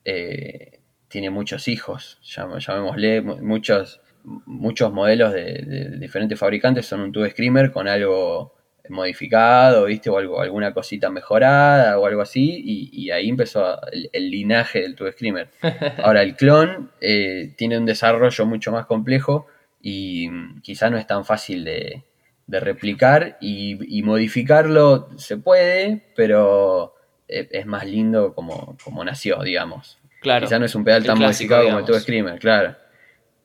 eh, 0.05 0.79
tiene 1.07 1.29
muchos 1.29 1.67
hijos, 1.67 2.17
llam- 2.23 2.57
llamémosle, 2.59 3.21
mu- 3.21 3.37
muchos, 3.43 4.01
muchos 4.23 4.91
modelos 4.91 5.33
de, 5.33 5.43
de 5.65 5.97
diferentes 5.99 6.39
fabricantes 6.39 6.85
son 6.87 7.01
un 7.01 7.11
Tube 7.11 7.29
Screamer 7.31 7.71
con 7.71 7.87
algo 7.87 8.55
modificado, 8.89 9.85
¿viste? 9.85 10.09
O 10.09 10.17
algo, 10.17 10.41
alguna 10.41 10.73
cosita 10.73 11.09
mejorada 11.09 11.97
o 11.99 12.05
algo 12.05 12.21
así, 12.21 12.61
y, 12.65 12.89
y 13.05 13.11
ahí 13.11 13.29
empezó 13.29 13.79
el, 13.91 14.09
el 14.13 14.29
linaje 14.31 14.81
del 14.81 14.95
Tube 14.95 15.11
Screamer. 15.11 15.49
Ahora, 16.03 16.21
el 16.23 16.35
clon 16.35 16.91
eh, 17.01 17.53
tiene 17.57 17.77
un 17.77 17.85
desarrollo 17.85 18.45
mucho 18.45 18.71
más 18.71 18.85
complejo 18.85 19.47
y 19.81 20.29
mm, 20.29 20.61
quizá 20.61 20.89
no 20.89 20.97
es 20.97 21.07
tan 21.07 21.25
fácil 21.25 21.63
de, 21.63 22.03
de 22.47 22.59
replicar 22.59 23.37
y, 23.41 23.97
y 23.97 24.03
modificarlo 24.03 25.09
se 25.17 25.37
puede, 25.37 26.03
pero 26.15 26.95
es, 27.27 27.47
es 27.51 27.65
más 27.65 27.85
lindo 27.85 28.33
como, 28.33 28.75
como 28.83 29.03
nació, 29.05 29.41
digamos. 29.43 29.99
Claro. 30.21 30.45
Quizá 30.47 30.59
no 30.59 30.65
es 30.65 30.75
un 30.75 30.83
pedal 30.83 31.05
tan 31.05 31.15
clásico, 31.17 31.53
modificado 31.55 31.63
como 31.65 31.79
el 31.79 31.85
Tube. 31.85 31.99
Screamer, 32.01 32.39
claro. 32.39 32.75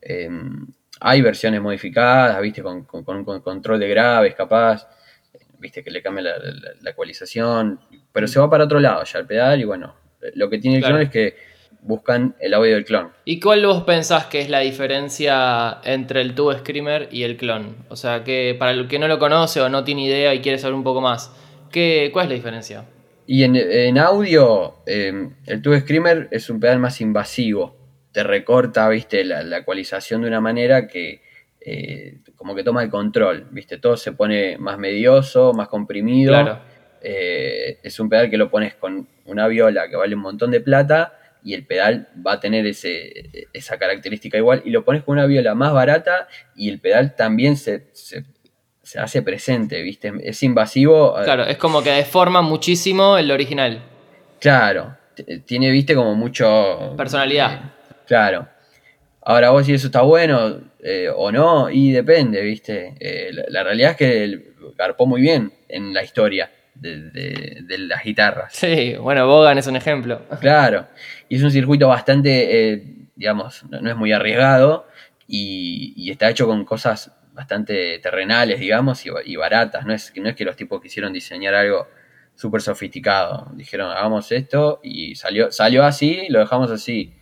Eh, 0.01 0.29
hay 0.99 1.21
versiones 1.21 1.61
modificadas, 1.61 2.41
viste, 2.41 2.61
con, 2.63 2.83
con- 2.85 3.03
con 3.03 3.17
un 3.17 3.25
con- 3.25 3.41
control 3.41 3.79
de 3.79 3.87
graves, 3.89 4.33
capaz, 4.35 4.87
viste, 5.65 5.83
que 5.83 5.91
le 5.91 6.01
cambia 6.01 6.23
la, 6.23 6.37
la- 6.37 6.71
la 6.81 6.89
ecualización, 6.91 7.79
pero 8.11 8.27
se 8.27 8.39
va 8.39 8.49
para 8.49 8.63
otro 8.65 8.79
lado 8.79 9.03
ya 9.03 9.19
el 9.19 9.25
pedal 9.27 9.59
y 9.59 9.63
bueno, 9.65 9.95
lo 10.35 10.49
que 10.49 10.57
tiene 10.59 10.77
el 10.77 10.81
Claro. 10.83 10.95
clon 10.97 11.03
es 11.07 11.09
que 11.11 11.35
buscan 11.81 12.35
el 12.39 12.53
audio 12.55 12.73
del 12.73 12.83
clon. 12.85 13.11
¿Y 13.25 13.39
cuál 13.39 13.63
vos 13.65 13.83
pensás 13.83 14.25
que 14.25 14.41
es 14.41 14.49
la 14.49 14.59
diferencia 14.59 15.79
entre 15.83 16.21
el 16.21 16.33
Tube 16.33 16.57
Screamer 16.59 17.09
y 17.11 17.23
el 17.23 17.37
clon? 17.37 17.75
O 17.89 17.95
sea, 17.95 18.23
que 18.23 18.55
para 18.57 18.71
el 18.71 18.87
que 18.87 18.97
no 18.99 19.07
lo 19.07 19.19
conoce 19.19 19.61
o 19.61 19.69
no 19.69 19.83
tiene 19.83 20.05
idea 20.05 20.33
y 20.33 20.39
quiere 20.41 20.57
saber 20.57 20.73
un 20.73 20.83
poco 20.83 21.01
más, 21.01 21.31
¿qué, 21.71 22.09
¿cuál 22.11 22.25
es 22.25 22.29
la 22.29 22.35
diferencia? 22.35 22.85
Y 23.27 23.43
en, 23.43 23.55
en 23.55 23.97
audio, 23.97 24.77
eh, 24.87 25.29
el 25.45 25.61
Tube 25.61 25.81
Screamer 25.81 26.27
es 26.31 26.49
un 26.49 26.59
pedal 26.59 26.79
más 26.79 27.01
invasivo. 27.01 27.75
Te 28.11 28.23
recorta, 28.23 28.87
viste, 28.89 29.23
la, 29.25 29.43
la 29.43 29.57
ecualización 29.59 30.21
de 30.21 30.27
una 30.27 30.41
manera 30.41 30.87
que 30.87 31.21
eh, 31.61 32.17
como 32.35 32.55
que 32.55 32.63
toma 32.63 32.83
el 32.83 32.89
control, 32.89 33.47
viste, 33.51 33.77
todo 33.77 33.97
se 33.97 34.11
pone 34.11 34.57
más 34.57 34.77
medioso, 34.77 35.53
más 35.53 35.67
comprimido. 35.67 36.31
Claro. 36.33 36.59
Eh, 37.01 37.79
es 37.83 37.99
un 37.99 38.09
pedal 38.09 38.29
que 38.29 38.37
lo 38.37 38.49
pones 38.49 38.73
con 38.75 39.07
una 39.25 39.47
viola 39.47 39.87
que 39.89 39.95
vale 39.95 40.15
un 40.15 40.21
montón 40.21 40.51
de 40.51 40.59
plata 40.61 41.13
y 41.43 41.53
el 41.53 41.65
pedal 41.65 42.07
va 42.25 42.33
a 42.33 42.39
tener 42.39 42.65
ese, 42.65 43.47
esa 43.53 43.77
característica 43.77 44.37
igual. 44.37 44.63
Y 44.65 44.71
lo 44.71 44.83
pones 44.83 45.03
con 45.03 45.13
una 45.17 45.27
viola 45.27 45.53
más 45.53 45.71
barata 45.73 46.27
y 46.55 46.69
el 46.69 46.79
pedal 46.79 47.15
también 47.15 47.57
se, 47.57 47.87
se- 47.93 48.25
se 48.81 48.99
hace 48.99 49.21
presente, 49.21 49.81
¿viste? 49.81 50.11
Es 50.23 50.41
invasivo. 50.43 51.19
eh, 51.19 51.23
Claro, 51.23 51.43
es 51.45 51.57
como 51.57 51.83
que 51.83 51.91
deforma 51.91 52.41
muchísimo 52.41 53.17
el 53.17 53.31
original. 53.31 53.81
Claro, 54.39 54.95
tiene, 55.45 55.71
viste, 55.71 55.95
como 55.95 56.13
mucho... 56.15 56.93
Personalidad. 56.97 57.53
eh, 57.53 57.59
claro. 58.07 58.47
Ahora 59.25 59.49
vos 59.49 59.65
si 59.65 59.73
eso 59.73 59.87
está 59.87 60.01
bueno 60.01 60.61
eh, 60.83 61.09
o 61.13 61.31
no, 61.31 61.69
y 61.69 61.91
depende, 61.91 62.41
viste. 62.41 62.95
Eh, 62.99 63.31
la, 63.33 63.43
la 63.49 63.63
realidad 63.63 63.91
es 63.91 63.97
que 63.97 64.53
garpó 64.77 65.05
muy 65.07 65.19
bien 65.21 65.51
en 65.67 65.93
la 65.93 66.03
historia 66.03 66.51
de, 66.75 67.09
de- 67.09 67.59
de 67.63 67.77
las 67.79 68.03
guitarras. 68.03 68.53
Sí, 68.53 68.95
bueno, 68.99 69.25
Bogan 69.27 69.57
es 69.57 69.65
un 69.67 69.75
ejemplo. 69.75 70.21
Claro. 70.39 70.85
Y 71.27 71.37
es 71.37 71.43
un 71.43 71.49
circuito 71.51 71.87
bastante, 71.87 72.73
eh, 72.73 72.83
digamos, 73.15 73.63
no, 73.69 73.81
no 73.81 73.89
es 73.89 73.95
muy 73.95 74.11
arriesgado 74.11 74.87
y, 75.27 75.93
y 75.95 76.11
está 76.11 76.29
hecho 76.29 76.45
con 76.45 76.63
cosas 76.65 77.11
bastante 77.33 77.97
terrenales, 77.99 78.59
digamos, 78.59 79.03
y, 79.05 79.09
y 79.25 79.35
baratas. 79.37 79.85
No 79.85 79.93
es, 79.93 80.13
no 80.15 80.29
es 80.29 80.35
que 80.35 80.45
los 80.45 80.55
tipos 80.55 80.79
quisieron 80.81 81.11
diseñar 81.13 81.55
algo 81.55 81.87
súper 82.35 82.61
sofisticado. 82.61 83.49
Dijeron, 83.55 83.89
hagamos 83.89 84.31
esto 84.31 84.79
y 84.83 85.15
salió, 85.15 85.51
salió 85.51 85.83
así, 85.83 86.27
lo 86.29 86.39
dejamos 86.39 86.69
así. 86.69 87.13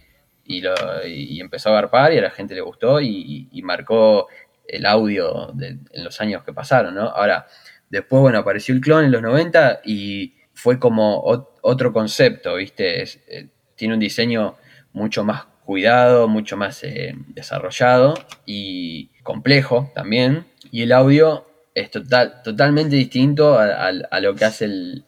Y, 0.45 0.61
lo, 0.61 0.73
y 1.07 1.39
empezó 1.39 1.69
a 1.69 1.73
garpar 1.73 2.13
y 2.13 2.17
a 2.17 2.21
la 2.21 2.29
gente 2.31 2.53
le 2.55 2.61
gustó 2.61 2.99
y, 2.99 3.47
marcó 3.63 4.27
el 4.67 4.85
audio 4.85 5.51
de- 5.53 5.77
en 5.91 6.03
los 6.03 6.19
años 6.21 6.43
que 6.43 6.53
pasaron, 6.53 6.95
¿no? 6.95 7.03
Ahora, 7.09 7.47
después, 7.89 8.21
bueno, 8.21 8.39
apareció 8.39 8.73
el 8.75 8.81
clon 8.81 9.05
en 9.05 9.11
los 9.11 9.21
90 9.21 9.81
y 9.85 10.33
fue 10.53 10.79
como 10.79 11.23
ot- 11.23 11.49
otro 11.61 11.93
concepto, 11.93 12.55
¿viste? 12.55 13.03
Eh, 13.03 13.47
tiene 13.75 13.93
un 13.93 13.99
diseño 13.99 14.55
mucho 14.93 15.23
más 15.23 15.45
cuidado, 15.65 16.27
mucho 16.27 16.57
más 16.57 16.83
eh, 16.83 17.13
desarrollado 17.29 18.13
y 18.45 19.09
complejo 19.23 19.91
también. 19.95 20.45
Y 20.71 20.83
el 20.83 20.91
audio 20.91 21.47
es 21.73 21.89
total, 21.89 22.41
totalmente 22.43 22.95
distinto 22.95 23.57
a 23.59 24.19
lo 24.21 24.35
que 24.35 24.45
hace 24.45 24.65
el, 24.65 25.05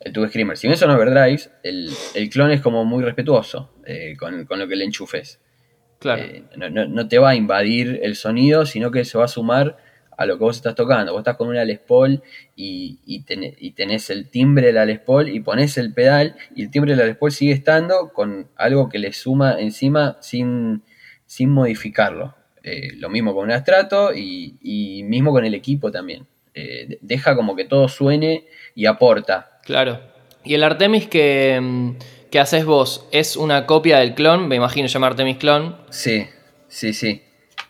el 0.00 0.12
Tube 0.12 0.28
Screamer. 0.28 0.56
Si 0.56 0.66
bien 0.68 0.78
son 0.78 0.90
overdrives, 0.90 1.50
el, 1.62 1.90
el 2.14 2.30
clon 2.30 2.50
es 2.52 2.60
como 2.60 2.84
muy 2.84 3.02
respetuoso 3.04 3.72
eh, 3.86 4.16
con, 4.18 4.44
con 4.44 4.58
lo 4.58 4.68
que 4.68 4.76
le 4.76 4.84
enchufes. 4.84 5.40
Claro. 5.98 6.22
Eh, 6.22 6.42
no, 6.56 6.68
no- 6.68 6.86
no 6.86 7.08
te 7.08 7.18
va 7.18 7.30
a 7.30 7.34
invadir 7.36 8.00
el 8.02 8.16
sonido, 8.16 8.66
sino 8.66 8.90
que 8.90 9.04
se 9.04 9.16
va 9.16 9.24
a 9.24 9.28
sumar 9.28 9.78
a 10.18 10.24
lo 10.26 10.38
que 10.38 10.44
vos 10.44 10.56
estás 10.56 10.74
tocando. 10.74 11.12
Vos 11.12 11.20
estás 11.20 11.36
con 11.36 11.48
una 11.48 11.64
Les 11.64 11.78
Paul 11.78 12.22
y, 12.54 12.98
y, 13.06 13.22
tenés, 13.24 13.54
y 13.58 13.72
tenés 13.72 14.08
el 14.10 14.28
timbre 14.30 14.66
de 14.68 14.72
la 14.72 14.84
Les 14.86 14.98
Paul 14.98 15.28
y 15.28 15.40
pones 15.40 15.76
el 15.78 15.92
pedal 15.92 16.36
y 16.54 16.62
el 16.62 16.70
timbre 16.70 16.92
de 16.92 16.98
la 17.00 17.06
Les 17.06 17.16
Paul 17.16 17.32
sigue 17.32 17.52
estando 17.52 18.10
con 18.14 18.48
algo 18.56 18.88
que 18.88 18.98
le 18.98 19.12
suma 19.12 19.60
encima 19.60 20.16
sin, 20.20 20.82
sin 21.26 21.50
modificarlo. 21.50 22.34
Eh, 22.62 22.92
lo 22.96 23.10
mismo 23.10 23.34
con 23.34 23.44
un 23.44 23.52
astrato 23.52 24.12
y, 24.14 24.56
y 24.62 25.02
mismo 25.04 25.32
con 25.32 25.44
el 25.44 25.54
equipo 25.54 25.90
también. 25.92 26.26
Eh, 26.54 26.86
de- 26.88 26.98
deja 27.02 27.36
como 27.36 27.54
que 27.54 27.64
todo 27.66 27.86
suene 27.88 28.46
y 28.74 28.86
aporta. 28.86 29.58
Claro. 29.64 30.00
Y 30.44 30.54
el 30.54 30.62
Artemis 30.64 31.06
que, 31.08 31.58
mm, 31.60 31.90
que 32.30 32.38
haces 32.38 32.64
vos, 32.64 33.06
¿es 33.12 33.36
una 33.36 33.66
copia 33.66 33.98
del 33.98 34.14
clon? 34.14 34.48
Me 34.48 34.56
imagino 34.56 34.88
llama 34.88 35.08
Artemis 35.08 35.36
clon. 35.36 35.76
Sí, 35.90 36.26
sí, 36.68 36.92
sí. 36.92 37.22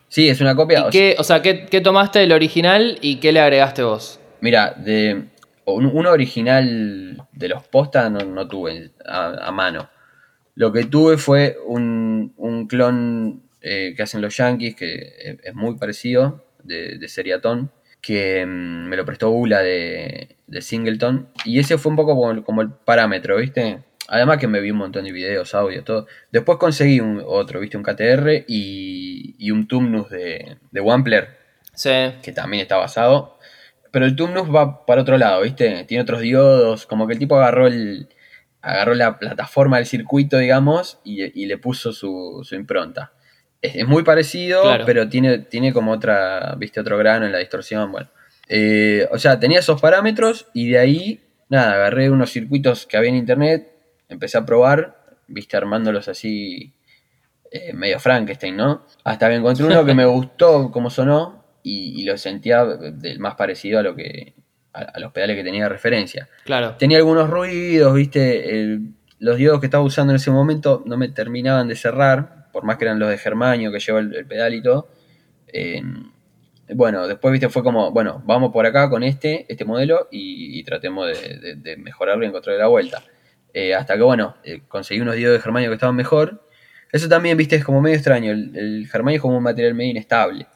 Sí, 0.09 0.29
es 0.29 0.41
una 0.41 0.55
copia. 0.55 0.79
¿Y 0.79 0.83
o 0.83 0.89
qué, 0.89 1.15
o 1.17 1.23
sea, 1.23 1.41
¿qué, 1.41 1.65
qué 1.65 1.81
tomaste 1.81 2.19
del 2.19 2.31
original 2.31 2.97
y 3.01 3.17
qué 3.17 3.31
le 3.31 3.39
agregaste 3.39 3.83
vos? 3.83 4.19
Mira, 4.41 4.73
de 4.77 5.25
un, 5.65 6.05
original 6.05 7.27
de 7.31 7.47
los 7.49 7.63
postas 7.63 8.09
no, 8.11 8.19
no 8.19 8.47
tuve 8.47 8.91
a, 9.05 9.47
a 9.47 9.51
mano. 9.51 9.89
Lo 10.55 10.71
que 10.71 10.85
tuve 10.85 11.17
fue 11.17 11.57
un, 11.65 12.33
un 12.37 12.67
clon 12.67 13.43
eh, 13.61 13.93
que 13.95 14.03
hacen 14.03 14.21
los 14.21 14.37
Yankees, 14.37 14.75
que 14.75 14.95
es, 15.19 15.37
es 15.43 15.53
muy 15.53 15.77
parecido, 15.77 16.45
de, 16.63 16.97
de 16.97 17.07
Seriatón, 17.07 17.71
que 18.01 18.45
mm, 18.45 18.87
me 18.87 18.95
lo 18.95 19.05
prestó 19.05 19.29
Ula 19.29 19.61
de, 19.61 20.37
de 20.47 20.61
Singleton. 20.61 21.27
Y 21.43 21.59
ese 21.59 21.77
fue 21.77 21.89
un 21.89 21.95
poco 21.95 22.43
como 22.43 22.61
el 22.61 22.71
parámetro, 22.71 23.37
¿viste? 23.37 23.79
Además 24.07 24.37
que 24.37 24.47
me 24.47 24.61
vi 24.61 24.71
un 24.71 24.77
montón 24.77 25.03
de 25.03 25.11
videos, 25.11 25.53
audio, 25.53 25.83
todo. 25.83 26.07
Después 26.31 26.57
conseguí 26.57 26.99
un, 26.99 27.21
otro, 27.25 27.59
¿viste? 27.59 27.77
Un 27.77 27.83
KTR 27.83 28.45
y, 28.47 29.35
y 29.37 29.51
un 29.51 29.67
Tumnus 29.67 30.09
de, 30.09 30.57
de 30.71 30.81
Wampler, 30.81 31.29
Sí. 31.73 31.91
que 32.23 32.31
también 32.31 32.61
está 32.61 32.77
basado. 32.77 33.37
Pero 33.91 34.05
el 34.05 34.15
Tumnus 34.15 34.47
va 34.53 34.85
para 34.85 35.01
otro 35.01 35.17
lado, 35.17 35.41
¿viste? 35.41 35.83
Tiene 35.85 36.01
otros 36.03 36.21
diodos, 36.21 36.85
como 36.85 37.05
que 37.07 37.13
el 37.13 37.19
tipo 37.19 37.35
agarró 37.37 37.67
el 37.67 38.07
agarró 38.61 38.95
la 38.95 39.17
plataforma 39.17 39.77
del 39.77 39.85
circuito, 39.85 40.37
digamos, 40.37 40.99
y, 41.05 41.41
y 41.41 41.45
le 41.45 41.57
puso 41.57 41.93
su, 41.93 42.41
su 42.43 42.55
impronta. 42.55 43.13
Es, 43.61 43.75
es 43.75 43.87
muy 43.87 44.03
parecido, 44.03 44.61
Claro. 44.63 44.83
pero 44.85 45.07
tiene, 45.07 45.37
tiene 45.39 45.71
como 45.71 45.91
otra, 45.93 46.55
¿viste? 46.57 46.79
Otro 46.81 46.97
grano 46.97 47.25
en 47.25 47.31
la 47.31 47.37
distorsión, 47.37 47.91
bueno. 47.91 48.09
Eh, 48.49 49.07
o 49.11 49.19
sea, 49.19 49.39
tenía 49.39 49.59
esos 49.59 49.79
parámetros 49.79 50.47
y 50.53 50.69
de 50.69 50.79
ahí, 50.79 51.21
nada, 51.49 51.73
agarré 51.75 52.09
unos 52.09 52.31
circuitos 52.31 52.85
que 52.87 52.97
había 52.97 53.09
en 53.09 53.15
internet, 53.17 53.71
empecé 54.09 54.37
a 54.37 54.45
probar, 54.45 54.97
¿viste? 55.27 55.57
Armándolos 55.57 56.07
así 56.07 56.73
eh, 57.51 57.73
medio 57.73 57.99
Frankenstein, 57.99 58.55
¿no? 58.55 58.85
Hasta 59.03 59.29
que 59.29 59.35
encontré 59.35 59.65
uno 59.65 59.85
que 59.85 59.93
me 59.93 60.05
gustó 60.15 60.71
como 60.71 60.89
sonó 60.89 61.43
y, 61.63 62.01
y 62.01 62.05
lo 62.05 62.17
sentía 62.17 62.65
del 62.65 63.19
más 63.19 63.35
parecido 63.35 63.79
a 63.79 63.83
lo 63.83 63.95
que 63.95 64.33
a, 64.73 64.81
a 64.81 64.99
los 64.99 65.11
pedales 65.11 65.35
que 65.37 65.43
tenía 65.43 65.63
de 65.63 65.69
referencia. 65.69 66.27
Claro. 66.45 66.75
Tenía 66.77 66.97
algunos 66.97 67.29
ruidos, 67.29 67.93
viste, 67.95 68.61
el- 68.61 68.93
los 69.19 69.37
diodos 69.37 69.59
que 69.59 69.65
estaba 69.65 69.83
usando 69.83 70.11
en 70.13 70.17
ese 70.17 70.29
momento 70.29 70.83
no 70.85 70.95
me 70.95 71.09
terminaban 71.09 71.67
de 71.67 71.75
cerrar, 71.75 72.49
por 72.51 72.63
más 72.63 72.77
que 72.77 72.85
eran 72.85 72.99
los 72.99 73.09
de 73.09 73.17
Germanio 73.17 73.71
que 73.71 73.79
lleva 73.79 73.99
el, 73.99 74.13
el 74.15 74.27
pedal 74.27 74.53
y 74.53 74.61
todo. 74.61 74.89
Eh, 75.47 75.81
bueno, 76.75 77.07
después, 77.07 77.31
viste, 77.31 77.49
fue 77.49 77.63
como, 77.63 77.91
bueno, 77.91 78.21
vamos 78.25 78.51
por 78.51 78.65
acá 78.65 78.89
con 78.89 79.01
este, 79.03 79.45
este 79.49 79.63
modelo 79.65 80.07
y, 80.11 80.59
y 80.59 80.63
tratemos 80.63 81.07
de, 81.07 81.37
de- 81.39 81.55
de 81.55 81.77
mejorarlo 81.77 82.25
y 82.25 82.27
encontrarle 82.27 82.59
la 82.59 82.67
vuelta. 82.67 83.01
Eh, 83.53 83.73
hasta 83.73 83.95
que, 83.95 84.03
bueno, 84.03 84.35
eh, 84.43 84.61
conseguí 84.67 84.99
unos 85.01 85.15
diodos 85.15 85.37
de 85.37 85.41
Germanio 85.41 85.69
que 85.69 85.75
estaban 85.75 85.95
mejor. 85.95 86.47
Eso 86.91 87.09
también, 87.09 87.37
viste, 87.37 87.55
es 87.55 87.63
como 87.63 87.81
medio 87.81 87.95
extraño. 87.95 88.31
El, 88.31 88.55
el 88.55 88.87
Germanio 88.87 89.17
es 89.17 89.21
como 89.21 89.37
un 89.37 89.43
material 89.43 89.73
medio 89.73 89.91
inestable. 89.91 90.47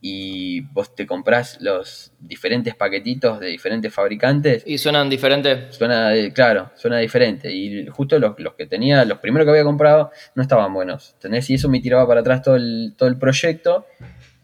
Y 0.00 0.60
vos 0.60 0.94
te 0.94 1.06
comprás 1.06 1.60
los 1.60 2.12
diferentes 2.20 2.76
paquetitos 2.76 3.40
de 3.40 3.48
diferentes 3.48 3.92
fabricantes 3.92 4.62
¿Y 4.64 4.78
suenan 4.78 5.10
diferentes? 5.10 5.74
Suena, 5.74 6.14
eh, 6.14 6.32
claro, 6.32 6.70
suena 6.76 6.98
diferente. 6.98 7.52
Y 7.52 7.86
justo 7.88 8.16
los, 8.18 8.38
los 8.38 8.54
que 8.54 8.66
tenía, 8.66 9.04
los 9.04 9.18
primeros 9.18 9.44
que 9.44 9.50
había 9.50 9.64
comprado, 9.64 10.12
no 10.36 10.42
estaban 10.42 10.72
buenos. 10.72 11.14
¿Entendés? 11.14 11.50
Y 11.50 11.54
eso 11.54 11.68
me 11.68 11.80
tiraba 11.80 12.06
para 12.06 12.20
atrás 12.20 12.42
todo 12.42 12.54
el, 12.54 12.94
todo 12.96 13.08
el 13.08 13.18
proyecto. 13.18 13.86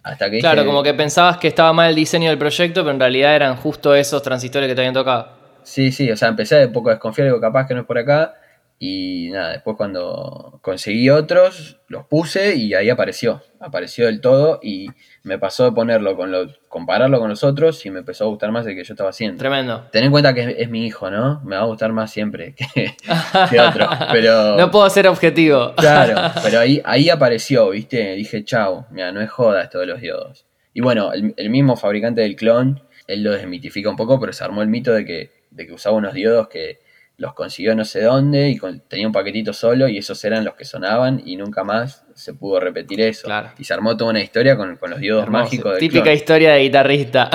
Hasta 0.02 0.28
que 0.28 0.40
Claro, 0.40 0.62
dije, 0.62 0.66
como 0.66 0.82
que 0.82 0.92
pensabas 0.92 1.38
que 1.38 1.48
estaba 1.48 1.72
mal 1.72 1.90
el 1.90 1.94
diseño 1.94 2.28
del 2.30 2.38
proyecto, 2.38 2.82
pero 2.82 2.92
en 2.92 3.00
realidad 3.00 3.36
eran 3.36 3.56
justo 3.56 3.94
esos 3.94 4.22
transistores 4.22 4.68
que 4.68 4.74
te 4.74 4.80
habían 4.80 4.92
tocado. 4.92 5.43
Sí, 5.64 5.92
sí, 5.92 6.10
o 6.10 6.16
sea, 6.16 6.28
empecé 6.28 6.56
de 6.56 6.68
poco 6.68 6.90
a 6.90 6.92
desconfiar, 6.92 7.28
digo, 7.28 7.40
capaz 7.40 7.66
que 7.66 7.74
no 7.74 7.80
es 7.80 7.86
por 7.86 7.98
acá. 7.98 8.34
Y 8.78 9.30
nada, 9.30 9.52
después 9.52 9.76
cuando 9.76 10.58
conseguí 10.60 11.08
otros, 11.08 11.80
los 11.88 12.06
puse 12.06 12.56
y 12.56 12.74
ahí 12.74 12.90
apareció. 12.90 13.40
Apareció 13.60 14.06
del 14.06 14.20
todo 14.20 14.58
y 14.62 14.88
me 15.22 15.38
pasó 15.38 15.64
de 15.64 15.72
ponerlo 15.72 16.16
con 16.16 16.32
los, 16.32 16.58
compararlo 16.68 17.18
con 17.20 17.30
los 17.30 17.44
otros 17.44 17.86
y 17.86 17.90
me 17.90 18.00
empezó 18.00 18.24
a 18.24 18.26
gustar 18.26 18.50
más 18.50 18.66
el 18.66 18.74
que 18.74 18.84
yo 18.84 18.92
estaba 18.92 19.10
haciendo. 19.10 19.38
Tremendo. 19.38 19.86
Ten 19.92 20.04
en 20.04 20.10
cuenta 20.10 20.34
que 20.34 20.42
es, 20.42 20.54
es 20.58 20.68
mi 20.68 20.84
hijo, 20.84 21.08
¿no? 21.10 21.40
Me 21.44 21.56
va 21.56 21.62
a 21.62 21.66
gustar 21.66 21.92
más 21.92 22.10
siempre 22.10 22.54
que, 22.54 22.66
que 23.50 23.60
otro. 23.60 23.88
Pero... 24.12 24.56
No 24.64 24.70
puedo 24.70 24.90
ser 24.90 25.06
objetivo. 25.06 25.72
Claro, 25.76 26.32
pero 26.42 26.58
ahí, 26.58 26.82
ahí 26.84 27.08
apareció, 27.08 27.70
¿viste? 27.70 28.14
Dije, 28.16 28.44
chau, 28.44 28.86
mira, 28.90 29.12
no 29.12 29.20
es 29.20 29.30
joda 29.30 29.62
esto 29.62 29.78
de 29.78 29.86
los 29.86 30.00
diodos. 30.00 30.46
Y 30.74 30.80
bueno, 30.80 31.12
el, 31.12 31.32
el 31.36 31.48
mismo 31.48 31.76
fabricante 31.76 32.20
del 32.22 32.34
clon, 32.36 32.82
él 33.06 33.22
lo 33.22 33.32
desmitifica 33.32 33.88
un 33.88 33.96
poco, 33.96 34.18
pero 34.18 34.32
se 34.32 34.42
armó 34.42 34.62
el 34.62 34.68
mito 34.68 34.92
de 34.92 35.04
que, 35.04 35.43
de 35.54 35.66
que 35.66 35.72
usaba 35.72 35.96
unos 35.96 36.12
diodos 36.14 36.48
que 36.48 36.80
los 37.16 37.32
consiguió 37.32 37.76
no 37.76 37.84
sé 37.84 38.02
dónde 38.02 38.48
y 38.50 38.56
con- 38.58 38.80
tenía 38.88 39.06
un 39.06 39.12
paquetito 39.12 39.52
solo 39.52 39.86
y 39.88 39.98
esos 39.98 40.24
eran 40.24 40.44
los 40.44 40.54
que 40.54 40.64
sonaban 40.64 41.22
y 41.24 41.36
nunca 41.36 41.62
más 41.62 42.04
se 42.14 42.34
pudo 42.34 42.58
repetir 42.58 43.00
eso. 43.02 43.26
Claro. 43.26 43.50
Y 43.56 43.62
se 43.62 43.72
armó 43.72 43.96
toda 43.96 44.10
una 44.10 44.20
historia 44.20 44.56
con, 44.56 44.76
con 44.76 44.90
los 44.90 44.98
diodos 44.98 45.22
Hermoso. 45.22 45.44
mágicos 45.44 45.70
del 45.72 45.80
Típica 45.80 46.02
clon. 46.02 46.14
historia 46.16 46.52
de 46.54 46.60
guitarrista. 46.62 47.30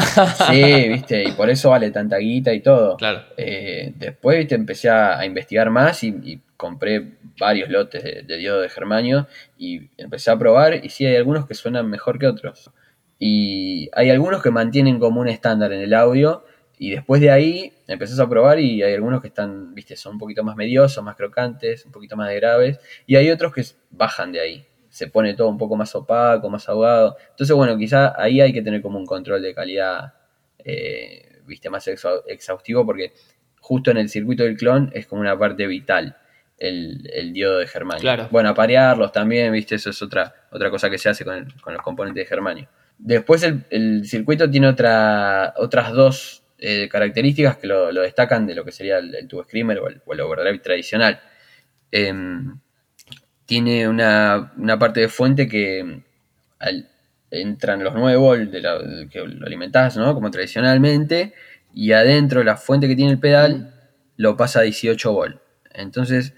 Sí, 0.51 0.89
¿viste? 0.89 1.23
Y 1.23 1.32
por 1.32 1.49
eso 1.49 1.69
vale 1.69 1.91
tanta 1.91 2.17
guita 2.17 2.53
y 2.53 2.60
todo. 2.60 2.97
claro. 2.97 3.23
Eh, 3.38 3.93
después 3.95 4.38
¿viste? 4.39 4.55
empecé 4.55 4.89
a, 4.89 5.25
investigar 5.25 5.69
más 5.69 6.03
y, 6.03 6.10
y 6.23 6.41
compré 6.58 7.13
varios 7.39 7.69
lotes 7.69 8.03
de, 8.03 8.23
de 8.23 8.36
diodo 8.38 8.60
de 8.60 8.67
germanio 8.67 9.27
y 9.58 9.89
empecé 9.97 10.29
a 10.29 10.38
probar 10.38 10.84
y 10.84 10.89
sí 10.89 11.05
hay 11.05 11.15
algunos 11.15 11.47
que 11.47 11.53
suenan 11.53 11.89
mejor 11.89 12.19
que 12.19 12.27
otros. 12.27 12.69
Y 13.17 13.89
hay 13.93 14.10
algunos 14.10 14.41
que 14.43 14.51
mantienen 14.51 14.99
como 14.99 15.21
un 15.21 15.29
estándar 15.29 15.71
en 15.73 15.79
el 15.82 15.93
audio 15.93 16.43
y 16.80 16.89
después 16.92 17.22
de 17.22 17.30
ahí 17.30 17.74
empezás 17.88 18.20
a 18.20 18.28
probar 18.28 18.60
y 18.60 18.82
hay 18.82 18.94
algunos 18.96 19.22
que 19.22 19.28
están, 19.28 19.76
viste, 19.76 19.96
son 19.96 20.13
un 20.13 20.20
poquito 20.20 20.44
más 20.44 20.56
mediosos, 20.56 21.04
más 21.04 21.15
crocantes, 21.15 21.86
un 21.86 21.92
poquito 21.92 22.15
más 22.15 22.30
de 22.30 22.36
graves 22.38 22.80
y 23.06 23.15
hay 23.18 23.30
otros 23.30 23.54
que 23.54 23.63
bajan 23.92 24.32
de 24.32 24.39
ahí. 24.39 24.65
Se 24.89 25.08
pone 25.08 25.34
todo 25.36 25.50
un 25.50 25.58
poco 25.58 25.76
más 25.76 25.94
opaco, 25.94 26.50
más 26.50 26.68
ahogado. 26.68 27.15
Entonces, 27.30 27.56
bueno, 27.56 27.78
quizá 27.78 28.20
ahí 28.20 28.42
hay 28.42 28.52
que 28.54 28.62
tener 28.63 28.82
como 28.82 28.98
un 28.98 29.06
control 29.06 29.42
de 29.42 29.54
calidad, 29.54 30.13
eh, 30.63 31.42
viste, 31.46 31.70
más 31.70 31.88
exhaustivo 31.88 32.86
porque 32.86 33.13
justo 33.60 33.92
en 33.92 33.98
el 33.98 34.10
circuito 34.10 34.44
del 34.44 34.58
clon 34.58 34.89
es 34.94 35.06
como 35.06 35.22
una 35.22 35.38
parte 35.38 35.68
vital 35.68 36.15
el, 36.58 37.10
el 37.13 37.34
diodo 37.34 37.60
de 37.60 37.68
germanio. 37.68 38.02
Claro. 38.02 38.28
Bueno, 38.32 38.50
aparearlos 38.50 39.12
también, 39.12 39.52
viste, 39.54 39.76
eso 39.76 39.89
es 39.89 40.02
otra, 40.02 40.34
otra 40.52 40.70
cosa 40.70 40.89
que 40.89 40.98
se 40.98 41.10
hace 41.10 41.24
con, 41.24 41.36
el- 41.36 41.62
con 41.62 41.74
los 41.74 41.82
componentes 41.84 42.24
de 42.24 42.26
germanio. 42.28 42.68
Después 42.98 43.44
el, 43.44 43.63
el 43.70 44.06
circuito 44.08 44.50
tiene 44.50 44.68
otra, 44.68 45.54
otras 45.58 45.94
dos 45.94 46.44
eh, 46.60 46.88
características 46.89 47.58
que 47.58 47.67
lo, 47.67 47.91
lo 47.91 48.02
destacan 48.02 48.45
de 48.48 48.56
lo 48.56 48.63
que 48.65 48.72
sería 48.72 48.98
el, 49.00 49.13
el 49.15 49.28
tubo 49.28 49.43
screamer 49.43 49.80
o 49.80 49.88
el, 49.88 50.02
o 50.06 50.13
el 50.13 50.19
overdrive 50.22 50.60
tradicional. 50.60 51.19
Em, 51.91 52.60
tiene 53.45 53.88
una, 53.88 54.54
una 54.58 54.78
parte 54.78 55.00
de 55.02 55.10
fuente 55.10 55.48
que 55.48 56.02
al- 56.60 56.89
entran 57.32 57.84
los 57.84 57.93
9 57.93 58.17
volts 58.17 58.52
de 58.52 58.62
la- 58.62 58.80
de 58.80 59.08
que 59.08 59.19
lo 59.19 59.45
alimentás, 59.45 59.98
¿no? 59.98 60.13
Como 60.13 60.32
tradicionalmente, 60.32 61.34
y 61.74 61.91
adentro 61.91 62.43
la 62.43 62.58
fuente 62.58 62.88
que 62.88 62.95
tiene 62.95 63.12
el 63.12 63.19
pedal 63.19 63.74
lo 64.17 64.36
pasa 64.36 64.60
a 64.62 64.63
18 64.63 65.13
volts. 65.13 65.39
Entonces 65.74 66.34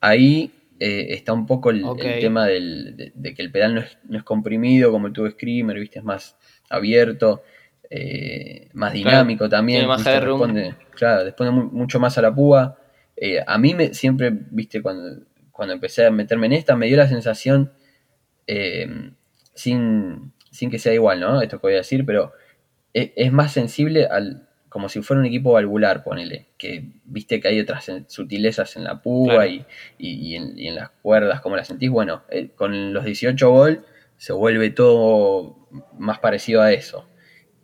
ahí 0.00 0.52
eh, 0.78 1.06
está 1.10 1.32
un 1.32 1.46
poco 1.46 1.70
el, 1.70 1.84
tema 2.20 2.46
del- 2.46 2.96
de, 2.96 3.12
de 3.14 3.34
que 3.34 3.42
el 3.42 3.50
pedal 3.50 3.74
no 3.74 3.80
es, 3.80 3.96
no 4.08 4.18
es 4.18 4.24
comprimido 4.24 4.90
como 4.92 5.06
el 5.06 5.12
tubo 5.14 5.30
screamer, 5.30 5.78
¿viste? 5.80 5.98
Es 6.00 6.04
más 6.04 6.36
abierto, 6.68 7.42
eh, 7.90 8.68
más 8.72 8.92
Claro, 8.92 9.08
dinámico 9.08 9.48
también. 9.48 9.78
tiene 9.80 9.88
más 9.88 9.98
¿viste? 9.98 10.12
headroom. 10.14 10.40
Responde, 10.40 10.74
claro, 10.94 11.24
responde 11.24 11.52
mu- 11.52 11.70
mucho 11.70 12.00
más 12.00 12.16
a 12.18 12.22
la 12.22 12.34
púa. 12.34 12.78
Eh, 13.16 13.40
a 13.46 13.58
mí 13.58 13.74
me, 13.74 13.94
siempre, 13.94 14.30
viste, 14.32 14.82
cuando, 14.82 15.22
cuando 15.52 15.74
empecé 15.74 16.06
a 16.06 16.10
meterme 16.10 16.46
en 16.46 16.52
esta, 16.54 16.76
me 16.76 16.86
dio 16.86 16.96
la 16.96 17.08
sensación, 17.08 17.72
eh, 18.46 19.10
sin, 19.54 20.32
sin 20.50 20.70
que 20.70 20.78
sea 20.78 20.92
igual, 20.94 21.20
¿no? 21.20 21.40
Esto 21.40 21.58
que 21.58 21.66
voy 21.68 21.74
a 21.74 21.78
decir, 21.78 22.04
pero 22.04 22.32
e- 22.94 23.12
es, 23.16 23.32
más 23.32 23.52
sensible 23.52 24.06
al 24.06 24.42
como 24.68 24.90
si 24.90 25.00
fuera 25.00 25.20
un 25.20 25.26
equipo 25.26 25.52
valvular, 25.52 26.04
ponele, 26.04 26.48
que 26.58 26.90
viste 27.04 27.40
que 27.40 27.48
hay 27.48 27.60
otras 27.60 27.90
sutilezas 28.08 28.76
en 28.76 28.84
la 28.84 29.00
púa 29.00 29.34
Claro. 29.44 29.50
y, 29.50 29.64
y- 29.96 30.32
y 30.32 30.36
en, 30.36 30.58
y 30.58 30.68
en 30.68 30.74
las 30.74 30.90
cuerdas, 31.00 31.40
como 31.40 31.56
las 31.56 31.68
sentís. 31.68 31.88
Bueno, 31.88 32.24
con 32.56 32.92
los 32.92 33.04
18 33.06 33.50
volt 33.50 33.82
se 34.18 34.34
vuelve 34.34 34.68
todo 34.70 35.66
más 35.98 36.18
parecido 36.18 36.60
a 36.60 36.72
eso. 36.72 37.08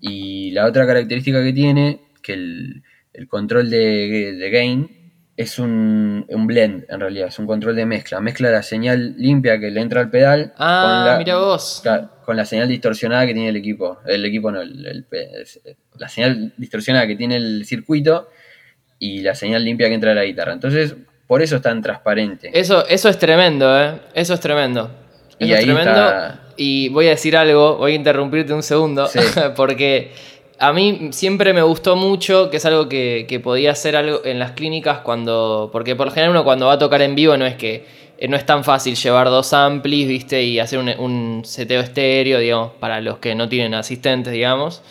Y 0.05 0.51
la 0.51 0.67
otra 0.67 0.85
característica 0.87 1.43
que 1.45 1.53
tiene, 1.53 2.01
que 2.23 2.33
el, 2.35 2.83
el 3.15 3.29
control 3.29 3.71
de, 3.71 4.33
de 4.35 4.51
gain 4.51 4.91
es 5.37 5.59
un, 5.61 6.27
un 6.29 6.47
blend, 6.47 6.85
en 6.89 6.99
realidad, 7.01 7.29
es 7.29 7.39
un 7.39 7.47
control 7.47 7.77
de 7.77 7.87
mezcla. 7.87 8.21
Mezcla 8.21 8.51
la 8.51 8.63
señal 8.65 9.15
limpia 9.17 9.59
que 9.61 9.71
le 9.71 9.81
entra 9.81 10.01
al 10.01 10.11
pedal 10.11 10.53
Ah, 10.59 10.83
con, 10.85 11.07
la, 11.13 11.19
mira 11.19 11.37
vos. 11.39 11.83
con 12.27 12.37
la 12.37 12.45
señal 12.45 12.69
distorsionada 12.69 13.25
que 13.27 13.33
tiene 13.33 13.49
el 13.49 13.57
equipo. 13.57 14.01
El 14.05 14.25
equipo 14.27 14.51
no, 14.51 14.61
el- 14.61 14.85
el 14.87 15.07
la 15.99 16.09
señal 16.09 16.53
distorsionada 16.57 17.07
que 17.07 17.15
tiene 17.17 17.37
el 17.37 17.65
circuito 17.65 18.29
y 18.99 19.23
la 19.23 19.35
señal 19.37 19.65
limpia 19.65 19.89
que 19.89 19.95
entra 19.95 20.11
a 20.13 20.15
la 20.15 20.25
guitarra. 20.25 20.53
Entonces, 20.53 20.97
por 21.29 21.43
eso 21.43 21.57
es 21.57 21.63
tan 21.63 21.81
transparente. 21.81 22.51
Eso, 22.53 22.87
eso 22.89 23.09
es 23.09 23.19
tremendo, 23.19 23.81
¿eh? 23.81 24.01
Eso 24.15 24.35
es 24.35 24.41
tremendo. 24.41 24.91
Eso 25.39 25.49
Y 25.51 25.53
es 25.53 25.61
tremendo. 25.61 25.91
está- 25.91 26.39
Y 26.57 26.89
voy 26.91 27.07
a 27.07 27.11
decir 27.11 27.37
algo, 27.37 27.77
voy 27.77 27.93
a 27.93 27.95
interrumpirte 27.95 28.53
un 28.53 28.63
segundo, 28.63 29.07
Sí. 29.07 29.19
porque 29.57 30.13
a 30.59 30.73
mí 30.73 31.09
siempre 31.13 31.53
me 31.53 31.63
gustó 31.63 31.97
mucho, 31.97 32.51
que 32.51 32.59
es 32.59 32.67
algo 32.67 32.89
que, 32.89 33.25
que 33.29 33.41
podía 33.41 33.73
hacer 33.73 33.97
algo 33.97 34.21
en 34.25 34.39
las 34.39 34.53
clínicas 34.53 34.99
cuando. 34.99 35.71
Porque 35.73 35.97
por 35.97 36.07
lo 36.07 36.13
general 36.13 36.31
uno 36.31 36.45
cuando 36.45 36.67
va 36.67 36.75
a 36.75 36.79
tocar 36.79 37.03
en 37.03 37.15
vivo 37.15 37.37
no 37.37 37.47
es 37.47 37.55
que. 37.57 37.85
eh, 38.19 38.29
No 38.29 38.37
es 38.37 38.47
tan 38.47 38.63
fácil 38.63 38.95
llevar 38.95 39.29
dos 39.31 39.53
amplis, 39.53 40.07
¿viste? 40.07 40.43
Y 40.45 40.61
hacer 40.61 40.79
un, 40.79 40.89
un 40.91 41.43
seteo 41.45 41.81
estéreo, 41.81 42.39
digamos, 42.39 42.73
para 42.79 43.01
los 43.01 43.19
que 43.19 43.35
no 43.35 43.49
tienen 43.49 43.75
asistentes, 43.75 44.33
digamos. 44.33 44.83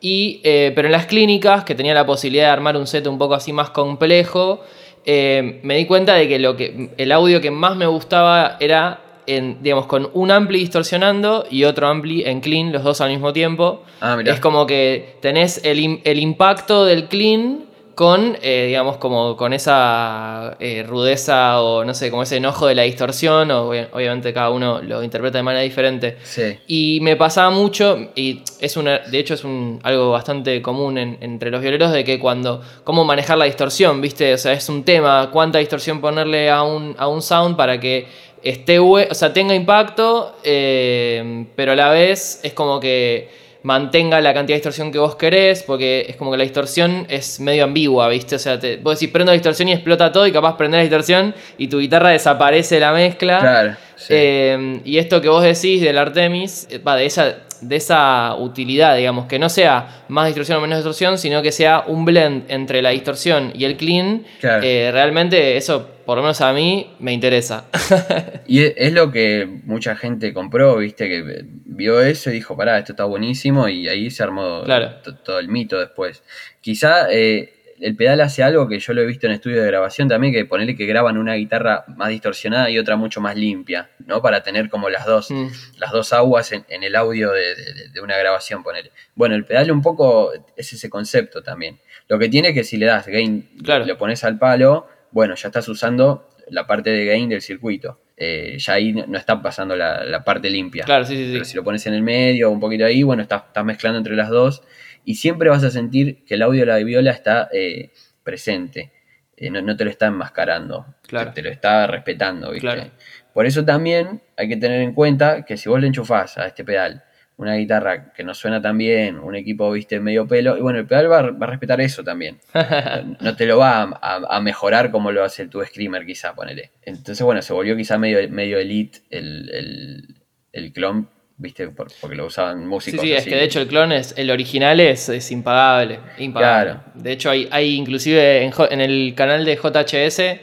Y, 0.00 0.40
eh, 0.44 0.72
pero 0.76 0.86
en 0.88 0.92
las 0.92 1.06
clínicas, 1.06 1.64
que 1.64 1.74
tenía 1.74 1.92
la 1.92 2.06
posibilidad 2.06 2.44
de 2.46 2.50
armar 2.52 2.76
un 2.76 2.86
set 2.86 3.06
un 3.08 3.18
poco 3.18 3.34
así 3.34 3.52
más 3.52 3.70
complejo, 3.70 4.64
eh, 5.04 5.58
me 5.64 5.76
di 5.76 5.84
cuenta 5.86 6.14
de 6.14 6.28
que, 6.28 6.38
lo 6.38 6.56
que 6.56 6.90
el 6.96 7.10
audio 7.12 7.40
que 7.40 7.50
más 7.50 7.74
me 7.76 7.86
gustaba 7.86 8.56
era, 8.60 9.00
en, 9.28 9.62
digamos, 9.62 9.86
con 9.86 10.10
un 10.14 10.30
ampli 10.30 10.58
distorsionando 10.60 11.46
y 11.50 11.64
otro 11.64 11.86
ampli 11.86 12.24
en 12.24 12.40
clean, 12.40 12.72
los 12.72 12.82
dos 12.82 13.00
al 13.00 13.10
mismo 13.10 13.32
tiempo. 13.32 13.82
Ah, 14.00 14.16
mirá. 14.16 14.32
Es 14.34 14.40
como 14.40 14.66
que 14.66 15.16
tenés 15.20 15.60
el, 15.64 16.00
el 16.04 16.18
impacto 16.18 16.84
del 16.84 17.04
clean 17.06 17.64
con, 17.94 18.36
eh, 18.42 18.66
digamos, 18.68 18.98
como 18.98 19.36
con 19.36 19.52
esa 19.52 20.56
eh, 20.60 20.84
rudeza 20.86 21.60
o 21.60 21.84
no 21.84 21.94
sé, 21.94 22.10
como 22.10 22.22
ese 22.22 22.36
enojo 22.36 22.68
de 22.68 22.76
la 22.76 22.82
distorsión, 22.82 23.50
o, 23.50 23.68
obvia- 23.70 23.88
obviamente 23.92 24.32
cada 24.32 24.50
uno 24.50 24.80
lo 24.80 25.02
interpreta 25.02 25.38
de 25.38 25.42
manera 25.42 25.62
diferente. 25.64 26.16
Sí. 26.22 26.58
Y 26.68 27.00
me 27.02 27.16
pasaba 27.16 27.50
mucho, 27.50 27.98
y 28.14 28.42
es 28.60 28.76
una, 28.76 28.98
de 29.00 29.18
hecho 29.18 29.34
es 29.34 29.42
un, 29.42 29.80
algo 29.82 30.12
bastante 30.12 30.62
común 30.62 30.96
en- 30.96 31.18
entre 31.20 31.50
los 31.50 31.60
violeros, 31.60 31.90
de 31.90 32.04
que 32.04 32.20
cuando, 32.20 32.60
cómo 32.84 33.04
manejar 33.04 33.36
la 33.36 33.46
distorsión, 33.46 34.00
¿viste? 34.00 34.32
O 34.32 34.38
sea, 34.38 34.52
es 34.52 34.68
un 34.68 34.84
tema, 34.84 35.30
cuánta 35.32 35.58
distorsión 35.58 36.00
ponerle 36.00 36.50
a 36.50 36.62
un, 36.62 36.94
a 36.98 37.08
un 37.08 37.20
sound 37.20 37.56
para 37.56 37.80
que 37.80 38.06
esté, 38.42 38.78
o 38.78 39.14
sea, 39.14 39.32
tenga 39.32 39.54
impacto, 39.54 40.36
eh, 40.44 41.46
pero 41.56 41.72
a 41.72 41.76
la 41.76 41.90
vez 41.90 42.40
es 42.42 42.52
como 42.52 42.80
que 42.80 43.28
mantenga 43.62 44.20
la 44.20 44.32
cantidad 44.32 44.54
de 44.54 44.60
distorsión 44.60 44.92
que 44.92 44.98
vos 44.98 45.16
querés, 45.16 45.62
porque 45.62 46.06
es 46.08 46.16
como 46.16 46.30
que 46.30 46.38
la 46.38 46.44
distorsión 46.44 47.06
es 47.08 47.40
medio 47.40 47.64
ambigua, 47.64 48.08
¿viste? 48.08 48.36
O 48.36 48.38
sea, 48.38 48.58
te, 48.58 48.76
vos 48.76 48.98
decís 48.98 49.12
prendo 49.12 49.32
la 49.32 49.34
distorsión 49.34 49.68
y 49.68 49.72
explota 49.72 50.12
todo, 50.12 50.26
y 50.26 50.32
capaz 50.32 50.56
prender 50.56 50.78
la 50.78 50.82
distorsión 50.82 51.34
y 51.58 51.68
tu 51.68 51.80
guitarra 51.80 52.10
desaparece 52.10 52.76
de 52.76 52.80
la 52.80 52.92
mezcla. 52.92 53.40
Claro. 53.40 53.76
sí. 53.96 54.06
Eh, 54.10 54.80
y 54.84 54.98
esto 54.98 55.20
que 55.20 55.28
vos 55.28 55.42
decís 55.42 55.80
del 55.80 55.98
Artemis, 55.98 56.68
eh, 56.70 56.78
va, 56.78 56.96
de 56.96 57.06
esa, 57.06 57.38
esas, 57.58 57.68
de 57.68 57.76
esa 57.76 58.34
utilidad, 58.36 58.96
digamos, 58.96 59.26
que 59.26 59.38
no 59.38 59.48
sea 59.48 60.04
más 60.08 60.26
distorsión 60.26 60.58
o 60.58 60.60
menos 60.60 60.78
distorsión, 60.78 61.18
sino 61.18 61.42
que 61.42 61.52
sea 61.52 61.84
un 61.86 62.04
blend 62.04 62.44
entre 62.50 62.82
la 62.82 62.90
distorsión 62.90 63.52
y 63.54 63.64
el 63.64 63.76
clean, 63.76 64.24
Claro. 64.40 64.62
eh, 64.64 64.90
realmente 64.92 65.56
eso, 65.56 65.88
por 66.06 66.16
lo 66.16 66.22
menos 66.22 66.40
a 66.40 66.52
mí, 66.52 66.90
me 67.00 67.12
interesa. 67.12 67.64
Y 68.46 68.62
es- 68.64 68.92
lo 68.92 69.10
que 69.12 69.46
mucha 69.64 69.94
gente 69.96 70.32
compró, 70.32 70.76
viste, 70.78 71.06
que 71.08 71.44
vio 71.66 72.00
eso 72.00 72.30
y 72.30 72.34
dijo, 72.34 72.56
pará, 72.56 72.78
esto 72.78 72.92
está 72.92 73.04
buenísimo, 73.04 73.68
y 73.68 73.86
ahí 73.88 74.10
se 74.10 74.22
armó 74.22 74.62
Claro. 74.64 74.90
todo 75.24 75.38
el 75.38 75.48
mito 75.48 75.78
después. 75.78 76.22
Quizá 76.62 77.08
eh, 77.12 77.52
el 77.80 77.96
pedal 77.96 78.20
hace 78.20 78.42
algo 78.42 78.68
que 78.68 78.78
yo 78.78 78.92
lo 78.92 79.02
he 79.02 79.06
visto 79.06 79.26
en 79.26 79.32
estudio 79.32 79.60
de 79.62 79.66
grabación 79.66 80.08
también, 80.08 80.32
que 80.32 80.44
ponerle 80.44 80.76
que 80.76 80.86
graban 80.86 81.16
una 81.18 81.34
guitarra 81.34 81.84
más 81.96 82.08
distorsionada 82.08 82.70
y 82.70 82.78
otra 82.78 82.96
mucho 82.96 83.20
más 83.20 83.36
limpia, 83.36 83.90
¿no? 84.06 84.20
Para 84.22 84.42
tener 84.42 84.68
como 84.68 84.88
las 84.90 85.06
dos, 85.06 85.30
Mm, 85.30 85.48
las 85.78 85.92
dos 85.92 86.12
aguas 86.12 86.52
en, 86.52 86.64
en 86.68 86.82
el 86.82 86.96
audio 86.96 87.30
de, 87.32 87.54
de- 87.54 87.88
de 87.92 88.00
una 88.00 88.16
grabación, 88.16 88.62
ponele. 88.62 88.90
Bueno, 89.14 89.34
el 89.34 89.44
pedal 89.44 89.70
un 89.70 89.82
poco 89.82 90.32
es 90.56 90.72
ese 90.72 90.88
concepto 90.90 91.42
también. 91.42 91.78
Lo 92.08 92.18
que 92.18 92.28
tiene 92.28 92.48
es 92.48 92.54
que 92.54 92.64
si 92.64 92.76
le 92.76 92.86
das 92.86 93.06
gain, 93.06 93.48
Claro. 93.62 93.84
lo 93.84 93.96
pones 93.98 94.24
al 94.24 94.38
palo, 94.38 94.86
bueno, 95.10 95.34
ya 95.34 95.48
estás 95.48 95.68
usando 95.68 96.28
la 96.50 96.66
parte 96.66 96.90
de 96.90 97.04
gain 97.04 97.28
del 97.28 97.42
circuito. 97.42 98.00
Eh, 98.16 98.56
ya 98.58 98.72
ahí 98.72 98.92
no 98.92 99.16
está 99.16 99.40
pasando 99.40 99.76
la, 99.76 100.02
la 100.02 100.24
parte 100.24 100.50
limpia. 100.50 100.84
claro, 100.84 101.04
sí, 101.04 101.14
sí, 101.14 101.28
Pero 101.32 101.44
sí. 101.44 101.52
si 101.52 101.56
lo 101.56 101.62
pones 101.62 101.86
en 101.86 101.94
el 101.94 102.02
medio, 102.02 102.50
un 102.50 102.58
poquito 102.58 102.84
ahí, 102.84 103.02
bueno, 103.04 103.22
estás, 103.22 103.44
estás 103.46 103.64
mezclando 103.64 103.98
entre 103.98 104.16
las 104.16 104.28
dos 104.28 104.62
y 105.10 105.14
siempre 105.14 105.48
vas 105.48 105.64
a 105.64 105.70
sentir 105.70 106.24
que 106.24 106.34
el 106.34 106.42
audio 106.42 106.60
de 106.60 106.66
la 106.66 106.76
viola 106.78 107.10
está 107.12 107.48
eh, 107.52 107.90
presente. 108.22 108.92
Eh, 109.36 109.50
no, 109.50 109.62
no 109.62 109.76
te 109.76 109.84
lo 109.84 109.90
está 109.90 110.06
enmascarando, 110.06 110.84
Claro. 111.06 111.30
te, 111.32 111.36
te 111.36 111.42
lo 111.48 111.50
está 111.54 111.86
respetando, 111.86 112.50
¿viste? 112.50 112.66
Claro. 112.68 112.90
Por 113.32 113.46
eso 113.46 113.64
también 113.64 114.20
hay 114.36 114.48
que 114.48 114.56
tener 114.56 114.80
en 114.82 114.92
cuenta 114.94 115.44
que 115.44 115.56
si 115.56 115.68
vos 115.68 115.80
le 115.80 115.86
enchufás 115.86 116.36
a 116.38 116.46
este 116.46 116.64
pedal 116.64 117.04
una 117.36 117.54
guitarra 117.54 118.12
que 118.12 118.24
no 118.24 118.34
suena 118.34 118.60
tan 118.60 118.76
bien, 118.76 119.16
un 119.20 119.36
equipo, 119.36 119.70
viste, 119.70 120.00
medio 120.00 120.26
pelo, 120.26 120.56
y 120.58 120.60
bueno, 120.60 120.80
el 120.80 120.86
pedal 120.88 121.08
va, 121.08 121.18
a- 121.20 121.30
va 121.30 121.46
a 121.46 121.50
respetar 121.50 121.80
eso 121.80 122.02
también. 122.02 122.40
No- 122.52 123.16
no 123.20 123.36
te 123.36 123.46
lo 123.46 123.58
va 123.58 123.82
a, 123.82 123.98
a- 124.02 124.36
a 124.36 124.40
mejorar 124.40 124.90
como 124.90 125.12
lo 125.12 125.22
hace 125.22 125.46
tu 125.46 125.64
Screamer, 125.64 126.04
quizá, 126.04 126.34
ponele. 126.34 126.72
Entonces, 126.82 127.22
bueno, 127.22 127.40
se 127.40 127.52
volvió 127.52 127.76
quizá 127.76 127.96
medio, 127.96 128.18
medio 128.28 128.58
elite 128.58 128.98
el, 129.10 129.48
el, 129.54 130.16
el 130.52 130.72
clon, 130.72 131.08
viste, 131.38 131.68
Por- 131.68 131.88
porque 132.00 132.16
lo 132.16 132.26
usaban 132.26 132.60
Sí, 132.60 132.66
músicos. 132.66 133.00
sí, 133.00 133.12
es 133.12 133.20
así. 133.22 133.30
que 133.30 133.36
de 133.36 133.44
hecho 133.44 133.60
el 133.60 133.68
clon 133.68 133.92
es, 133.92 134.12
el 134.16 134.30
original 134.30 134.78
es, 134.80 135.08
es 135.08 135.30
impagable, 135.30 136.00
impagable. 136.18 136.72
Claro. 136.72 136.84
De 136.94 137.12
hecho 137.12 137.30
hay, 137.30 137.48
hay 137.50 137.74
inclusive 137.76 138.44
en, 138.44 138.80
el 138.80 139.14
canal 139.16 139.44
de 139.44 139.56
JHS 139.56 140.40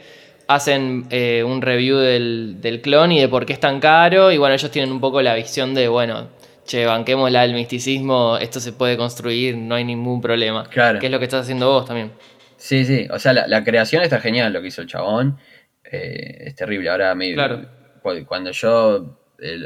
hacen 0.48 1.06
eh, 1.10 1.42
un 1.44 1.60
review 1.62 1.98
del, 1.98 2.56
del 2.60 2.80
clon 2.80 3.12
y 3.12 3.20
de 3.20 3.28
por 3.28 3.46
qué 3.46 3.52
es 3.52 3.60
tan 3.60 3.80
caro 3.80 4.30
y 4.32 4.38
bueno, 4.38 4.54
ellos 4.54 4.70
tienen 4.70 4.90
un 4.92 5.00
poco 5.00 5.20
la 5.22 5.34
visión 5.34 5.74
de, 5.74 5.88
bueno, 5.88 6.28
che, 6.64 6.86
banquémosla 6.86 7.42
al 7.42 7.52
misticismo, 7.52 8.38
esto 8.38 8.58
se 8.60 8.72
puede 8.72 8.96
construir, 8.96 9.56
no 9.56 9.74
hay 9.74 9.84
ningún 9.84 10.20
problema. 10.20 10.64
Claro. 10.68 10.98
Que 10.98 11.06
es 11.06 11.12
lo 11.12 11.18
que 11.18 11.24
estás 11.26 11.42
haciendo 11.42 11.68
vos 11.68 11.84
también. 11.86 12.12
Sí, 12.56 12.84
sí, 12.84 13.06
o 13.10 13.18
sea, 13.18 13.32
la, 13.32 13.46
la 13.46 13.62
creación 13.64 14.02
está 14.02 14.18
genial 14.20 14.52
lo 14.52 14.62
que 14.62 14.68
hizo 14.68 14.80
el 14.82 14.88
chabón. 14.88 15.36
Eh, 15.84 16.44
es 16.46 16.54
terrible. 16.54 16.88
Ahora, 16.90 17.14
me- 17.14 17.34
Claro. 17.34 17.66
cu- 18.02 18.24
cuando 18.26 18.50
yo 18.50 19.18
eh, 19.40 19.58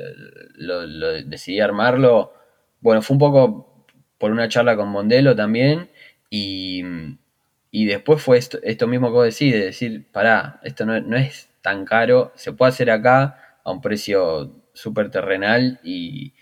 lo, 0.56 0.86
lo 0.86 1.12
decidí 1.24 1.60
armarlo, 1.60 2.32
bueno, 2.80 3.02
fue 3.02 3.14
un 3.14 3.18
poco 3.20 3.86
por 4.18 4.30
una 4.32 4.48
charla 4.48 4.76
con 4.76 4.88
Mondelo 4.88 5.34
también. 5.36 5.88
Y, 6.30 6.82
y 7.70 7.86
después 7.86 8.22
fue 8.22 8.38
esto, 8.38 8.58
esto 8.62 8.86
mismo 8.86 9.08
que 9.08 9.12
vos 9.14 9.24
decís, 9.24 9.52
de 9.52 9.64
decir, 9.66 10.06
pará, 10.12 10.60
esto 10.62 10.84
no, 10.86 10.96
es- 10.96 11.04
no 11.04 11.16
es 11.16 11.48
tan 11.62 11.84
caro, 11.84 12.32
se 12.36 12.52
puede 12.52 12.70
hacer 12.70 12.90
acá 12.90 13.58
a 13.64 13.70
un 13.72 13.80
precio 13.80 14.62
súper 14.72 15.10
terrenal 15.10 15.78
y, 15.82 16.32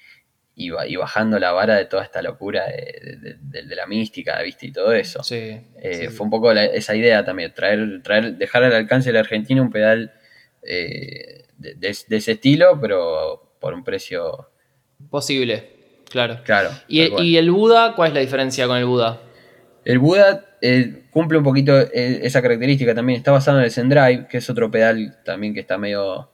y, 0.54 0.70
ba- 0.70 0.86
y 0.86 0.96
bajando 0.96 1.38
la 1.38 1.52
vara 1.52 1.76
de 1.76 1.86
toda 1.86 2.04
esta 2.04 2.20
locura 2.22 2.66
de, 2.66 3.16
de- 3.16 3.36
de- 3.40 3.62
de 3.62 3.74
la 3.76 3.86
mística, 3.86 4.40
¿viste? 4.42 4.66
Y 4.66 4.72
todo 4.72 4.92
eso. 4.92 5.22
Sí. 5.22 5.60
Eh, 5.80 5.94
sí. 5.94 6.08
Fue 6.08 6.24
un 6.24 6.30
poco 6.30 6.52
la- 6.52 6.66
esa 6.66 6.94
idea 6.94 7.24
también, 7.24 7.52
traer, 7.54 8.02
traer, 8.02 8.36
dejar 8.36 8.64
al 8.64 8.74
alcance 8.74 9.08
de 9.08 9.14
la 9.14 9.20
Argentina 9.20 9.62
un 9.62 9.70
pedal 9.70 10.12
eh, 10.62 11.46
de, 11.58 11.76
ese 11.90 12.32
estilo, 12.32 12.78
pero 12.80 13.54
por 13.60 13.74
un 13.74 13.84
precio 13.84 14.48
Posible, 15.10 15.68
claro. 16.10 16.40
claro. 16.44 16.70
¿Y, 16.88 17.00
tal 17.02 17.10
cual. 17.10 17.24
¿Y 17.26 17.36
el 17.36 17.50
Buda? 17.50 17.94
¿Cuál 17.94 18.08
es 18.08 18.14
la 18.14 18.20
diferencia 18.20 18.66
con 18.66 18.76
el 18.78 18.84
Buda? 18.84 19.20
El 19.84 19.98
Buda 20.00 20.56
eh, 20.60 21.04
cumple 21.10 21.38
un 21.38 21.44
poquito 21.44 21.78
eh, 21.78 22.20
esa 22.22 22.42
característica 22.42 22.94
también. 22.94 23.16
Está 23.18 23.30
basado 23.30 23.58
en 23.58 23.64
el 23.64 23.70
Zendrive, 23.70 24.26
que 24.28 24.38
es 24.38 24.50
otro 24.50 24.70
pedal 24.70 25.18
también 25.24 25.54
que 25.54 25.60
está 25.60 25.78
medio 25.78 26.30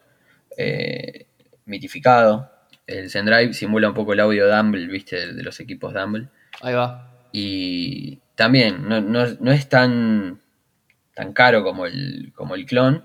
eh, 0.57 1.27
mitificado. 1.67 2.51
El 2.87 3.11
Zendrive 3.11 3.53
simula 3.53 3.89
un 3.89 3.95
poco 3.95 4.13
el 4.15 4.21
audio 4.21 4.49
Dumble, 4.49 4.87
viste, 4.87 5.17
de, 5.17 5.33
de 5.35 5.43
los 5.43 5.61
equipos 5.61 5.93
Dumble. 5.93 6.29
Ahí 6.63 6.75
va. 6.75 7.13
Y 7.33 8.19
también 8.35 8.89
no, 8.89 9.01
no- 9.01 9.37
no 9.41 9.53
es 9.53 9.69
tan, 9.69 10.41
tan 11.15 11.33
caro 11.33 11.63
como 11.63 11.87
el, 11.87 12.33
como 12.35 12.55
el 12.55 12.65
clon, 12.67 13.05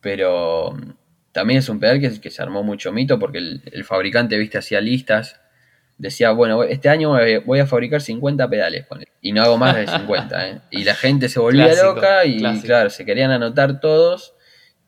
pero 0.00 0.76
también 1.32 1.58
es 1.58 1.68
un 1.68 1.80
pedal 1.80 2.00
que, 2.00 2.20
que 2.20 2.30
se 2.30 2.42
armó 2.42 2.62
mucho 2.62 2.92
mito 2.92 3.18
porque 3.18 3.38
el, 3.38 3.62
el 3.72 3.84
fabricante, 3.84 4.36
viste, 4.38 4.58
hacía 4.58 4.80
listas. 4.80 5.40
Decía, 5.98 6.30
bueno, 6.32 6.62
este 6.64 6.88
año 6.88 7.14
voy 7.44 7.60
a- 7.60 7.66
fabricar 7.66 8.00
50 8.00 8.48
pedales, 8.48 8.86
y 9.20 9.32
no 9.32 9.42
hago 9.42 9.56
más 9.56 9.76
de 9.76 9.86
50. 9.86 10.48
¿eh? 10.48 10.58
Y 10.70 10.84
la 10.84 10.94
gente 10.94 11.28
se 11.28 11.38
volvía 11.38 11.66
Clásico, 11.66 11.94
loca 11.94 12.24
y, 12.24 12.38
clásico. 12.38 12.66
claro, 12.66 12.90
se 12.90 13.04
querían 13.04 13.30
anotar 13.30 13.78
todos. 13.80 14.34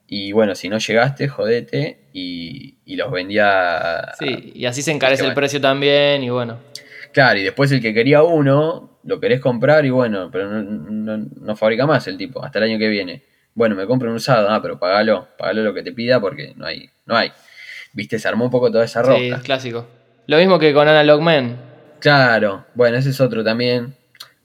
Y 0.09 0.33
bueno, 0.33 0.55
si 0.55 0.69
no 0.69 0.79
llegaste, 0.79 1.29
jodete. 1.29 2.09
Y, 2.13 2.79
y 2.85 2.97
los 2.97 3.11
vendía. 3.13 4.13
Sí, 4.19 4.53
y 4.55 4.67
así 4.67 4.83
se 4.83 4.91
encarece 4.93 5.23
el 5.23 5.29
bueno. 5.29 5.35
precio 5.37 5.61
también 5.61 6.23
y 6.25 6.31
bueno. 6.31 6.59
Claro, 7.13 7.39
y 7.39 7.45
después 7.45 7.71
el 7.71 7.81
que 7.81 7.95
quería 7.95 8.23
uno, 8.25 8.99
lo 9.05 9.21
querés 9.21 9.41
comprar 9.41 9.85
y 9.87 9.91
bueno, 9.91 10.31
pero 10.33 10.51
no, 10.51 10.63
no- 10.63 11.27
no 11.41 11.57
fabrica 11.57 11.87
más 11.87 12.09
el 12.09 12.17
tipo, 12.17 12.45
hasta 12.45 12.59
el 12.59 12.65
año 12.71 12.79
que 12.79 12.89
viene. 12.89 13.23
Bueno, 13.55 13.75
me 13.77 13.87
compro 13.87 14.11
un 14.11 14.17
usado, 14.17 14.51
ah, 14.51 14.61
pero 14.61 14.79
pagalo, 14.79 15.29
pagalo 15.39 15.63
lo 15.63 15.75
que 15.75 15.83
te 15.83 15.93
pida 15.93 16.21
porque 16.21 16.55
no 16.57 16.67
hay, 16.67 16.91
no 17.07 17.17
hay. 17.17 17.33
Viste, 17.93 18.19
se 18.19 18.27
armó 18.27 18.47
un 18.47 18.51
poco 18.51 18.71
toda 18.71 18.85
esa 18.85 19.03
roca. 19.03 19.19
Sí, 19.19 19.31
clásico. 19.45 19.87
Lo 20.27 20.39
mismo 20.39 20.59
que 20.59 20.73
con 20.73 20.89
Analog 20.89 21.21
Man. 21.21 21.57
Claro, 22.01 22.67
bueno, 22.75 22.97
ese 22.97 23.11
es 23.11 23.21
otro 23.21 23.45
también. 23.45 23.95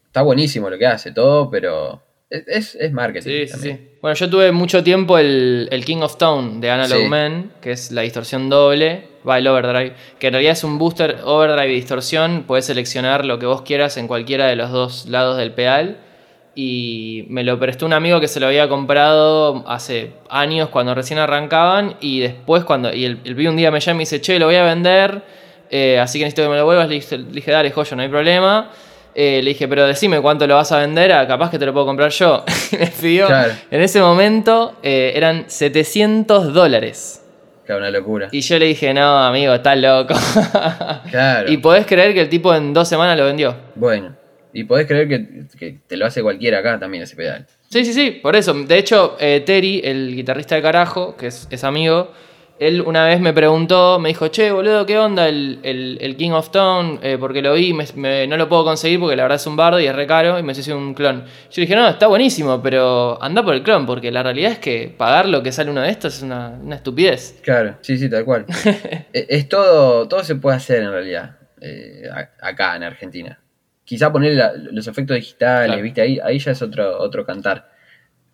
Está 0.06 0.22
buenísimo 0.22 0.70
lo 0.70 0.78
que 0.78 0.86
hace, 0.86 1.12
todo, 1.12 1.50
pero 1.50 2.04
es, 2.30 2.44
es, 2.48 2.76
es 2.76 2.92
marketing. 2.92 3.30
Sí, 3.30 3.46
sí, 3.48 3.52
también. 3.52 3.78
sí. 3.78 3.98
Bueno, 4.02 4.16
yo 4.16 4.30
tuve 4.30 4.52
mucho 4.52 4.84
tiempo 4.84 5.18
el, 5.18 5.68
el 5.72 5.84
King 5.84 6.02
of 6.02 6.18
Tone 6.18 6.60
de 6.60 6.70
Analog 6.70 7.00
Sí. 7.00 7.08
Man, 7.08 7.52
que 7.62 7.72
es 7.72 7.92
la 7.92 8.02
distorsión 8.02 8.50
doble, 8.50 9.08
va 9.28 9.40
el 9.40 9.48
overdrive, 9.48 9.94
que 10.20 10.28
en 10.28 10.34
realidad 10.34 10.54
es 10.54 10.64
un 10.64 10.78
booster 10.78 11.18
overdrive 11.24 11.72
y 11.72 11.76
distorsión. 11.76 12.44
Puedes 12.48 12.66
seleccionar 12.66 13.26
lo 13.26 13.40
que 13.40 13.46
vos 13.46 13.64
quieras 13.64 13.98
en 13.98 14.08
cualquiera 14.08 14.46
de 14.48 14.56
los 14.56 14.72
dos 14.72 15.08
lados 15.08 15.38
del 15.38 15.52
pedal. 15.52 15.98
Y 16.62 17.26
me 17.30 17.46
lo 17.46 17.58
prestó 17.58 17.86
un 17.86 17.94
amigo 17.94 18.20
que 18.20 18.28
se 18.28 18.42
lo 18.42 18.48
había 18.48 18.68
comprado 18.68 19.64
hace 19.66 20.12
años 20.30 20.68
cuando 20.68 20.94
recién 20.94 21.18
arrancaban. 21.18 21.96
Y 22.02 22.20
después, 22.20 22.66
cuando. 22.66 22.94
Y 22.94 23.06
el, 23.06 23.20
el 23.24 23.34
vi 23.34 23.48
un 23.48 23.56
día 23.56 23.72
me 23.72 23.80
llama 23.80 23.94
y 23.96 23.98
me 24.00 24.02
dice, 24.02 24.20
che, 24.20 24.38
lo 24.40 24.48
voy 24.48 24.56
a 24.56 24.64
vender. 24.64 25.22
eh, 25.72 25.98
así 26.02 26.20
que 26.20 26.26
necesito 26.26 26.44
que 26.44 26.50
me 26.50 26.58
lo 26.58 26.66
vuelvas. 26.66 26.90
Le 26.90 26.96
dije, 26.96 27.18
le 27.18 27.32
dije 27.32 27.50
dale, 27.52 27.72
joyo, 27.72 27.96
no 27.96 28.02
hay 28.02 28.10
problema. 28.10 28.72
Eh, 29.16 29.40
le 29.42 29.52
dije, 29.52 29.70
pero 29.70 29.88
decime 29.88 30.20
cuánto 30.20 30.46
lo 30.48 30.56
vas 30.56 30.72
a 30.74 30.80
vender, 30.80 31.14
ah, 31.14 31.26
capaz 31.28 31.50
que 31.50 31.58
te 31.58 31.66
lo 31.66 31.72
puedo 31.72 31.86
comprar 31.86 32.12
yo. 32.12 32.44
Me 32.78 32.88
pidió, 32.88 33.28
Claro. 33.28 33.54
en 33.72 33.82
ese 33.82 34.02
momento 34.02 34.76
eh, 34.84 35.14
eran 35.16 35.46
700 35.48 36.54
dólares. 36.54 37.24
Claro, 37.66 37.82
una 37.82 37.90
locura. 37.92 38.28
Y 38.32 38.42
yo 38.42 38.60
le 38.60 38.66
dije, 38.66 38.94
no, 38.94 39.18
amigo, 39.24 39.54
estás 39.54 39.78
loco. 39.78 40.14
Claro. 41.12 41.50
y 41.52 41.58
podés 41.58 41.86
creer 41.86 42.14
que 42.14 42.22
el 42.22 42.30
tipo 42.30 42.54
en 42.54 42.74
dos 42.74 42.88
semanas 42.88 43.18
lo 43.18 43.26
vendió. 43.26 43.56
Bueno, 43.76 44.16
y 44.54 44.64
podés 44.64 44.88
creer 44.88 45.08
que, 45.08 45.46
que 45.58 45.78
te 45.88 45.98
lo 45.98 46.06
hace 46.06 46.22
cualquiera 46.22 46.60
acá 46.60 46.80
también 46.80 47.04
ese 47.04 47.16
pedal. 47.16 47.46
Sí, 47.70 47.86
sí, 47.86 47.94
sí, 47.94 48.12
por 48.22 48.36
eso. 48.36 48.54
De 48.54 48.78
hecho, 48.78 49.16
eh, 49.20 49.42
Terry, 49.46 49.82
el 49.84 50.16
guitarrista 50.16 50.56
de 50.56 50.62
carajo, 50.62 51.16
que 51.16 51.28
es, 51.28 51.48
es 51.52 51.64
amigo, 51.64 52.12
él 52.58 52.82
una 52.82 53.06
vez 53.06 53.22
me 53.22 53.32
preguntó, 53.32 54.00
me 54.00 54.10
dijo, 54.10 54.28
che, 54.30 54.52
boludo, 54.52 54.86
¿qué 54.86 54.98
onda 54.98 55.30
el, 55.30 55.60
el- 55.64 55.98
el 56.02 56.18
King 56.18 56.32
of 56.32 56.50
Town? 56.50 57.00
Eh, 57.02 57.16
porque 57.18 57.42
lo 57.42 57.54
vi, 57.54 57.72
me- 57.74 57.86
me- 57.96 58.28
no 58.28 58.36
lo 58.36 58.50
puedo 58.50 58.66
conseguir 58.66 59.00
porque 59.00 59.16
la 59.16 59.24
verdad 59.24 59.38
es 59.38 59.48
un 59.48 59.56
bardo 59.56 59.80
y 59.80 59.86
es 59.86 59.96
re 59.96 60.06
caro 60.08 60.38
y 60.38 60.44
me 60.44 60.52
hice 60.52 60.74
un 60.74 60.94
clon. 60.94 61.24
Yo 61.52 61.62
dije, 61.62 61.74
no, 61.76 61.88
está 61.88 62.08
buenísimo, 62.08 62.62
pero 62.62 63.18
anda 63.24 63.44
por 63.44 63.54
el 63.54 63.64
clon, 63.64 63.86
porque 63.86 64.12
la 64.12 64.24
realidad 64.24 64.52
es 64.52 64.60
que 64.60 64.94
pagar 64.98 65.30
lo 65.30 65.42
que 65.42 65.54
sale 65.54 65.72
uno 65.72 65.82
de 65.82 65.90
estos 65.90 66.18
es 66.18 66.22
una, 66.24 66.50
una 66.62 66.76
estupidez. 66.76 67.40
Claro, 67.44 67.78
sí, 67.82 67.98
sí, 67.98 68.10
tal 68.10 68.26
cual. 68.26 68.46
E- 69.14 69.28
es 69.30 69.48
todo, 69.48 70.08
todo 70.10 70.24
se 70.26 70.36
puede 70.36 70.58
hacer 70.58 70.82
en 70.84 70.92
realidad, 70.92 71.38
eh, 71.62 72.10
acá 72.42 72.76
en 72.76 72.84
Argentina. 72.84 73.40
Quizá 73.90 74.12
poner 74.12 74.36
la- 74.36 74.54
los 74.54 74.86
efectos 74.88 75.16
digitales, 75.16 75.66
Claro. 75.70 75.82
viste, 75.82 76.02
ahí, 76.02 76.20
ahí 76.24 76.38
ya 76.38 76.52
es 76.52 76.62
otro, 76.62 77.00
otro 77.00 77.26
cantar. 77.26 77.68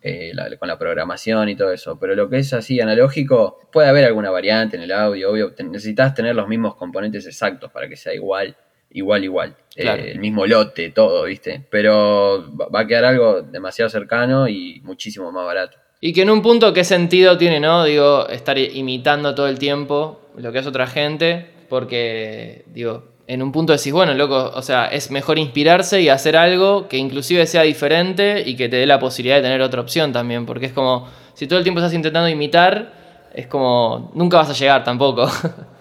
eh, 0.02 0.30
la- 0.34 0.54
con 0.58 0.68
la 0.68 0.78
programación 0.78 1.48
y 1.48 1.56
todo 1.56 1.72
eso. 1.72 1.98
Pero 1.98 2.14
lo 2.14 2.28
que 2.28 2.36
es 2.36 2.52
así 2.52 2.78
analógico, 2.80 3.58
puede 3.72 3.88
haber 3.88 4.04
alguna 4.04 4.30
variante 4.30 4.76
en 4.76 4.82
el 4.82 4.92
audio, 4.92 5.30
obvio. 5.32 5.52
te- 5.54 5.64
necesitas 5.64 6.14
tener 6.14 6.36
los 6.36 6.46
mismos 6.46 6.76
componentes 6.76 7.26
exactos 7.26 7.72
para 7.72 7.88
que 7.88 7.96
sea 7.96 8.14
igual, 8.14 8.54
igual, 8.90 9.24
igual. 9.24 9.56
Eh, 9.74 10.12
el 10.12 10.20
mismo 10.20 10.46
lote, 10.46 10.90
todo, 10.90 11.24
viste. 11.24 11.64
Pero 11.70 12.44
va 12.72 12.80
a 12.80 12.86
quedar 12.86 13.06
algo 13.06 13.42
demasiado 13.42 13.88
cercano 13.88 14.46
y 14.46 14.80
muchísimo 14.84 15.32
más 15.32 15.44
barato. 15.46 15.78
Y 16.00 16.12
que 16.12 16.22
en 16.22 16.30
un 16.30 16.42
punto, 16.42 16.72
¿qué 16.72 16.84
sentido 16.84 17.36
tiene, 17.36 17.58
no? 17.58 17.82
Digo, 17.84 18.28
estar 18.28 18.56
imitando 18.58 19.34
todo 19.34 19.48
el 19.48 19.58
tiempo 19.58 20.20
lo 20.36 20.52
que 20.52 20.58
hace 20.60 20.68
otra 20.68 20.86
gente, 20.86 21.46
porque, 21.68 22.64
digo, 22.68 23.08
en 23.28 23.42
un 23.42 23.52
punto 23.52 23.72
decís, 23.72 23.92
bueno, 23.92 24.14
loco, 24.14 24.52
o 24.54 24.62
sea, 24.62 24.86
es 24.86 25.10
mejor 25.10 25.38
inspirarse 25.38 26.00
y 26.00 26.08
hacer 26.08 26.36
algo 26.36 26.88
que 26.88 26.96
inclusive 26.96 27.46
sea 27.46 27.62
diferente 27.62 28.42
y 28.46 28.56
que 28.56 28.68
te 28.68 28.76
dé 28.76 28.86
la 28.86 28.98
posibilidad 28.98 29.36
de 29.36 29.42
tener 29.42 29.60
otra 29.62 29.80
opción 29.80 30.12
también, 30.12 30.46
porque 30.46 30.66
es 30.66 30.72
como, 30.72 31.08
si 31.34 31.46
todo 31.46 31.58
el 31.58 31.64
tiempo 31.64 31.80
estás 31.80 31.94
intentando 31.94 32.28
imitar, 32.28 32.92
es 33.34 33.46
como, 33.46 34.12
nunca 34.14 34.38
vas 34.38 34.50
a 34.50 34.54
llegar 34.54 34.84
tampoco. 34.84 35.28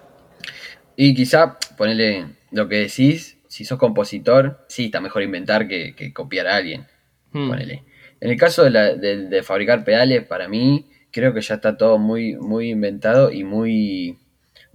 Y 0.97 1.13
quizá, 1.13 1.57
ponele 1.77 2.25
lo 2.51 2.69
que 2.69 2.77
decís, 2.77 3.37
si 3.47 3.65
sos 3.65 3.77
compositor, 3.77 4.65
sí, 4.69 4.85
está 4.85 5.01
mejor 5.01 5.23
inventar 5.23 5.67
que, 5.67 6.13
copiar 6.13 6.47
a 6.47 6.55
alguien. 6.55 6.87
Hmm. 7.31 7.49
Ponele. 7.49 7.83
En 8.21 8.31
el 8.31 8.37
caso 8.37 8.63
de, 8.63 9.27
de, 9.29 9.43
fabricar 9.43 9.83
pedales, 9.83 10.25
para 10.25 10.47
mí, 10.47 10.87
creo 11.11 11.33
que 11.33 11.41
ya 11.41 11.55
está 11.55 11.75
todo 11.75 11.97
muy, 11.97 12.35
muy 12.37 12.69
inventado 12.69 13.31
y 13.31 13.43
muy 13.43 14.17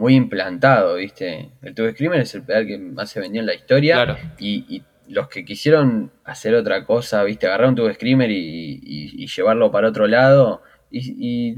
muy 0.01 0.14
implantado, 0.14 0.94
¿viste? 0.94 1.51
El 1.61 1.74
Tube 1.74 1.92
Screamer 1.92 2.20
es 2.20 2.34
el 2.34 2.42
pedal 2.42 2.66
que 2.66 2.78
más 2.78 3.11
se 3.11 3.20
vendió 3.20 3.40
en 3.42 3.46
la 3.46 3.55
historia. 3.55 4.18
Y, 4.38 4.82
los 5.09 5.28
que 5.28 5.44
quisieron 5.44 6.12
hacer 6.22 6.55
otra 6.55 6.84
cosa, 6.84 7.24
¿viste? 7.24 7.48
Agarrar 7.48 7.68
un 7.68 7.74
Tube 7.74 7.94
Screamer 7.94 8.30
y, 8.30 9.26
llevarlo 9.26 9.70
para 9.70 9.88
otro 9.88 10.07
lado. 10.07 10.62
Y, 10.90 11.55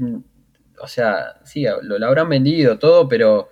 o 0.77 0.87
sea, 0.87 1.39
sí, 1.45 1.65
lo, 1.83 2.05
habrán 2.05 2.27
vendido 2.27 2.77
todo, 2.79 3.07
pero 3.07 3.49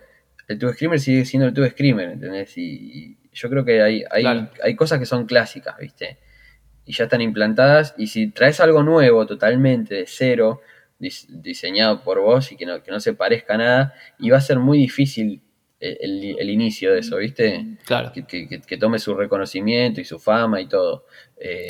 el 0.47 0.59
Tube 0.59 0.73
Screamer 0.73 0.99
sigue 0.99 1.23
siendo 1.23 1.47
el 1.47 1.53
Tube 1.53 1.69
Screamer, 1.69 2.09
¿entendés? 2.09 2.57
Y, 2.57 3.17
yo 3.31 3.49
creo 3.49 3.63
que 3.63 3.81
hay, 3.81 4.03
hay, 4.11 4.49
hay 4.61 4.75
cosas 4.75 4.99
que 4.99 5.05
son 5.05 5.25
clásicas, 5.25 5.77
¿viste? 5.77 6.17
Y 6.85 6.91
ya 6.91 7.05
están 7.05 7.21
implantadas. 7.21 7.95
Y 7.97 8.07
si 8.07 8.31
traes 8.31 8.59
algo 8.59 8.83
nuevo, 8.83 9.25
totalmente 9.25 9.95
de 9.95 10.05
cero, 10.05 10.59
diseñado 11.29 12.03
por 12.03 12.21
vos 12.21 12.51
y 12.51 12.57
que 12.57 12.65
no, 12.65 12.81
que 12.83 12.91
no 12.91 12.99
se 12.99 13.13
parezca 13.13 13.55
a 13.55 13.57
nada, 13.57 13.93
y 14.19 14.29
va 14.29 14.37
a 14.37 14.41
ser 14.41 14.59
muy 14.59 14.77
difícil 14.77 15.41
el, 15.81 16.49
inicio 16.49 16.93
de 16.93 16.99
eso, 16.99 17.17
¿viste? 17.17 17.77
Claro. 17.85 18.11
Que, 18.13 18.77
tome 18.79 18.99
su 18.99 19.15
reconocimiento 19.15 19.99
y 19.99 20.05
su 20.05 20.19
fama 20.19 20.61
y 20.61 20.67
todo. 20.67 21.05
Eh, 21.37 21.67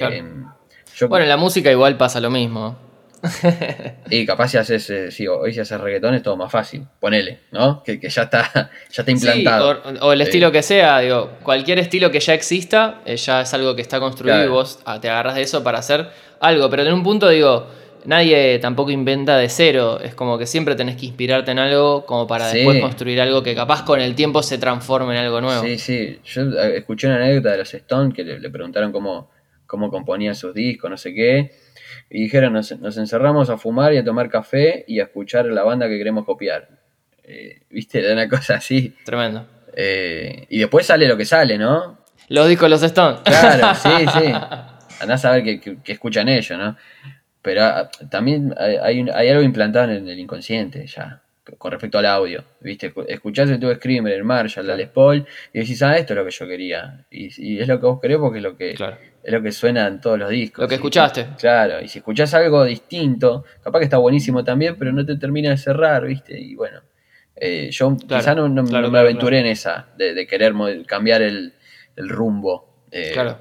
bueno, 1.07 1.23
en 1.23 1.29
la 1.29 1.38
música 1.38 1.71
igual 1.71 1.97
pasa 1.97 2.19
lo 2.19 2.29
mismo. 2.29 2.77
y 4.09 4.25
capaz 4.25 4.49
si 4.49 4.57
haces, 4.57 4.89
eh, 4.89 5.11
sí, 5.11 5.27
hoy 5.27 5.53
si 5.53 5.59
haces 5.59 5.79
reggaetón 5.79 6.15
es 6.15 6.23
todo 6.23 6.36
más 6.36 6.51
fácil, 6.51 6.88
ponele, 6.99 7.41
¿no? 7.51 7.84
Que, 7.84 7.99
ya 8.01 8.23
está, 8.23 8.49
ya 8.91 9.01
está 9.03 9.11
implantado. 9.11 9.82
o, 10.01 10.11
el 10.11 10.21
estilo 10.21 10.51
que 10.51 10.63
sea, 10.63 10.99
digo, 10.99 11.38
cualquier 11.43 11.77
estilo 11.79 12.09
que 12.09 12.19
ya 12.19 12.34
exista, 12.34 13.01
eh, 13.05 13.17
ya 13.17 13.41
es 13.41 13.53
algo 13.53 13.75
que 13.75 13.84
está 13.84 13.99
construido 13.99 14.43
y 14.43 14.47
vos 14.47 14.79
ah, 14.86 14.99
te 14.99 15.09
agarras 15.09 15.36
de 15.36 15.43
eso 15.43 15.63
para 15.63 15.79
hacer 15.79 16.09
algo. 16.39 16.69
Pero 16.69 16.82
en 16.82 16.93
un 16.93 17.03
punto 17.03 17.29
digo, 17.29 17.67
nadie 18.06 18.60
tampoco 18.60 18.91
inventa 18.91 19.38
de 19.38 19.49
cero. 19.49 19.99
Es 20.02 20.16
como 20.16 20.38
que 20.38 20.45
siempre 20.45 20.76
tenés 20.76 20.95
que 20.95 21.06
inspirarte 21.06 21.52
en 21.52 21.60
algo 21.60 22.06
como 22.06 22.28
para 22.28 22.47
después 22.47 22.82
construir 22.82 23.22
algo 23.22 23.43
que 23.43 23.56
capaz 23.56 23.84
con 23.84 24.02
el 24.02 24.16
tiempo 24.16 24.43
se 24.43 24.58
transforme 24.58 25.14
en 25.14 25.26
algo 25.26 25.41
nuevo. 25.41 25.64
Sí, 25.64 25.78
sí. 25.78 26.20
Yo 26.24 26.43
eh, 26.43 26.78
escuché 26.78 27.08
una 27.08 27.18
anécdota 27.18 27.52
de 27.52 27.58
los 27.58 27.74
Stones 27.74 28.14
que 28.14 28.24
le, 28.24 28.49
preguntaron 28.49 28.91
cómo, 28.91 29.30
cómo 29.66 29.89
componían 29.89 30.36
sus 30.36 30.54
discos, 30.54 30.89
no 30.89 30.97
sé 30.97 31.14
qué. 31.14 31.52
Y 32.10 32.24
dijeron, 32.24 32.54
nos, 32.54 32.72
encerramos 32.72 33.49
a 33.49 33.58
fumar 33.58 33.93
y 33.93 33.97
a 33.97 34.04
tomar 34.04 34.30
café 34.30 34.84
y 34.88 34.99
a 34.99 35.04
escuchar 35.04 35.45
la 35.45 35.64
banda 35.64 35.88
que 35.88 35.97
queremos 35.97 36.26
copiar. 36.26 36.70
Eh, 37.24 37.62
¿Viste? 37.70 37.99
Era 37.99 38.14
una 38.14 38.28
cosa 38.28 38.56
así. 38.56 38.95
Tremendo. 39.06 39.45
Eh, 39.76 40.45
y 40.49 40.60
después 40.60 40.86
sale 40.86 41.08
lo 41.08 41.16
que 41.16 41.26
sale, 41.26 41.58
¿no? 41.58 41.99
Los 42.28 42.47
discos 42.47 42.66
de 42.66 42.70
los 42.70 42.84
Stones. 42.84 43.22
Claro, 43.22 43.76
sí, 43.76 44.06
sí. 44.14 44.34
Andás 45.02 45.26
a 45.26 45.32
ver 45.32 45.60
qué 45.60 45.91
escuchan 45.91 46.30
ellos, 46.30 46.60
¿no? 46.60 46.78
Pero 47.41 47.63
ah, 47.63 47.89
también 48.09 48.53
hay, 48.57 49.29
algo 49.29 49.41
implantado 49.41 49.91
en 49.91 50.07
el 50.07 50.19
inconsciente 50.19 50.85
ya, 50.85 51.21
con 51.57 51.71
respecto 51.71 51.97
al 51.97 52.05
audio. 52.05 52.43
¿Viste? 52.59 52.93
Escuchás 53.07 53.49
el 53.49 53.59
tubo 53.59 53.73
Screamer, 53.73 54.13
el 54.13 54.23
Marshall, 54.23 54.67
la 54.67 54.75
Les 54.75 54.89
Paul, 54.89 55.25
y 55.53 55.59
decís, 55.59 55.81
ah, 55.81 55.97
esto 55.97 56.13
es 56.13 56.17
lo 56.17 56.25
que 56.25 56.31
yo 56.31 56.47
quería. 56.47 57.05
Y, 57.09 57.59
es 57.59 57.67
lo 57.67 57.79
que 57.79 57.85
vos 57.85 57.99
querés 57.99 58.17
porque 58.17 58.37
es 58.37 58.43
lo 58.43 58.55
que, 58.55 58.71
es 58.71 59.33
lo 59.33 59.41
que 59.41 59.51
suena 59.51 59.87
en 59.87 59.99
todos 59.99 60.19
los 60.19 60.29
discos. 60.29 60.63
Lo 60.63 60.67
que 60.67 60.75
escuchaste. 60.75 61.29
claro, 61.39 61.81
y 61.81 61.87
si 61.87 61.99
escuchás 61.99 62.33
algo 62.35 62.63
distinto, 62.63 63.45
capaz 63.63 63.79
que 63.79 63.85
está 63.85 63.97
buenísimo 63.97 64.43
también, 64.43 64.75
pero 64.77 64.91
no 64.91 65.05
te 65.05 65.17
termina 65.17 65.49
de 65.49 65.57
cerrar, 65.57 66.05
¿viste? 66.05 66.39
Y 66.39 66.53
bueno, 66.53 66.81
eh, 67.35 67.69
yo 67.71 67.97
quizá 67.97 68.35
no, 68.35 68.47
me 68.49 68.99
aventuré 68.99 69.39
en 69.39 69.47
esa, 69.47 69.87
de, 69.97 70.27
querer 70.27 70.53
cambiar 70.85 71.23
el, 71.23 71.53
rumbo. 71.95 72.85
Eh, 72.91 73.11
claro. 73.13 73.37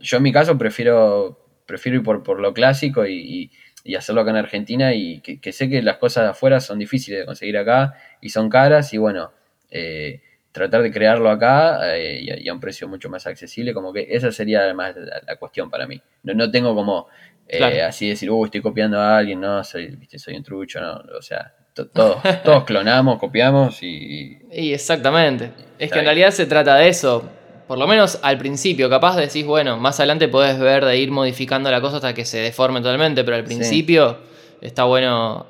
Yo 0.00 0.16
en 0.16 0.22
mi 0.22 0.32
caso 0.32 0.56
prefiero 0.56 1.45
prefiero 1.66 1.98
ir 1.98 2.04
por, 2.04 2.22
por 2.22 2.40
lo 2.40 2.54
clásico 2.54 3.06
y, 3.06 3.50
hacerlo 3.96 4.22
acá 4.22 4.30
en 4.30 4.36
Argentina 4.38 4.94
y 4.94 5.20
que, 5.20 5.52
sé 5.52 5.68
que 5.70 5.80
las 5.80 5.98
cosas 5.98 6.24
de 6.24 6.30
afuera 6.30 6.60
son 6.60 6.80
difíciles 6.80 7.20
de 7.20 7.26
conseguir 7.26 7.56
acá 7.56 7.94
y 8.20 8.30
son 8.30 8.48
caras 8.48 8.92
y 8.92 8.98
bueno, 8.98 9.30
eh, 9.70 10.22
tratar 10.50 10.82
de 10.82 10.90
crearlo 10.90 11.30
acá 11.30 11.96
eh, 11.96 12.20
y, 12.20 12.48
a, 12.48 12.52
un 12.52 12.58
precio 12.58 12.88
mucho 12.88 13.08
más 13.08 13.28
accesible, 13.28 13.72
como 13.72 13.92
que 13.92 14.08
esa 14.10 14.32
sería 14.32 14.62
además 14.62 14.96
la, 15.24 15.36
cuestión 15.36 15.70
para 15.70 15.86
mí. 15.86 16.02
No, 16.24 16.34
no 16.34 16.50
tengo 16.50 16.74
como 16.74 17.06
eh, 17.46 17.80
así 17.80 18.08
decir, 18.08 18.28
uy, 18.28 18.46
estoy 18.46 18.60
copiando 18.60 18.98
a 18.98 19.18
alguien, 19.18 19.40
no, 19.40 19.62
soy, 19.62 19.86
¿viste? 19.94 20.18
soy 20.18 20.34
un 20.34 20.42
trucho, 20.42 20.80
no, 20.80 21.00
o 21.16 21.22
sea, 21.22 21.54
todos, 21.72 22.20
todos 22.42 22.64
clonamos, 22.66 23.20
copiamos 23.20 23.84
y... 23.84 24.36
Y 24.50 24.72
exactamente. 24.72 25.52
Es 25.78 25.92
que 25.92 26.00
en 26.00 26.06
realidad 26.06 26.32
se 26.32 26.46
trata 26.46 26.74
de 26.74 26.88
eso 26.88 27.30
por 27.66 27.78
lo 27.78 27.86
menos 27.86 28.18
al 28.22 28.38
principio, 28.38 28.88
capaz 28.88 29.16
decís, 29.16 29.44
bueno, 29.44 29.76
más 29.76 29.98
adelante 29.98 30.28
podés 30.28 30.58
ver 30.58 30.84
de 30.84 30.98
ir 30.98 31.10
modificando 31.10 31.70
la 31.70 31.80
cosa 31.80 31.96
hasta 31.96 32.14
que 32.14 32.24
se 32.24 32.38
deforme 32.38 32.80
totalmente, 32.80 33.24
pero 33.24 33.36
al 33.36 33.44
principio 33.44 34.18
está 34.60 34.84
bueno, 34.84 35.46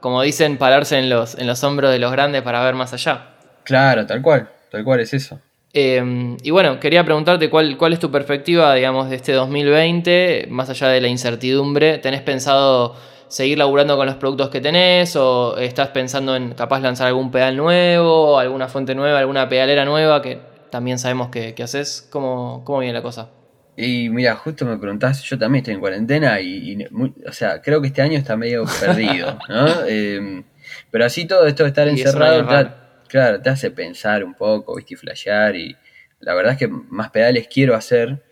como 0.00 0.22
dicen, 0.22 0.58
pararse 0.58 0.98
en 0.98 1.08
los, 1.08 1.36
en 1.36 1.46
los 1.46 1.62
hombros 1.64 1.90
de 1.90 1.98
los 1.98 2.12
grandes 2.12 2.42
para 2.42 2.62
ver 2.64 2.74
más 2.74 2.92
allá. 2.92 3.28
Claro, 3.64 4.06
tal 4.06 4.22
cual, 4.22 4.48
tal 4.70 4.84
cual 4.84 5.00
es 5.00 5.14
eso. 5.14 5.40
Em, 5.72 6.36
y 6.42 6.50
bueno, 6.50 6.80
quería 6.80 7.04
preguntarte 7.04 7.48
cuál, 7.48 7.76
cuál 7.76 7.92
es 7.92 8.00
tu 8.00 8.10
perspectiva, 8.10 8.74
digamos, 8.74 9.08
de 9.08 9.16
este 9.16 9.32
2020, 9.32 10.48
más 10.50 10.68
allá 10.68 10.88
de 10.88 11.00
la 11.00 11.06
incertidumbre. 11.06 11.98
¿Tenés 11.98 12.22
pensado 12.22 12.96
seguir 13.28 13.58
laburando 13.58 13.96
con 13.96 14.06
los 14.06 14.16
productos 14.16 14.48
que 14.48 14.60
tenés 14.60 15.14
o 15.14 15.56
estás 15.56 15.88
pensando 15.88 16.34
en 16.34 16.54
capaz 16.54 16.80
lanzar 16.80 17.06
algún 17.06 17.30
pedal 17.30 17.56
nuevo, 17.56 18.40
alguna 18.40 18.66
fuente 18.66 18.96
nueva, 18.96 19.20
alguna 19.20 19.48
pedalera 19.48 19.84
nueva 19.84 20.20
que 20.20 20.49
también 20.70 20.98
sabemos 20.98 21.30
que, 21.30 21.54
haces. 21.62 22.06
¿Cómo, 22.10 22.62
¿Cómo, 22.64 22.80
viene 22.80 22.94
la 22.94 23.02
cosa? 23.02 23.30
Y 23.76 24.08
mira, 24.10 24.34
justo 24.36 24.66
me 24.66 24.76
preguntás, 24.76 25.22
yo 25.22 25.38
también 25.38 25.62
estoy 25.62 25.74
en 25.74 25.80
cuarentena 25.80 26.40
y, 26.40 26.86
o 27.26 27.32
sea, 27.32 27.62
creo 27.62 27.80
que 27.80 27.88
este 27.88 28.02
año 28.02 28.18
está 28.18 28.36
medio 28.36 28.64
perdido, 28.80 29.38
¿no? 29.48 29.84
Em, 29.86 30.44
pero 30.90 31.04
así 31.04 31.26
todo 31.26 31.46
esto 31.46 31.62
de 31.62 31.70
estar 31.70 31.88
encerrado, 31.88 32.46
te, 32.46 32.70
claro, 33.08 33.40
te 33.40 33.48
hace 33.48 33.70
pensar 33.70 34.24
un 34.24 34.34
poco, 34.34 34.76
viste, 34.76 34.94
y 34.94 34.96
flashear 34.96 35.56
y 35.56 35.76
la 36.18 36.34
verdad 36.34 36.52
es 36.52 36.58
que 36.58 36.68
más 36.68 37.10
pedales 37.10 37.48
quiero 37.48 37.74
hacer, 37.74 38.22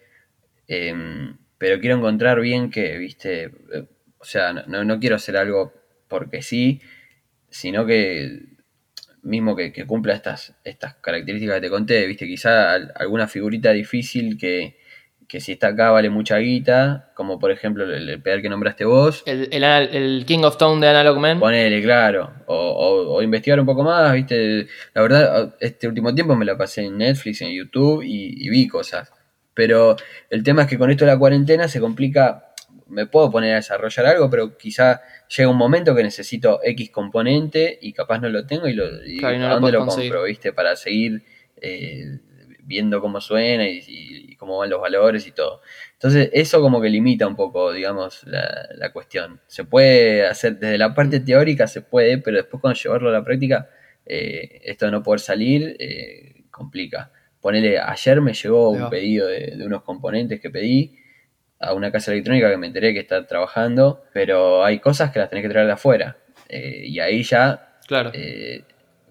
em, 0.67 1.39
pero 1.57 1.81
quiero 1.81 1.97
encontrar 1.97 2.41
bien 2.41 2.71
que, 2.71 2.99
viste, 2.99 3.45
eh, 3.45 3.87
o 4.19 4.25
sea, 4.25 4.53
no, 4.53 4.85
no 4.85 4.99
quiero 4.99 5.17
hacer 5.17 5.37
algo 5.37 5.73
porque 6.09 6.43
sí, 6.43 6.81
sino 7.51 7.87
que 7.87 8.58
mismo 9.23 9.57
que, 9.57 9.73
cumpla 9.87 10.15
estas, 10.15 10.55
estas 10.65 10.95
características 10.97 11.57
que 11.57 11.61
te 11.61 11.71
conté, 11.71 12.07
viste, 12.07 12.27
quizá 12.27 12.75
alguna 12.75 13.27
figurita 13.29 13.73
difícil 13.73 14.39
que, 14.39 14.77
si 15.41 15.53
está 15.53 15.69
acá 15.69 15.91
vale 15.91 16.11
mucha 16.11 16.39
guita, 16.39 17.13
como 17.15 17.39
por 17.39 17.51
ejemplo 17.51 17.85
el, 17.85 18.23
pedal 18.23 18.43
que 18.43 18.49
nombraste 18.49 18.85
vos. 18.85 19.23
El, 19.27 20.25
King 20.27 20.41
of 20.45 20.57
Tone 20.57 20.81
de 20.81 20.89
Analog 20.89 21.19
Man. 21.19 21.41
Ponele, 21.41 21.83
claro. 21.83 22.33
O, 22.47 23.21
investigar 23.23 23.61
un 23.61 23.67
poco 23.67 23.83
más, 23.83 24.13
viste. 24.15 24.67
La 24.95 25.03
verdad, 25.03 25.55
este 25.61 25.89
último 25.89 26.15
tiempo 26.15 26.35
me 26.35 26.45
la 26.45 26.57
pasé 26.57 26.85
en 26.85 26.99
Netflix, 26.99 27.43
en 27.43 27.51
YouTube 27.51 28.03
y 28.03 28.49
vi 28.49 28.67
cosas. 28.69 29.13
Pero 29.59 29.97
el 30.31 30.45
tema 30.45 30.63
es 30.63 30.69
que 30.69 30.79
con 30.79 30.89
esto 30.89 31.05
de 31.05 31.11
la 31.11 31.19
cuarentena 31.19 31.67
se 31.67 31.81
complica 31.81 32.48
me 32.89 33.07
puedo 33.07 33.31
poner 33.31 33.53
a 33.53 33.57
desarrollar 33.57 34.07
algo, 34.07 34.31
pero 34.31 34.57
quizá 34.57 35.03
llega 35.37 35.49
un 35.49 35.57
momento 35.57 35.95
que 35.95 36.03
necesito 36.03 36.61
X 36.63 36.91
componente 36.91 37.79
y 37.81 37.93
capaz 37.93 38.19
no 38.19 38.29
lo 38.29 38.47
tengo 38.47 38.67
y, 38.67 38.73
lo, 38.73 38.89
dónde 38.91 39.73
lo 39.73 39.87
compro, 39.87 40.25
¿viste? 40.25 40.53
Para 40.53 40.75
seguir 40.75 41.23
eh, 41.57 42.19
viendo 42.63 43.01
cómo 43.01 43.21
suena 43.21 43.69
y, 43.69 44.35
cómo 44.37 44.59
van 44.59 44.71
los 44.71 44.81
valores 44.81 45.27
y 45.27 45.33
todo. 45.33 45.61
Entonces, 45.95 46.31
eso 46.33 46.61
como 46.61 46.81
que 46.81 46.89
limita 46.89 47.27
un 47.27 47.37
poco, 47.37 47.73
digamos, 47.73 48.25
la, 48.25 48.93
cuestión. 48.93 49.41
Se 49.47 49.65
puede 49.65 50.27
hacer, 50.27 50.59
desde 50.59 50.79
la 50.79 50.95
parte 50.95 51.21
teórica 51.21 51.67
se 51.67 51.83
puede, 51.83 52.19
pero 52.19 52.37
después 52.37 52.61
cuando 52.61 52.79
llevarlo 52.79 53.09
a 53.11 53.13
la 53.13 53.25
práctica, 53.25 53.69
eh, 54.07 54.61
esto 54.65 54.87
de 54.87 54.93
no 54.93 55.03
poder 55.03 55.21
salir, 55.21 55.77
eh, 55.79 56.45
complica. 56.51 57.11
Ponele, 57.41 57.79
ayer 57.79 58.21
me 58.21 58.33
llegó 58.33 58.71
un 58.71 58.91
pedido 58.91 59.27
de, 59.29 59.55
de 59.57 59.67
unos 59.67 59.83
componentes 59.83 60.41
que 60.41 60.51
pedí 60.51 60.98
a 61.61 61.75
una 61.75 61.91
casa 61.91 62.13
electrónica 62.13 62.51
que 62.51 62.57
me 62.57 62.69
enteré 62.69 62.93
que 62.93 63.01
está 63.01 63.27
trabajando, 63.27 64.05
pero 64.13 64.65
hay 64.65 64.79
cosas 64.79 65.11
que 65.11 65.19
las 65.19 65.29
tenés 65.29 65.43
que 65.43 65.49
traer 65.49 65.67
de 65.67 65.73
afuera. 65.73 66.17
Eh, 66.49 66.85
y 66.87 67.01
ahí 67.01 67.23
ya, 67.23 67.77
claro. 67.87 68.11
Eh, 68.15 68.63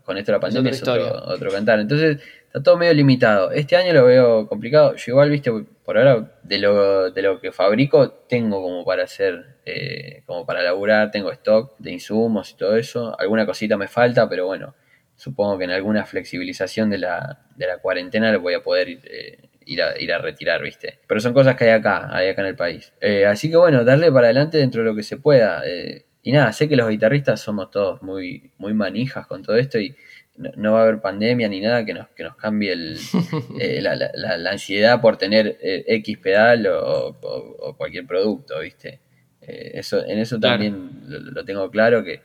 con 0.04 0.18
esto 0.18 0.32
la 0.32 0.39
pandemia 0.39 0.72
es, 0.72 0.82
otro, 0.88 1.52
cantar. 1.52 1.80
Entonces, 1.80 2.22
está 2.45 2.64
todo 2.64 2.78
medio 2.78 2.93
limitado. 2.93 3.52
Este 3.52 3.76
año 3.76 3.91
lo 3.93 4.06
veo 4.06 4.48
complicado. 4.48 4.95
Yo 4.95 5.12
igual, 5.12 5.30
viste, 5.30 5.52
por 5.84 5.98
ahora, 5.98 6.32
de 6.43 6.60
lo, 6.60 7.12
de 7.12 7.22
lo 7.22 7.41
que 7.41 7.52
fabrico, 7.52 8.10
tengo 8.10 8.62
como 8.62 8.86
para 8.86 9.04
hacer, 9.04 9.58
eh, 9.66 10.24
como 10.26 10.45
para 10.45 10.64
laburar, 10.64 11.12
tengo 11.12 11.30
stock 11.34 11.78
de 11.78 11.91
insumos 11.91 12.52
y 12.52 12.56
todo 12.56 12.78
eso. 12.78 13.20
Alguna 13.20 13.45
cosita 13.45 13.76
me 13.76 13.89
falta, 13.89 14.30
pero 14.30 14.45
bueno, 14.45 14.76
supongo 15.18 15.58
que 15.58 15.66
en 15.66 15.72
alguna 15.72 16.06
flexibilización 16.06 16.89
de 16.89 17.00
la, 17.00 17.45
de 17.58 17.68
la 17.68 17.80
cuarentena 17.80 18.32
lo 18.32 18.39
voy 18.39 18.54
a 18.54 18.64
poder 18.64 18.88
eh, 19.04 19.50
ir, 19.68 19.82
a, 19.82 19.99
ir 19.99 20.11
a 20.11 20.18
retirar, 20.18 20.61
¿viste? 20.61 20.99
Pero 21.07 21.20
son 21.20 21.34
cosas 21.34 21.55
que 21.55 21.65
hay 21.65 21.72
acá, 21.72 22.09
hay 22.11 22.30
acá 22.30 22.41
en 22.41 22.47
el 22.47 22.55
país. 22.55 22.93
Eh, 22.99 23.26
así 23.26 23.49
que 23.49 23.57
bueno, 23.57 23.84
darle 23.84 24.11
para 24.11 24.28
adelante 24.28 24.57
dentro 24.57 24.82
de 24.82 24.89
lo 24.89 24.95
que 24.95 25.03
se 25.03 25.18
pueda. 25.18 25.61
Eh, 25.65 26.05
y 26.24 26.32
nada, 26.32 26.51
sé 26.51 26.68
que 26.68 26.76
los 26.76 26.89
guitarristas 26.89 27.39
somos 27.39 27.70
todos 27.70 28.01
muy, 28.01 28.51
muy 28.57 28.74
manijas 28.74 29.28
con 29.28 29.43
todo 29.43 29.55
esto 29.55 29.80
y 29.80 29.95
no, 30.36 30.74
va 30.74 30.82
a 30.82 30.84
haber 30.84 31.01
pandemia 31.01 31.47
ni 31.49 31.61
nada 31.61 31.84
que 31.86 31.93
nos, 31.93 32.09
que 32.09 32.24
nos 32.24 32.36
cambie 32.36 32.72
el, 32.72 32.97
la, 33.82 33.95
la, 33.95 34.51
ansiedad 34.51 35.01
por 35.01 35.18
tener 35.18 35.57
X 35.61 36.18
pedal 36.20 36.68
o, 36.68 37.76
cualquier 37.78 38.05
producto, 38.05 38.59
¿viste? 38.59 38.99
eso, 39.41 40.05
en 40.05 40.20
eso 40.20 40.39
también 40.39 41.01
lo 41.07 41.45
tengo 41.45 41.72
claro 41.72 42.03
que 42.03 42.22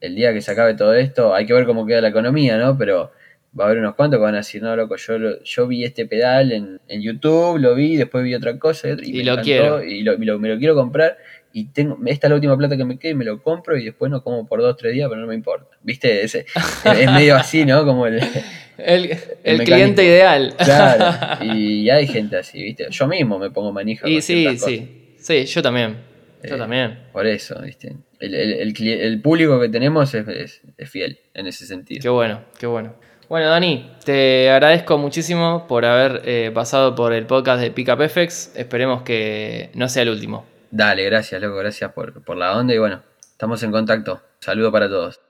el 0.00 0.14
día 0.14 0.32
que 0.32 0.40
se 0.40 0.52
acabe 0.52 0.74
todo 0.74 0.94
esto, 0.94 1.34
hay 1.34 1.46
que 1.46 1.52
ver 1.52 1.66
cómo 1.66 1.86
queda 1.86 2.00
la 2.00 2.08
economía, 2.08 2.56
¿no? 2.56 2.76
Pero 2.78 3.12
va 3.58 3.64
a 3.64 3.66
haber 3.66 3.78
unos 3.78 3.94
cuantos 3.94 4.18
que 4.18 4.22
van 4.22 4.34
a 4.34 4.38
decir, 4.38 4.62
no, 4.62 4.74
loco, 4.76 4.96
yo, 4.96 5.42
yo 5.42 5.66
vi 5.66 5.84
este 5.84 6.06
pedal 6.06 6.52
en, 6.52 7.02
YouTube, 7.02 7.58
lo 7.58 7.74
vi, 7.74 7.96
después 7.96 8.24
vi 8.24 8.34
otra 8.34 8.58
cosa 8.58 8.88
y, 9.02 9.12
me 9.12 9.24
lo 9.24 9.40
quiero. 9.40 9.82
Y, 9.82 10.04
me 10.04 10.48
lo 10.48 10.58
quiero 10.58 10.74
comprar 10.74 11.16
y 11.52 11.66
tengo, 11.66 11.98
esta 12.06 12.26
es 12.26 12.30
la 12.30 12.34
última 12.36 12.56
plata 12.56 12.76
que 12.76 12.84
me 12.84 12.98
queda 12.98 13.12
y 13.12 13.14
me 13.16 13.24
lo 13.24 13.42
compro 13.42 13.76
y 13.76 13.84
después 13.84 14.10
no 14.10 14.22
como 14.22 14.46
por 14.46 14.60
dos, 14.60 14.76
tres 14.76 14.92
días, 14.92 15.08
pero 15.08 15.20
no 15.20 15.26
me 15.26 15.34
importa. 15.34 15.76
¿Viste? 15.82 16.22
Es, 16.24 16.34
es 16.36 16.46
medio 17.12 17.36
así, 17.36 17.64
¿no? 17.64 17.84
Como 17.84 18.06
el, 18.06 18.20
el, 18.78 19.64
cliente 19.64 20.04
ideal. 20.04 20.54
Claro, 20.56 21.44
y 21.54 21.90
hay 21.90 22.06
gente 22.06 22.36
así, 22.36 22.62
¿viste? 22.62 22.86
Yo 22.90 23.08
mismo 23.08 23.38
me 23.38 23.50
pongo 23.50 23.72
manija. 23.72 24.08
Y 24.08 24.20
sí, 24.22 24.46
sí, 24.58 25.14
sí, 25.18 25.44
yo 25.46 25.62
también. 25.62 25.96
Yo 26.44 26.54
eh, 26.54 26.58
también. 26.58 27.00
Por 27.12 27.26
eso, 27.26 27.60
¿viste? 27.60 27.96
el, 28.20 29.20
público 29.20 29.60
que 29.60 29.68
tenemos 29.68 30.14
es, 30.14 30.62
fiel 30.86 31.18
en 31.34 31.46
ese 31.46 31.66
sentido. 31.66 32.00
Qué 32.00 32.08
bueno, 32.08 32.44
qué 32.58 32.66
bueno. 32.66 32.94
Bueno, 33.30 33.48
Dani, 33.48 33.88
te 34.04 34.50
agradezco 34.50 34.98
muchísimo 34.98 35.68
por 35.68 35.84
haber 35.84 36.22
eh, 36.24 36.50
pasado 36.52 36.96
por 36.96 37.12
el 37.12 37.26
podcast 37.26 37.62
de 37.62 37.70
Pickup 37.70 38.08
FX. 38.08 38.56
Esperemos 38.56 39.02
que 39.02 39.70
no 39.74 39.88
sea 39.88 40.02
el 40.02 40.08
último. 40.08 40.44
Dale, 40.72 41.04
gracias, 41.04 41.40
loco, 41.40 41.54
gracias 41.54 41.92
por, 41.92 42.24
por 42.24 42.36
la 42.36 42.58
onda 42.58 42.74
y 42.74 42.78
bueno, 42.78 43.04
estamos 43.30 43.62
en 43.62 43.70
contacto. 43.70 44.20
Saludo 44.40 44.72
para 44.72 44.88
todos. 44.88 45.20